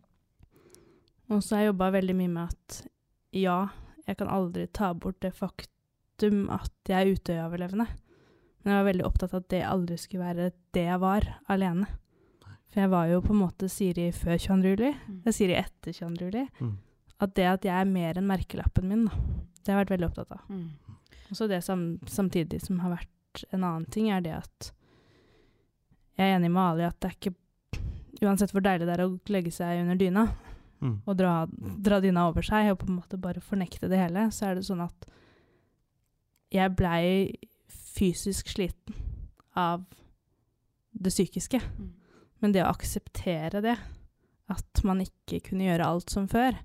Og 1.30 1.41
så 1.43 1.55
har 1.55 1.63
jeg 1.63 1.74
jobba 1.74 1.89
veldig 1.91 2.16
mye 2.16 2.28
med 2.30 2.53
at 2.53 2.88
ja, 3.34 3.68
jeg 4.07 4.18
kan 4.18 4.28
aldri 4.30 4.68
ta 4.68 4.93
bort 4.93 5.20
det 5.22 5.34
faktum 5.34 6.49
at 6.53 6.72
jeg 6.88 7.01
er 7.01 7.16
Utøya-overlevende. 7.16 7.88
Men 8.66 8.74
jeg 8.74 8.80
var 8.84 8.88
veldig 8.91 9.05
opptatt 9.05 9.34
av 9.36 9.43
at 9.43 9.49
det 9.53 9.61
aldri 9.63 9.97
skulle 10.01 10.26
være 10.26 10.47
det 10.74 10.86
jeg 10.88 10.99
var, 10.99 11.28
alene. 11.53 11.86
For 12.74 12.82
jeg 12.82 12.89
var 12.91 13.05
jo 13.11 13.22
på 13.22 13.32
en 13.36 13.39
måte 13.43 13.70
Siri 13.70 14.07
før 14.11 14.39
22. 14.41 14.72
juli, 14.74 14.89
Mm. 15.07 15.22
er 15.26 15.32
Siri 15.38 15.53
etter 15.55 15.93
22. 15.93 16.26
juli. 16.26 16.47
Mm. 16.59 16.78
At 17.22 17.34
det 17.36 17.45
at 17.45 17.63
jeg 17.63 17.76
er 17.82 17.86
mer 17.86 18.18
enn 18.18 18.28
merkelappen 18.28 18.88
min, 18.89 19.05
da. 19.05 19.11
Det 19.63 19.72
har 19.72 19.78
jeg 19.80 19.86
vært 19.88 19.93
veldig 19.99 20.09
opptatt 20.09 20.32
av. 20.32 20.41
Mm. 20.49 20.70
Og 21.30 21.38
så 21.38 21.47
det 21.49 21.63
sam 21.63 21.99
samtidig 22.05 22.59
som 22.61 22.80
har 22.80 22.97
vært 22.97 23.45
en 23.53 23.63
annen 23.63 23.86
ting, 23.89 24.09
er 24.11 24.22
det 24.22 24.34
at 24.34 24.72
jeg 26.18 26.26
er 26.32 26.38
enig 26.39 26.51
med 26.51 26.61
Ali 26.63 26.84
at 26.84 26.99
det 26.99 27.11
er 27.11 27.16
ikke 27.20 27.36
Uansett 28.24 28.51
hvor 28.53 28.61
deilig 28.63 28.86
det 28.88 28.93
er 28.95 29.01
å 29.05 29.20
legge 29.28 29.51
seg 29.51 29.82
under 29.82 29.95
dyna 29.99 30.30
Mm. 30.82 31.01
og 31.07 31.18
dra, 31.18 31.45
dra 31.82 31.99
dyna 32.01 32.28
over 32.30 32.41
seg 32.43 32.70
og 32.72 32.80
på 32.80 32.88
en 32.89 32.95
måte 33.01 33.18
bare 33.20 33.39
fornekte 33.41 33.88
det 33.89 33.97
hele, 33.97 34.28
så 34.32 34.47
er 34.51 34.55
det 34.55 34.63
sånn 34.68 34.82
at 34.84 35.05
jeg 36.51 36.76
blei 36.76 37.34
fysisk 37.96 38.50
sliten 38.52 38.96
av 39.56 39.86
det 40.91 41.12
psykiske. 41.14 41.62
Mm. 41.78 41.91
Men 42.43 42.56
det 42.56 42.64
å 42.64 42.72
akseptere 42.72 43.62
det, 43.64 43.76
at 44.52 44.82
man 44.86 45.02
ikke 45.04 45.41
kunne 45.50 45.66
gjøre 45.68 45.88
alt 45.88 46.12
som 46.14 46.28
før, 46.30 46.58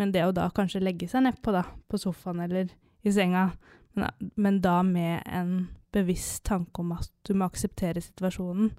men 0.00 0.12
det 0.12 0.24
å 0.26 0.34
da 0.34 0.48
kanskje 0.54 0.82
legge 0.82 1.08
seg 1.08 1.24
nedpå, 1.26 1.52
da, 1.54 1.64
på 1.88 2.00
sofaen 2.00 2.42
eller 2.44 2.72
i 3.02 3.12
senga, 3.14 3.50
men, 3.96 4.30
men 4.36 4.60
da 4.64 4.80
med 4.86 5.22
en 5.26 5.54
bevisst 5.92 6.44
tanke 6.48 6.80
om 6.80 6.94
at 6.96 7.10
du 7.26 7.34
må 7.36 7.48
akseptere 7.50 8.02
situasjonen, 8.02 8.72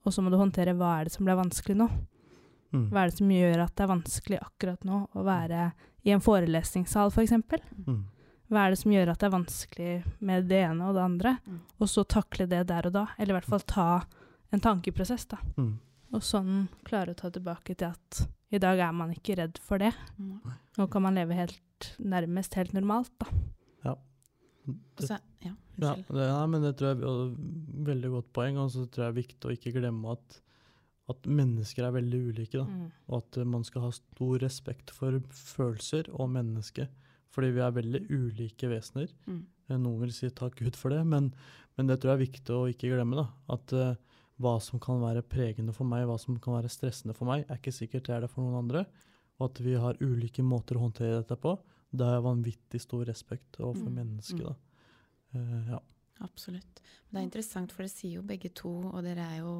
og 0.00 0.14
så 0.14 0.22
må 0.24 0.32
du 0.32 0.38
håndtere 0.40 0.76
hva 0.78 0.96
er 0.98 1.08
det 1.08 1.14
som 1.14 1.26
ble 1.26 1.36
vanskelig 1.36 1.76
nå. 1.82 1.88
Mm. 2.70 2.86
Hva 2.92 3.02
er 3.02 3.10
det 3.10 3.18
som 3.18 3.32
gjør 3.34 3.64
at 3.64 3.74
det 3.74 3.84
er 3.84 3.90
vanskelig 3.90 4.38
akkurat 4.40 4.86
nå 4.86 5.02
å 5.18 5.24
være 5.26 5.72
i 6.06 6.14
en 6.14 6.22
forelesningssal, 6.24 7.12
f.eks.? 7.12 7.36
For 7.50 7.66
Mm. 7.86 8.04
Hva 8.50 8.64
er 8.66 8.74
det 8.74 8.80
som 8.80 8.90
gjør 8.90 9.12
at 9.12 9.20
det 9.22 9.28
er 9.28 9.36
vanskelig 9.36 9.92
med 10.26 10.48
det 10.50 10.64
ene 10.66 10.88
og 10.88 10.96
det 10.96 11.04
andre? 11.04 11.36
Mm. 11.46 11.60
Og 11.78 11.90
så 11.92 12.02
takle 12.02 12.48
det 12.50 12.64
der 12.70 12.88
og 12.88 12.96
da, 12.96 13.04
eller 13.16 13.34
i 13.34 13.38
hvert 13.38 13.52
fall 13.52 13.62
ta 13.62 13.86
en 14.50 14.62
tankeprosess, 14.64 15.28
da. 15.30 15.38
Mm. 15.54 15.76
Og 16.10 16.26
sånn 16.26 16.66
klare 16.86 17.14
å 17.14 17.18
ta 17.18 17.30
tilbake 17.30 17.76
til 17.78 17.92
at 17.92 18.24
i 18.50 18.58
dag 18.58 18.82
er 18.82 18.94
man 18.96 19.12
ikke 19.14 19.36
redd 19.38 19.60
for 19.62 19.78
det. 19.78 19.92
Mm. 20.18 20.40
Nå 20.80 20.86
kan 20.90 21.04
man 21.06 21.18
leve 21.18 21.38
helt, 21.38 21.90
nærmest 22.02 22.56
helt 22.58 22.74
normalt, 22.74 23.12
da. 23.22 23.30
Ja. 23.86 23.94
Det, 24.66 25.06
så, 25.06 25.20
ja, 25.46 25.54
ja, 25.78 25.94
det, 25.94 26.16
nei, 26.18 26.46
men 26.50 26.66
det 26.66 26.74
tror 26.78 26.90
jeg 26.90 26.98
er 26.98 27.20
et 27.22 27.84
veldig 27.86 28.14
godt 28.16 28.32
poeng, 28.34 28.58
og 28.58 28.72
så 28.74 28.86
tror 28.86 29.06
jeg 29.06 29.06
det 29.06 29.12
er 29.12 29.20
viktig 29.20 29.46
å 29.46 29.54
ikke 29.54 29.74
glemme 29.78 30.16
at, 30.16 30.40
at 31.14 31.30
mennesker 31.30 31.86
er 31.86 31.94
veldig 31.94 32.24
ulike. 32.32 32.58
Da. 32.58 32.66
Mm. 32.66 32.90
Og 33.06 33.22
at 33.22 33.38
man 33.54 33.62
skal 33.68 33.86
ha 33.86 33.92
stor 33.94 34.42
respekt 34.42 34.90
for 34.94 35.22
følelser 35.30 36.10
og 36.16 36.34
mennesket. 36.34 36.90
Fordi 37.30 37.50
vi 37.54 37.62
er 37.62 37.74
veldig 37.76 38.00
ulike 38.10 38.68
vesener. 38.72 39.10
Mm. 39.26 39.42
Eh, 39.70 39.78
Noen 39.78 40.00
vil 40.02 40.12
si 40.14 40.30
takk 40.34 40.56
Gud 40.58 40.76
for 40.78 40.90
det, 40.90 41.02
men, 41.06 41.28
men 41.78 41.86
det 41.90 42.00
tror 42.02 42.12
jeg 42.14 42.18
er 42.18 42.24
viktig 42.26 42.56
å 42.56 42.64
ikke 42.72 42.90
glemme. 42.90 43.20
da, 43.20 43.26
At 43.54 43.74
uh, 43.76 43.92
hva 44.40 44.56
som 44.64 44.80
kan 44.82 44.98
være 45.02 45.22
pregende 45.22 45.74
for 45.76 45.86
meg, 45.86 46.06
hva 46.08 46.16
som 46.18 46.38
kan 46.42 46.56
være 46.56 46.72
stressende 46.72 47.14
for 47.14 47.28
meg, 47.30 47.44
er 47.46 47.60
ikke 47.60 47.74
sikkert 47.76 48.08
det 48.08 48.16
er 48.16 48.24
det 48.26 48.32
for 48.32 48.42
noen 48.42 48.64
andre. 48.64 48.84
Og 49.38 49.46
at 49.50 49.60
vi 49.62 49.76
har 49.78 50.00
ulike 50.02 50.42
måter 50.44 50.76
å 50.76 50.82
håndtere 50.88 51.20
dette 51.22 51.38
på. 51.40 51.54
Det 51.90 52.06
jeg 52.06 52.26
vanvittig 52.26 52.80
stor 52.82 53.06
respekt 53.08 53.60
overfor 53.60 53.90
Mm, 53.90 53.96
mennesket. 54.02 54.42
mm. 54.42 54.50
da. 54.50 55.38
Uh, 55.38 55.70
ja. 55.76 55.80
Absolutt. 56.26 56.82
Men 57.08 57.14
det 57.14 57.20
er 57.22 57.28
interessant, 57.30 57.72
for 57.72 57.86
dere 57.86 57.94
sier 57.94 58.18
jo 58.18 58.26
begge 58.26 58.50
to, 58.52 58.74
og 58.90 59.00
dere 59.06 59.24
er 59.36 59.38
jo, 59.40 59.54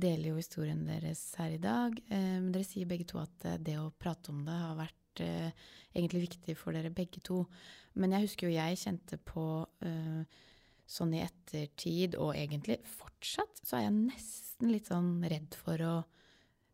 deler 0.00 0.30
jo 0.30 0.36
historien 0.38 0.84
deres 0.86 1.24
her 1.40 1.56
i 1.56 1.58
dag, 1.58 1.96
men 2.12 2.44
men 2.44 2.52
dere 2.54 2.64
sier 2.68 2.86
begge 2.86 3.08
to 3.10 3.18
at 3.18 3.46
det 3.64 3.74
å 3.80 3.88
prate 3.98 4.30
om 4.30 4.44
det 4.46 4.54
har 4.54 4.76
vært 4.78 4.99
eh, 5.24 5.66
egentlig 5.94 6.28
viktig 6.28 6.56
for 6.58 6.76
dere 6.76 6.92
begge 6.94 7.22
to. 7.26 7.44
Men 7.98 8.14
jeg 8.14 8.28
husker 8.28 8.48
jo 8.48 8.54
jeg 8.54 8.80
kjente 8.80 9.18
på 9.26 9.46
eh, 9.86 10.38
sånn 10.90 11.14
i 11.14 11.22
ettertid, 11.24 12.16
og 12.18 12.34
egentlig 12.34 12.80
fortsatt, 12.98 13.62
så 13.62 13.78
er 13.78 13.86
jeg 13.86 13.98
nesten 13.98 14.72
litt 14.72 14.90
sånn 14.90 15.12
redd 15.30 15.54
for 15.58 15.86
å 15.86 15.96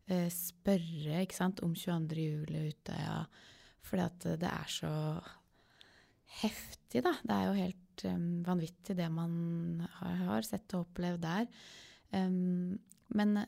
eh, 0.09 0.29
spørre, 0.33 1.21
ikke 1.23 1.37
sant, 1.37 1.61
om 1.65 1.75
22. 1.77 2.23
juli 2.23 2.63
og 2.63 2.93
Ja. 2.97 3.25
fordi 3.87 4.03
at 4.03 4.25
det 4.41 4.49
er 4.51 4.67
så 4.67 4.93
heftig, 6.41 7.03
da. 7.05 7.13
Det 7.23 7.35
er 7.35 7.45
jo 7.47 7.53
helt 7.57 8.03
um, 8.09 8.25
vanvittig 8.45 8.97
det 8.97 9.07
man 9.11 9.85
har, 9.99 10.17
har 10.27 10.47
sett 10.47 10.73
og 10.75 10.87
opplevd 10.87 11.23
der. 11.23 11.47
Um, 12.11 12.77
men, 13.15 13.45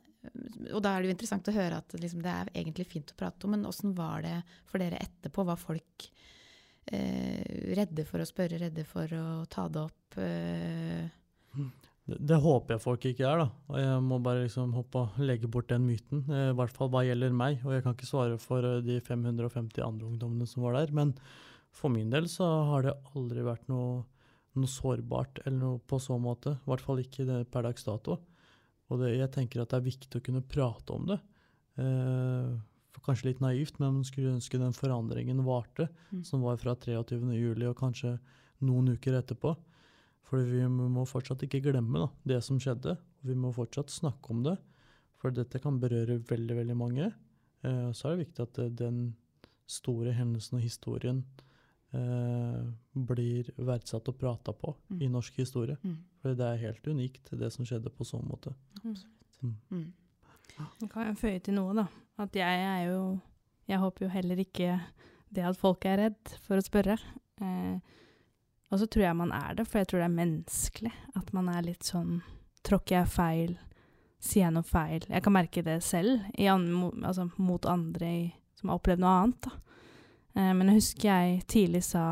og 0.74 0.82
da 0.84 0.92
er 0.94 1.02
det 1.02 1.10
jo 1.10 1.16
interessant 1.16 1.48
å 1.48 1.56
høre 1.56 1.78
at 1.80 1.94
liksom, 1.96 2.22
det 2.26 2.32
er 2.34 2.50
egentlig 2.54 2.88
fint 2.92 3.14
å 3.14 3.18
prate 3.20 3.48
om, 3.48 3.54
men 3.56 3.68
åssen 3.70 3.94
var 3.96 4.26
det 4.26 4.36
for 4.68 4.82
dere 4.84 5.00
etterpå? 5.00 5.46
Var 5.48 5.60
folk 5.62 6.10
eh, 6.92 7.44
redde 7.80 8.04
for 8.08 8.20
å 8.20 8.28
spørre, 8.28 8.60
redde 8.60 8.84
for 8.88 9.14
å 9.16 9.46
ta 9.52 9.68
det 9.72 9.86
opp? 9.86 10.20
Eh, 10.20 11.08
Det, 12.10 12.18
det 12.26 12.40
håper 12.42 12.74
jeg 12.76 12.82
folk 12.82 13.04
ikke 13.06 13.26
er, 13.30 13.44
da. 13.44 13.48
Og 13.70 13.76
jeg 13.78 13.98
må 14.02 14.18
bare 14.26 14.44
liksom 14.48 14.72
hoppe 14.74 15.04
og 15.06 15.20
legge 15.22 15.50
bort 15.52 15.70
den 15.70 15.84
myten. 15.86 16.24
eh, 16.28 16.48
I 16.50 16.56
hvert 16.58 16.74
fall 16.74 16.90
hva 16.90 17.04
gjelder 17.06 17.36
meg. 17.36 17.60
Og 17.68 17.76
jeg 17.76 17.86
kan 17.86 17.94
ikke 17.94 18.10
svare 18.10 18.40
for 18.42 18.66
eh, 18.66 18.80
de 18.86 18.98
550 19.06 19.84
andre 19.86 20.08
ungdommene 20.10 20.48
som 20.50 20.66
var 20.66 20.80
der. 20.80 20.92
Men 20.96 21.14
for 21.70 21.94
min 21.94 22.10
del 22.10 22.26
så 22.32 22.48
har 22.72 22.88
det 22.88 22.96
aldri 23.14 23.46
vært 23.46 23.70
noe, 23.70 24.02
noe 24.58 24.72
sårbart 24.74 25.44
eller 25.46 25.60
noe 25.62 25.84
på 25.86 26.00
så 26.02 26.18
måte. 26.20 26.58
I 26.58 26.72
hvert 26.72 26.86
fall 26.88 27.04
ikke 27.04 27.28
det 27.30 27.44
per 27.54 27.68
dags 27.70 27.86
dato. 27.86 28.18
Og 28.90 29.04
det, 29.04 29.14
jeg 29.20 29.32
tenker 29.36 29.62
at 29.62 29.72
det 29.72 29.80
er 29.80 29.88
viktig 29.88 30.20
å 30.20 30.26
kunne 30.26 30.46
prate 30.46 30.96
om 30.96 31.06
det. 31.12 31.20
Eh, 31.80 32.52
for 32.90 33.06
kanskje 33.06 33.30
litt 33.30 33.42
naivt, 33.44 33.78
men 33.80 34.00
man 34.00 34.08
skulle 34.08 34.34
ønske 34.34 34.60
den 34.62 34.74
forandringen 34.76 35.44
varte. 35.46 35.90
Mm. 36.12 36.24
Som 36.26 36.42
var 36.46 36.58
fra 36.62 36.74
23. 36.76 37.20
juli 37.38 37.68
og 37.70 37.78
kanskje 37.80 38.16
noen 38.66 38.96
uker 38.96 39.20
etterpå. 39.20 39.54
For 40.30 40.46
vi 40.46 40.62
må 40.70 41.06
fortsatt 41.10 41.46
ikke 41.46 41.62
glemme 41.66 42.04
da, 42.04 42.10
det 42.34 42.42
som 42.46 42.60
skjedde. 42.62 42.98
og 42.98 43.30
Vi 43.30 43.38
må 43.38 43.54
fortsatt 43.56 43.94
snakke 43.94 44.34
om 44.34 44.44
det, 44.46 44.58
for 45.20 45.34
dette 45.36 45.62
kan 45.62 45.80
berøre 45.82 46.20
veldig 46.30 46.58
veldig 46.62 46.78
mange. 46.78 47.10
Eh, 47.66 47.90
så 47.94 48.10
er 48.10 48.16
det 48.16 48.28
viktig 48.28 48.46
at 48.46 48.60
eh, 48.62 48.74
den 48.82 49.00
store 49.70 50.14
hendelsen 50.18 50.58
og 50.58 50.66
historien 50.66 51.24
eh, 51.94 52.62
blir 52.94 53.50
verdsatt 53.58 54.10
og 54.10 54.18
prata 54.22 54.54
på 54.54 54.76
Mm. 54.90 55.02
i 55.02 55.08
norsk 55.08 55.36
historie. 55.38 55.78
mm, 55.84 55.98
For 56.20 56.36
det 56.36 56.46
er 56.46 56.62
helt 56.66 56.88
unikt, 56.88 57.32
det 57.32 57.52
som 57.54 57.68
skjedde 57.68 57.92
på 57.96 58.08
sånn 58.08 58.28
måte. 58.28 58.54
absolutt. 58.84 59.16
Mm. 59.40 59.56
Mm. 59.72 59.94
Jeg 60.82 60.90
kan 60.92 61.08
jo 61.08 61.16
føye 61.16 61.40
til 61.40 61.56
noe, 61.56 61.76
da. 61.78 61.86
At 62.20 62.36
jeg 62.36 62.64
er 62.66 62.82
jo 62.90 63.20
Jeg 63.70 63.80
håper 63.80 64.06
jo 64.06 64.10
heller 64.10 64.40
ikke 64.42 64.80
det 65.30 65.44
at 65.46 65.58
folk 65.62 65.86
er 65.86 66.00
redd 66.02 66.32
for 66.42 66.58
å 66.58 66.66
spørre. 66.66 66.96
Eh, 67.38 67.78
og 68.70 68.82
så 68.82 68.88
tror 68.90 69.04
jeg 69.06 69.18
man 69.18 69.32
er 69.34 69.60
det, 69.60 69.68
for 69.70 69.78
jeg 69.78 69.90
tror 69.92 70.02
det 70.02 70.08
er 70.08 70.16
menneskelig. 70.18 70.94
At 71.16 71.30
man 71.38 71.52
er 71.54 71.68
litt 71.68 71.86
sånn 71.86 72.20
Tråkker 72.66 72.98
jeg 72.98 73.12
feil? 73.14 73.54
Sier 74.20 74.48
jeg 74.48 74.56
noe 74.58 74.68
feil? 74.68 75.06
Jeg 75.08 75.24
kan 75.24 75.32
merke 75.38 75.62
det 75.64 75.78
selv, 75.86 76.26
i 76.36 76.50
an, 76.52 76.66
altså, 77.08 77.30
mot 77.38 77.64
andre 77.70 78.10
i, 78.10 78.26
som 78.60 78.68
har 78.68 78.82
opplevd 78.82 79.06
noe 79.06 79.14
annet. 79.22 79.46
Da. 79.46 79.80
Eh, 80.36 80.52
men 80.58 80.68
jeg 80.68 80.82
husker 80.82 81.08
jeg 81.08 81.40
tidlig 81.50 81.86
sa 81.88 82.04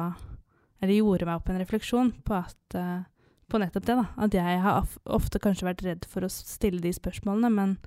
Eller 0.79 0.99
gjorde 0.99 1.27
meg 1.27 1.41
opp 1.41 1.51
en 1.51 1.59
refleksjon 1.59 2.13
på 2.25 2.37
at 2.37 2.77
eh, 2.77 3.01
på 3.47 3.59
nettopp 3.61 3.85
det, 3.87 3.95
da. 3.99 4.05
At 4.25 4.35
jeg 4.35 4.59
har 4.63 4.97
ofte 5.17 5.41
kanskje 5.43 5.67
vært 5.69 5.85
redd 5.85 6.07
for 6.09 6.25
å 6.25 6.31
stille 6.31 6.81
de 6.83 6.91
spørsmålene, 6.95 7.51
men 7.53 7.77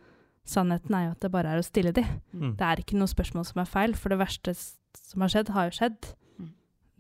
sannheten 0.49 0.97
er 0.97 1.07
jo 1.07 1.13
at 1.15 1.25
det 1.25 1.33
bare 1.35 1.53
er 1.53 1.61
å 1.61 1.67
stille 1.67 1.93
de. 1.97 2.05
Mm. 2.33 2.55
Det 2.59 2.67
er 2.67 2.83
ikke 2.83 2.99
noe 3.01 3.11
spørsmål 3.11 3.47
som 3.49 3.63
er 3.63 3.71
feil, 3.71 3.95
for 3.99 4.13
det 4.13 4.21
verste 4.23 4.55
som 4.57 5.25
har 5.25 5.33
skjedd, 5.33 5.53
har 5.55 5.69
jo 5.69 5.77
skjedd. 5.77 6.11
Mm. 6.41 6.51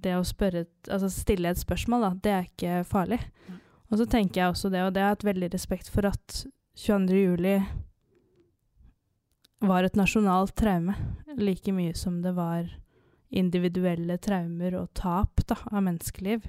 Det 0.05 0.17
å 0.19 0.27
spørre, 0.29 0.67
altså 0.91 1.11
stille 1.13 1.53
et 1.53 1.63
spørsmål, 1.63 2.07
da, 2.07 2.13
det 2.27 2.35
er 2.37 2.49
ikke 2.49 2.81
farlig. 2.89 3.21
Mm. 3.49 3.61
Og 3.91 3.99
så 3.99 4.07
tenker 4.07 4.43
jeg 4.43 4.53
også 4.53 4.71
det, 4.73 4.85
og 4.87 4.95
det 4.95 5.03
har 5.03 5.11
jeg 5.11 5.19
hatt 5.19 5.31
veldig 5.31 5.53
respekt 5.55 5.91
for, 5.91 6.07
at 6.07 6.43
22. 6.79 7.17
juli 7.17 7.57
var 9.67 9.85
et 9.85 9.99
nasjonalt 9.99 10.55
traume, 10.57 10.95
like 11.37 11.73
mye 11.75 11.97
som 11.99 12.21
det 12.25 12.33
var 12.37 12.71
individuelle 13.31 14.17
traumer 14.23 14.77
og 14.79 14.89
tap 14.97 15.43
da, 15.47 15.59
av 15.71 15.85
menneskeliv. 15.87 16.47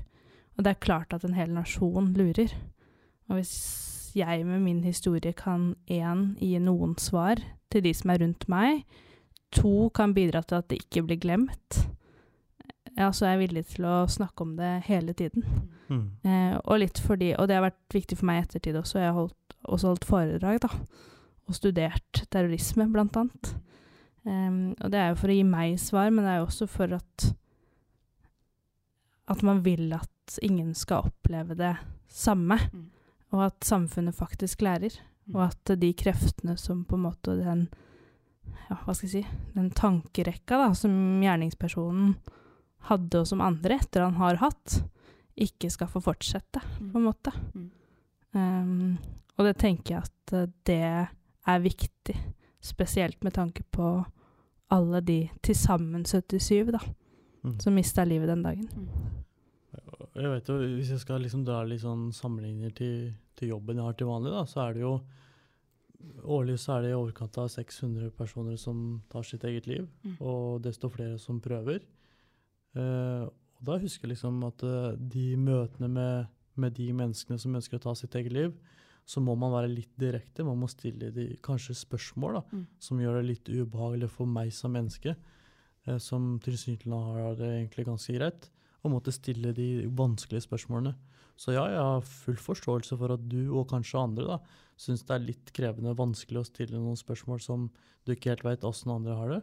Og 0.57 0.65
det 0.65 0.73
er 0.73 0.83
klart 0.83 1.13
at 1.15 1.23
en 1.25 1.37
hel 1.37 1.53
nasjon 1.55 2.11
lurer. 2.17 2.51
Og 3.29 3.39
hvis 3.39 3.55
jeg 4.15 4.45
med 4.45 4.59
min 4.59 4.83
historie 4.83 5.33
kan 5.37 5.73
én 5.87 6.33
gi 6.39 6.57
noen 6.59 6.97
svar 6.99 7.39
til 7.71 7.85
de 7.85 7.93
som 7.95 8.11
er 8.11 8.21
rundt 8.23 8.47
meg, 8.51 8.83
to 9.55 9.89
kan 9.95 10.15
bidra 10.15 10.43
til 10.43 10.59
at 10.59 10.69
det 10.71 10.81
ikke 10.83 11.05
blir 11.07 11.19
glemt, 11.23 11.81
ja, 12.97 13.11
så 13.11 13.25
er 13.25 13.35
jeg 13.35 13.43
villig 13.45 13.65
til 13.71 13.87
å 13.87 14.03
snakke 14.11 14.43
om 14.43 14.57
det 14.59 14.71
hele 14.87 15.15
tiden. 15.15 15.45
Mm. 15.87 16.05
Eh, 16.27 16.57
og 16.65 16.81
litt 16.83 16.99
fordi, 16.99 17.31
og 17.39 17.47
det 17.47 17.57
har 17.57 17.69
vært 17.69 17.95
viktig 17.95 18.19
for 18.19 18.27
meg 18.27 18.41
i 18.41 18.45
ettertid 18.45 18.79
også, 18.79 18.99
jeg 18.99 19.11
har 19.11 19.17
holdt, 19.17 19.55
også 19.63 19.93
holdt 19.93 20.07
foredrag, 20.07 20.59
da, 20.63 20.71
og 21.47 21.55
studert 21.55 22.25
terrorisme, 22.31 22.89
blant 22.91 23.17
annet. 23.19 23.53
Um, 24.21 24.75
og 24.77 24.91
det 24.93 24.99
er 25.01 25.07
jo 25.09 25.17
for 25.17 25.33
å 25.33 25.35
gi 25.35 25.45
meg 25.47 25.79
svar, 25.81 26.11
men 26.13 26.27
det 26.27 26.33
er 26.35 26.41
jo 26.41 26.49
også 26.49 26.67
for 26.69 26.99
at 26.99 27.31
at 29.31 29.43
man 29.47 29.61
vil 29.65 29.93
at 29.95 30.09
ingen 30.41 30.73
skal 30.75 31.07
oppleve 31.09 31.55
det 31.57 31.75
samme, 32.07 32.57
Mm. 32.73 32.89
og 33.33 33.45
at 33.45 33.63
samfunnet 33.63 34.15
faktisk 34.15 34.61
lærer. 34.61 34.91
Mm. 35.27 35.35
Og 35.35 35.41
at 35.49 35.79
de 35.79 35.93
kreftene 35.93 36.57
som 36.57 36.83
på 36.85 36.95
en 36.95 37.03
måte 37.05 37.35
den 37.43 37.67
ja, 38.69 38.75
hva 38.85 38.93
skal 38.95 39.09
jeg 39.09 39.23
si, 39.23 39.27
den 39.55 39.69
tankerekka 39.71 40.57
da, 40.57 40.73
som 40.73 40.91
gjerningspersonen 41.21 42.15
hadde, 42.89 43.19
og 43.19 43.27
som 43.27 43.41
andre 43.41 43.77
etter 43.79 44.01
han 44.03 44.15
har 44.15 44.35
hatt, 44.41 44.83
ikke 45.37 45.69
skal 45.71 45.87
få 45.87 46.01
fortsette, 46.01 46.59
på 46.79 46.97
en 46.97 47.03
måte. 47.05 47.31
Mm. 47.55 47.69
Um, 48.33 48.97
og 49.37 49.45
det 49.45 49.57
tenker 49.57 49.95
jeg 49.95 50.03
at 50.03 50.33
eh, 50.33 50.47
det 50.65 50.79
er 51.47 51.59
viktig, 51.63 52.15
spesielt 52.61 53.23
med 53.23 53.33
tanke 53.33 53.63
på 53.71 54.05
alle 54.71 55.01
de 55.01 55.29
til 55.43 55.55
sammen 55.55 56.03
77 56.05 56.71
da, 56.71 56.79
Mm. 57.43 57.59
som 57.59 57.73
mista 57.73 58.03
livet 58.05 58.27
den 58.29 58.43
dagen. 58.43 58.69
Jeg 60.15 60.27
vet 60.33 60.47
jo, 60.51 60.57
Hvis 60.75 60.89
jeg 60.91 60.99
skal 60.99 61.21
liksom 61.23 61.45
dra 61.47 61.61
litt 61.63 61.81
sånn 61.85 62.09
sammenligner 62.15 62.73
til, 62.75 63.13
til 63.39 63.53
jobben 63.53 63.77
jeg 63.79 63.85
har 63.85 63.93
til 63.99 64.07
vanlig, 64.09 64.31
da, 64.35 64.43
så 64.49 64.65
er 64.67 64.73
det 64.77 64.81
jo 64.85 64.95
Årlig 66.25 66.55
så 66.57 66.79
er 66.79 66.81
det 66.81 66.89
i 66.91 66.97
overkant 66.97 67.37
av 67.37 67.47
600 67.53 68.09
personer 68.17 68.55
som 68.57 69.01
tar 69.11 69.21
sitt 69.27 69.43
eget 69.45 69.67
liv, 69.69 69.83
Mm. 70.03 70.15
og 70.19 70.61
desto 70.65 70.89
flere 70.89 71.19
som 71.21 71.39
prøver. 71.39 71.83
Uh, 72.75 73.27
og 73.59 73.61
da 73.67 73.75
husker 73.77 74.07
jeg 74.07 74.15
liksom 74.15 74.39
at 74.47 74.63
uh, 74.65 74.95
de 74.97 75.35
møtene 75.37 75.87
med, 75.91 76.27
med 76.57 76.73
de 76.73 76.87
menneskene 76.91 77.37
som 77.39 77.53
ønsker 77.53 77.77
å 77.77 77.83
ta 77.83 77.93
sitt 77.93 78.15
eget 78.17 78.33
liv, 78.33 78.55
så 79.05 79.21
må 79.21 79.35
man 79.37 79.51
være 79.53 79.69
litt 79.75 79.93
direkte. 79.99 80.43
Man 80.43 80.57
må 80.61 80.67
stille 80.73 81.11
de 81.13 81.37
kanskje 81.43 81.75
spørsmål 81.77 82.39
da, 82.39 82.41
Mm. 82.51 82.65
som 82.79 82.97
gjør 82.97 83.21
det 83.21 83.27
litt 83.29 83.45
ubehagelig 83.53 84.09
for 84.09 84.25
meg 84.25 84.49
som 84.57 84.73
menneske, 84.73 85.15
uh, 85.87 85.97
som 85.99 86.39
tilsynelatende 86.39 87.27
har 87.27 87.35
det 87.35 87.51
egentlig 87.61 87.85
ganske 87.85 88.17
greit 88.17 88.49
og 88.81 88.93
måtte 88.95 89.13
stille 89.13 89.53
de 89.55 89.87
vanskelige 89.97 90.45
spørsmålene. 90.47 90.93
Så 91.39 91.55
ja, 91.55 91.63
jeg 91.71 91.81
har 91.81 92.05
full 92.05 92.37
forståelse 92.37 92.97
for 92.99 93.15
at 93.15 93.23
du, 93.29 93.39
og 93.57 93.69
kanskje 93.71 94.01
andre, 94.01 94.27
da, 94.35 94.67
syns 94.81 95.03
det 95.07 95.15
er 95.15 95.25
litt 95.25 95.51
krevende 95.55 95.95
vanskelig 95.97 96.41
å 96.41 96.47
stille 96.47 96.77
noen 96.77 96.99
spørsmål 96.99 97.41
som 97.41 97.67
du 98.05 98.13
ikke 98.13 98.33
helt 98.33 98.45
veit 98.45 98.65
åssen 98.67 98.93
andre 98.93 99.17
har 99.17 99.33
det. 99.35 99.41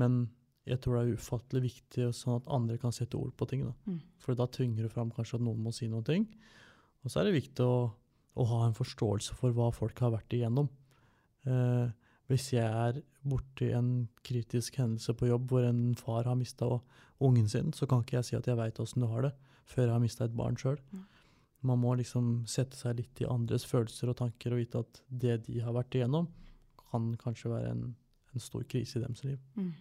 Men 0.00 0.24
jeg 0.68 0.80
tror 0.82 0.96
det 0.96 1.02
er 1.02 1.18
ufattelig 1.18 1.64
viktig 1.66 2.08
sånn 2.16 2.38
at 2.38 2.52
andre 2.54 2.78
kan 2.80 2.94
sette 2.94 3.18
ord 3.18 3.34
på 3.36 3.48
ting. 3.50 3.66
da. 3.66 3.74
Mm. 3.86 3.98
For 4.22 4.38
da 4.38 4.46
tvinger 4.50 4.86
du 4.86 4.92
fram 4.92 5.10
kanskje 5.14 5.38
at 5.38 5.44
noen 5.46 5.60
må 5.62 5.74
si 5.76 5.90
noen 5.90 6.06
ting. 6.06 6.24
Og 7.04 7.12
så 7.12 7.20
er 7.20 7.28
det 7.28 7.36
viktig 7.36 7.66
å, 7.66 7.90
å 8.40 8.46
ha 8.50 8.62
en 8.66 8.76
forståelse 8.76 9.36
for 9.38 9.54
hva 9.56 9.68
folk 9.74 10.00
har 10.00 10.14
vært 10.14 10.38
igjennom. 10.38 10.70
Eh, 11.44 11.90
hvis 12.30 12.52
jeg 12.54 12.64
er 12.64 13.00
borti 13.28 13.70
en 13.76 14.08
kritisk 14.24 14.78
hendelse 14.80 15.14
på 15.16 15.28
jobb 15.28 15.50
hvor 15.50 15.66
en 15.68 15.94
far 15.98 16.28
har 16.28 16.38
mista 16.38 16.68
ungen 17.20 17.48
sin, 17.48 17.72
så 17.72 17.86
kan 17.86 18.04
ikke 18.04 18.18
jeg 18.18 18.28
si 18.28 18.38
at 18.38 18.48
jeg 18.48 18.58
veit 18.58 18.80
åssen 18.80 19.04
du 19.04 19.08
har 19.10 19.28
det, 19.28 19.34
før 19.68 19.86
jeg 19.86 19.94
har 19.94 20.02
mista 20.02 20.24
et 20.24 20.36
barn 20.36 20.56
sjøl. 20.60 20.80
Mm. 20.92 21.04
Man 21.64 21.80
må 21.80 21.94
liksom 21.96 22.44
sette 22.50 22.76
seg 22.76 22.98
litt 23.00 23.20
i 23.24 23.28
andres 23.28 23.64
følelser 23.68 24.12
og 24.12 24.18
tanker 24.20 24.52
og 24.52 24.60
vite 24.60 24.84
at 24.84 25.02
det 25.08 25.38
de 25.46 25.60
har 25.64 25.76
vært 25.76 25.96
igjennom, 25.96 26.28
kan 26.90 27.12
kanskje 27.20 27.52
være 27.52 27.72
en, 27.72 27.86
en 28.34 28.44
stor 28.44 28.64
krise 28.68 28.98
i 28.98 29.04
deres 29.04 29.24
liv. 29.24 29.40
Mm. 29.56 29.72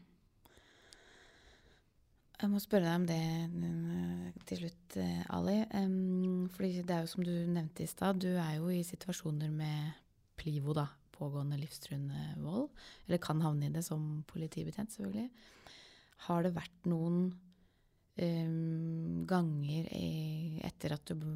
Jeg 2.44 2.52
må 2.52 2.60
spørre 2.60 2.90
deg 2.90 2.96
om 2.98 3.06
det 3.08 3.18
eh, 3.24 4.40
til 4.50 4.58
slutt, 4.64 4.96
eh, 5.00 5.20
Ali. 5.32 5.62
Um, 5.80 6.50
fordi 6.52 6.82
det 6.82 6.96
er 6.96 7.06
jo 7.06 7.12
som 7.14 7.24
du 7.24 7.32
nevnte 7.32 7.86
i 7.86 7.88
stad, 7.88 8.20
du 8.20 8.34
er 8.34 8.58
jo 8.58 8.68
i 8.74 8.82
situasjoner 8.84 9.52
med 9.54 9.94
plivo, 10.40 10.76
da. 10.76 10.90
Pågående 11.14 11.60
livstruende 11.62 12.34
vold. 12.42 12.70
Eller 13.08 13.22
kan 13.24 13.42
havne 13.44 13.70
i 13.70 13.74
det 13.74 13.84
som 13.86 14.24
politibetjent, 14.30 14.96
selvfølgelig. 14.96 15.30
Har 16.28 16.46
det 16.46 16.54
vært 16.56 16.90
noen 16.90 17.20
um, 18.22 19.24
ganger 19.30 19.90
i, 19.98 20.60
etter 20.66 20.96
at 20.98 21.12
du 21.12 21.28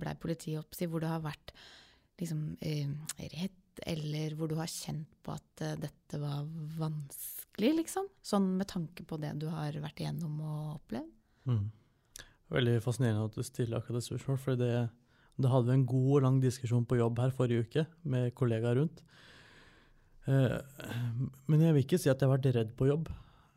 blei 0.00 0.14
politioppsi, 0.20 0.88
hvor 0.90 1.04
det 1.04 1.12
har 1.12 1.24
vært 1.24 1.54
liksom 2.20 2.44
em, 2.60 2.96
redd, 3.16 3.58
eller 3.88 4.34
hvor 4.36 4.50
du 4.50 4.58
har 4.58 4.68
kjent 4.68 5.08
på 5.24 5.32
at 5.32 5.64
uh, 5.64 5.76
dette 5.80 6.20
var 6.20 6.48
vanskelig, 6.78 7.74
liksom? 7.82 8.10
Sånn 8.20 8.52
med 8.58 8.68
tanke 8.72 9.06
på 9.08 9.20
det 9.22 9.32
du 9.40 9.48
har 9.52 9.76
vært 9.80 10.02
igjennom 10.02 10.40
og 10.44 10.80
opplevd? 10.80 11.14
Mm. 11.48 11.68
Veldig 12.50 12.80
fascinerende 12.82 13.28
at 13.28 13.36
du 13.38 13.44
stiller 13.46 13.78
akkurat 13.78 14.00
det 14.00 14.08
spørsmålet, 14.08 14.42
for 14.42 14.58
det, 14.58 14.74
det 15.40 15.50
hadde 15.52 15.70
vi 15.70 15.76
en 15.78 15.88
god 15.88 16.10
og 16.16 16.24
lang 16.26 16.40
diskusjon 16.42 16.86
på 16.88 16.98
jobb 17.00 17.20
her 17.22 17.32
forrige 17.36 17.66
uke 17.66 17.86
med 18.12 18.34
kollegaer 18.38 18.78
rundt. 18.80 19.02
Eh, 20.28 20.56
men 21.48 21.64
jeg 21.64 21.74
vil 21.74 21.84
ikke 21.84 21.98
si 22.00 22.10
at 22.10 22.20
jeg 22.20 22.28
har 22.28 22.36
vært 22.36 22.50
redd 22.56 22.72
på 22.78 22.88
jobb. 22.90 23.10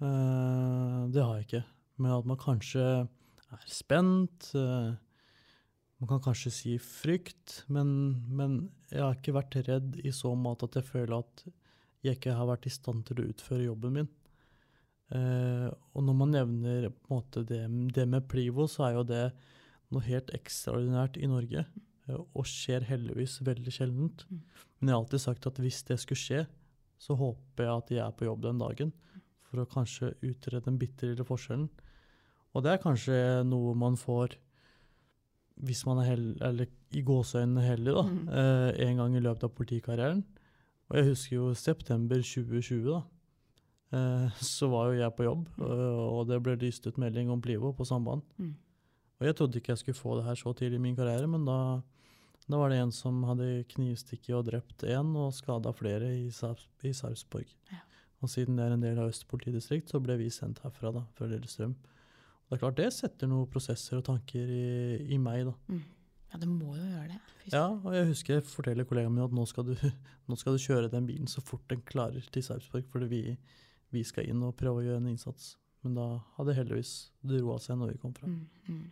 Eh, 0.03 0.99
det 1.13 1.23
har 1.23 1.39
jeg 1.39 1.47
ikke. 1.47 1.63
Men 2.01 2.15
at 2.17 2.29
man 2.29 2.39
kanskje 2.41 2.84
er 2.84 3.67
spent. 3.69 4.51
eh, 4.57 4.93
man 6.01 6.09
kan 6.09 6.23
kanskje 6.23 6.51
si 6.51 6.77
frykt, 6.81 7.63
men, 7.71 7.88
men 8.27 8.57
jeg 8.91 9.03
har 9.03 9.15
ikke 9.15 9.38
vært 9.38 9.55
redd 9.69 10.01
i 10.03 10.11
så 10.11 10.34
måte 10.36 10.67
at 10.67 10.81
jeg 10.81 10.89
føler 10.89 11.21
at 11.21 11.45
jeg 12.03 12.17
ikke 12.17 12.36
har 12.36 12.49
vært 12.49 12.67
i 12.67 12.73
stand 12.73 13.05
til 13.07 13.21
å 13.21 13.27
utføre 13.31 13.63
jobben 13.69 13.95
min. 13.95 14.09
Og 15.13 16.03
når 16.03 16.15
man 16.17 16.34
nevner 16.34 16.89
måte 17.07 17.45
det, 17.47 17.61
det 17.95 18.03
med 18.09 18.25
Plivo, 18.27 18.65
så 18.67 18.89
er 18.89 18.97
jo 18.97 19.05
det 19.07 19.21
noe 19.94 20.04
helt 20.08 20.32
ekstraordinært 20.36 21.18
i 21.22 21.28
Norge. 21.30 21.66
eh, 22.10 22.16
og 22.36 22.44
skjer 22.50 22.84
heldigvis 22.84 23.38
veldig 23.48 23.72
sjeldent. 23.72 24.26
Mm. 24.30 24.41
Men 24.82 24.89
jeg 24.89 24.96
har 24.96 25.04
alltid 25.04 25.22
sagt 25.24 25.46
at 25.48 25.60
hvis 25.64 25.84
det 25.88 26.00
skulle 26.02 26.20
skje, 26.20 26.41
så 27.00 27.16
håper 27.16 27.64
jeg 27.64 27.78
at 27.78 27.89
jeg 27.96 28.02
er 28.04 28.12
på 28.20 28.26
jobb 28.28 28.41
den 28.44 28.60
dagen. 28.60 28.91
For 29.48 29.62
å 29.64 29.70
kanskje 29.70 30.14
utrede 30.22 30.66
den 30.66 30.78
bitte 30.82 31.08
lille 31.08 31.24
forskjellen. 31.24 31.70
Og 32.54 32.64
det 32.64 32.72
er 32.74 32.82
kanskje 32.84 33.46
noe 33.48 33.74
man 33.76 33.96
får 33.96 34.36
hvis 35.64 35.86
man 35.86 36.00
er 36.02 36.08
heldig, 36.16 36.41
eller 36.41 36.68
i 36.98 37.02
gåseøynene 37.06 37.62
heldig, 37.62 37.94
da, 37.94 38.04
Mm. 38.04 38.30
eh, 38.30 38.88
en 38.89 38.98
gang 38.98 39.16
i 39.16 39.20
løpet 39.22 39.44
av 39.44 39.54
politikarrieren. 39.56 40.24
Og 40.89 40.98
jeg 40.98 41.06
husker 41.06 41.36
jo 41.36 41.54
september 41.54 42.18
2020, 42.18 42.84
da. 42.89 43.04
Eh, 43.94 44.30
så 44.41 44.68
var 44.70 44.91
jo 44.91 45.00
jeg 45.00 45.16
på 45.16 45.24
jobb, 45.24 45.48
øh, 45.60 46.20
og 46.20 46.28
det 46.28 46.41
ble 46.44 46.56
lyst 46.58 46.88
ut 46.88 46.98
melding 46.98 47.30
om 47.30 47.39
Plivo 47.41 47.72
på 47.72 47.86
samband. 47.86 48.24
Mm. 48.39 48.56
Og 49.24 49.30
jeg 49.30 49.38
trodde 49.39 49.59
ikke 49.61 49.71
jeg 49.71 49.80
skulle 49.80 49.95
få 49.95 50.17
det 50.19 50.26
her 50.28 50.36
så 50.36 50.51
tidlig 50.51 50.82
i 50.82 50.84
min 50.84 50.97
karriere, 50.97 51.30
men 51.32 51.45
da, 51.47 51.57
da 52.51 52.57
var 52.59 52.74
det 52.74 52.82
en 52.84 52.91
som 52.91 53.21
hadde 53.24 53.63
knivstikket 53.71 54.36
og 54.36 54.49
drept 54.49 54.84
én 54.84 55.13
og 55.15 55.32
skada 55.32 55.71
flere 55.71 56.09
i, 56.17 56.26
Sarps- 56.28 56.67
i 56.84 56.91
Sarpsborg. 56.91 57.47
Ja. 57.71 57.80
Og 58.19 58.32
siden 58.34 58.59
det 58.59 58.65
er 58.65 58.76
en 58.76 58.84
del 58.84 58.99
av 58.99 59.13
Øst 59.13 59.24
politidistrikt, 59.32 59.88
så 59.91 60.03
ble 60.03 60.17
vi 60.19 60.28
sendt 60.32 60.59
herfra, 60.65 60.91
da, 60.91 61.05
fra 61.15 61.32
Lillestrøm. 61.32 61.71
Og 61.71 62.51
det 62.51 62.57
er 62.57 62.63
klart 62.65 62.82
det 62.82 62.89
setter 62.97 63.32
noen 63.32 63.47
prosesser 63.51 64.01
og 64.01 64.05
tanker 64.11 64.51
i, 64.51 64.65
i 65.15 65.19
meg, 65.24 65.47
da. 65.47 65.55
Mm. 65.71 65.84
Ja, 66.34 66.39
det 66.41 66.49
må 66.51 66.76
jo 66.76 66.84
gjøre 66.84 67.13
det. 67.13 67.19
Ja, 67.53 67.67
og 67.71 67.95
jeg 67.95 68.09
husker 68.09 68.41
jeg 68.41 68.47
forteller 68.49 68.88
kollegaen 68.89 69.15
min 69.15 69.24
at 69.24 69.36
nå 69.36 69.45
skal, 69.47 69.71
du, 69.71 69.76
nå 70.28 70.39
skal 70.39 70.57
du 70.57 70.63
kjøre 70.67 70.91
den 70.91 71.07
bilen 71.07 71.32
så 71.32 71.43
fort 71.45 71.63
den 71.71 71.84
klarer 71.88 72.28
til 72.28 72.43
Sarpsborg, 72.43 72.91
fordi 72.91 73.07
vi, 73.11 73.21
vi 73.95 74.03
skal 74.03 74.28
inn 74.28 74.43
og 74.43 74.57
prøve 74.59 74.82
å 74.82 74.88
gjøre 74.89 74.99
en 74.99 75.13
innsats. 75.15 75.53
Men 75.84 75.95
da 75.95 76.09
hadde 76.38 76.55
heldigvis 76.57 76.93
det 77.24 77.39
roa 77.43 77.59
seg 77.61 77.80
når 77.80 77.93
vi 77.93 78.01
kom 78.01 78.15
fra. 78.15 78.28
Mm, 78.28 78.43
mm. 78.67 78.84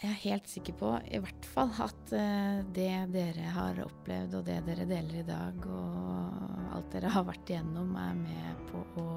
Jeg 0.00 0.08
er 0.14 0.20
helt 0.22 0.46
sikker 0.48 0.76
på 0.80 0.90
i 1.12 1.18
hvert 1.20 1.46
fall 1.52 1.72
at 1.84 2.12
eh, 2.16 2.60
det 2.72 2.92
dere 3.12 3.50
har 3.52 3.82
opplevd 3.84 4.38
og 4.38 4.46
det 4.46 4.56
dere 4.64 4.86
deler 4.88 5.18
i 5.20 5.26
dag 5.28 5.66
og 5.68 6.70
alt 6.72 6.94
dere 6.94 7.10
har 7.12 7.26
vært 7.26 7.50
igjennom, 7.52 7.90
er 8.00 8.14
med 8.16 8.62
på 8.70 8.80
å 9.02 9.10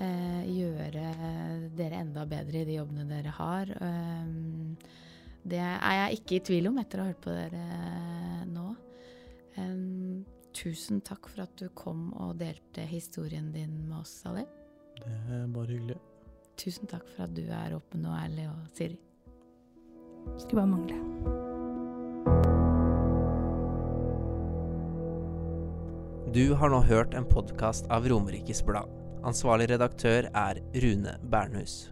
eh, 0.00 0.46
gjøre 0.48 1.10
dere 1.76 2.00
enda 2.00 2.24
bedre 2.30 2.62
i 2.62 2.68
de 2.70 2.78
jobbene 2.78 3.04
dere 3.10 3.34
har. 3.36 3.72
Um, 3.82 4.72
det 5.48 5.60
er 5.60 5.96
jeg 5.98 6.20
ikke 6.22 6.38
i 6.38 6.44
tvil 6.48 6.70
om 6.70 6.80
etter 6.80 7.02
å 7.02 7.04
ha 7.04 7.12
hørt 7.12 7.20
på 7.26 7.34
dere 7.36 8.46
nå. 8.48 8.70
Um, 9.58 10.22
tusen 10.56 11.02
takk 11.04 11.28
for 11.28 11.44
at 11.44 11.52
du 11.60 11.68
kom 11.76 12.08
og 12.16 12.38
delte 12.40 12.86
historien 12.88 13.52
din 13.52 13.82
med 13.84 13.98
oss, 14.00 14.16
Ali. 14.30 14.46
Det 14.96 15.12
er 15.42 15.44
bare 15.52 15.74
hyggelig. 15.74 15.98
Tusen 16.58 16.88
takk 16.90 17.04
for 17.12 17.28
at 17.28 17.36
du 17.36 17.44
er 17.44 17.76
åpen 17.76 18.08
og 18.08 18.16
ærlig, 18.16 18.48
og 18.48 18.72
Siri. 18.72 18.96
Skulle 20.38 20.62
bare 20.62 20.66
mangle. 20.66 20.94
Du 26.34 26.54
har 26.54 26.70
nå 26.70 26.80
hørt 26.84 27.14
en 27.14 27.24
podkast 27.24 27.86
av 27.90 28.08
Romerikes 28.08 28.60
Blad. 28.66 28.90
Ansvarlig 29.26 29.70
redaktør 29.72 30.28
er 30.30 30.60
Rune 30.74 31.16
Bernhus. 31.32 31.88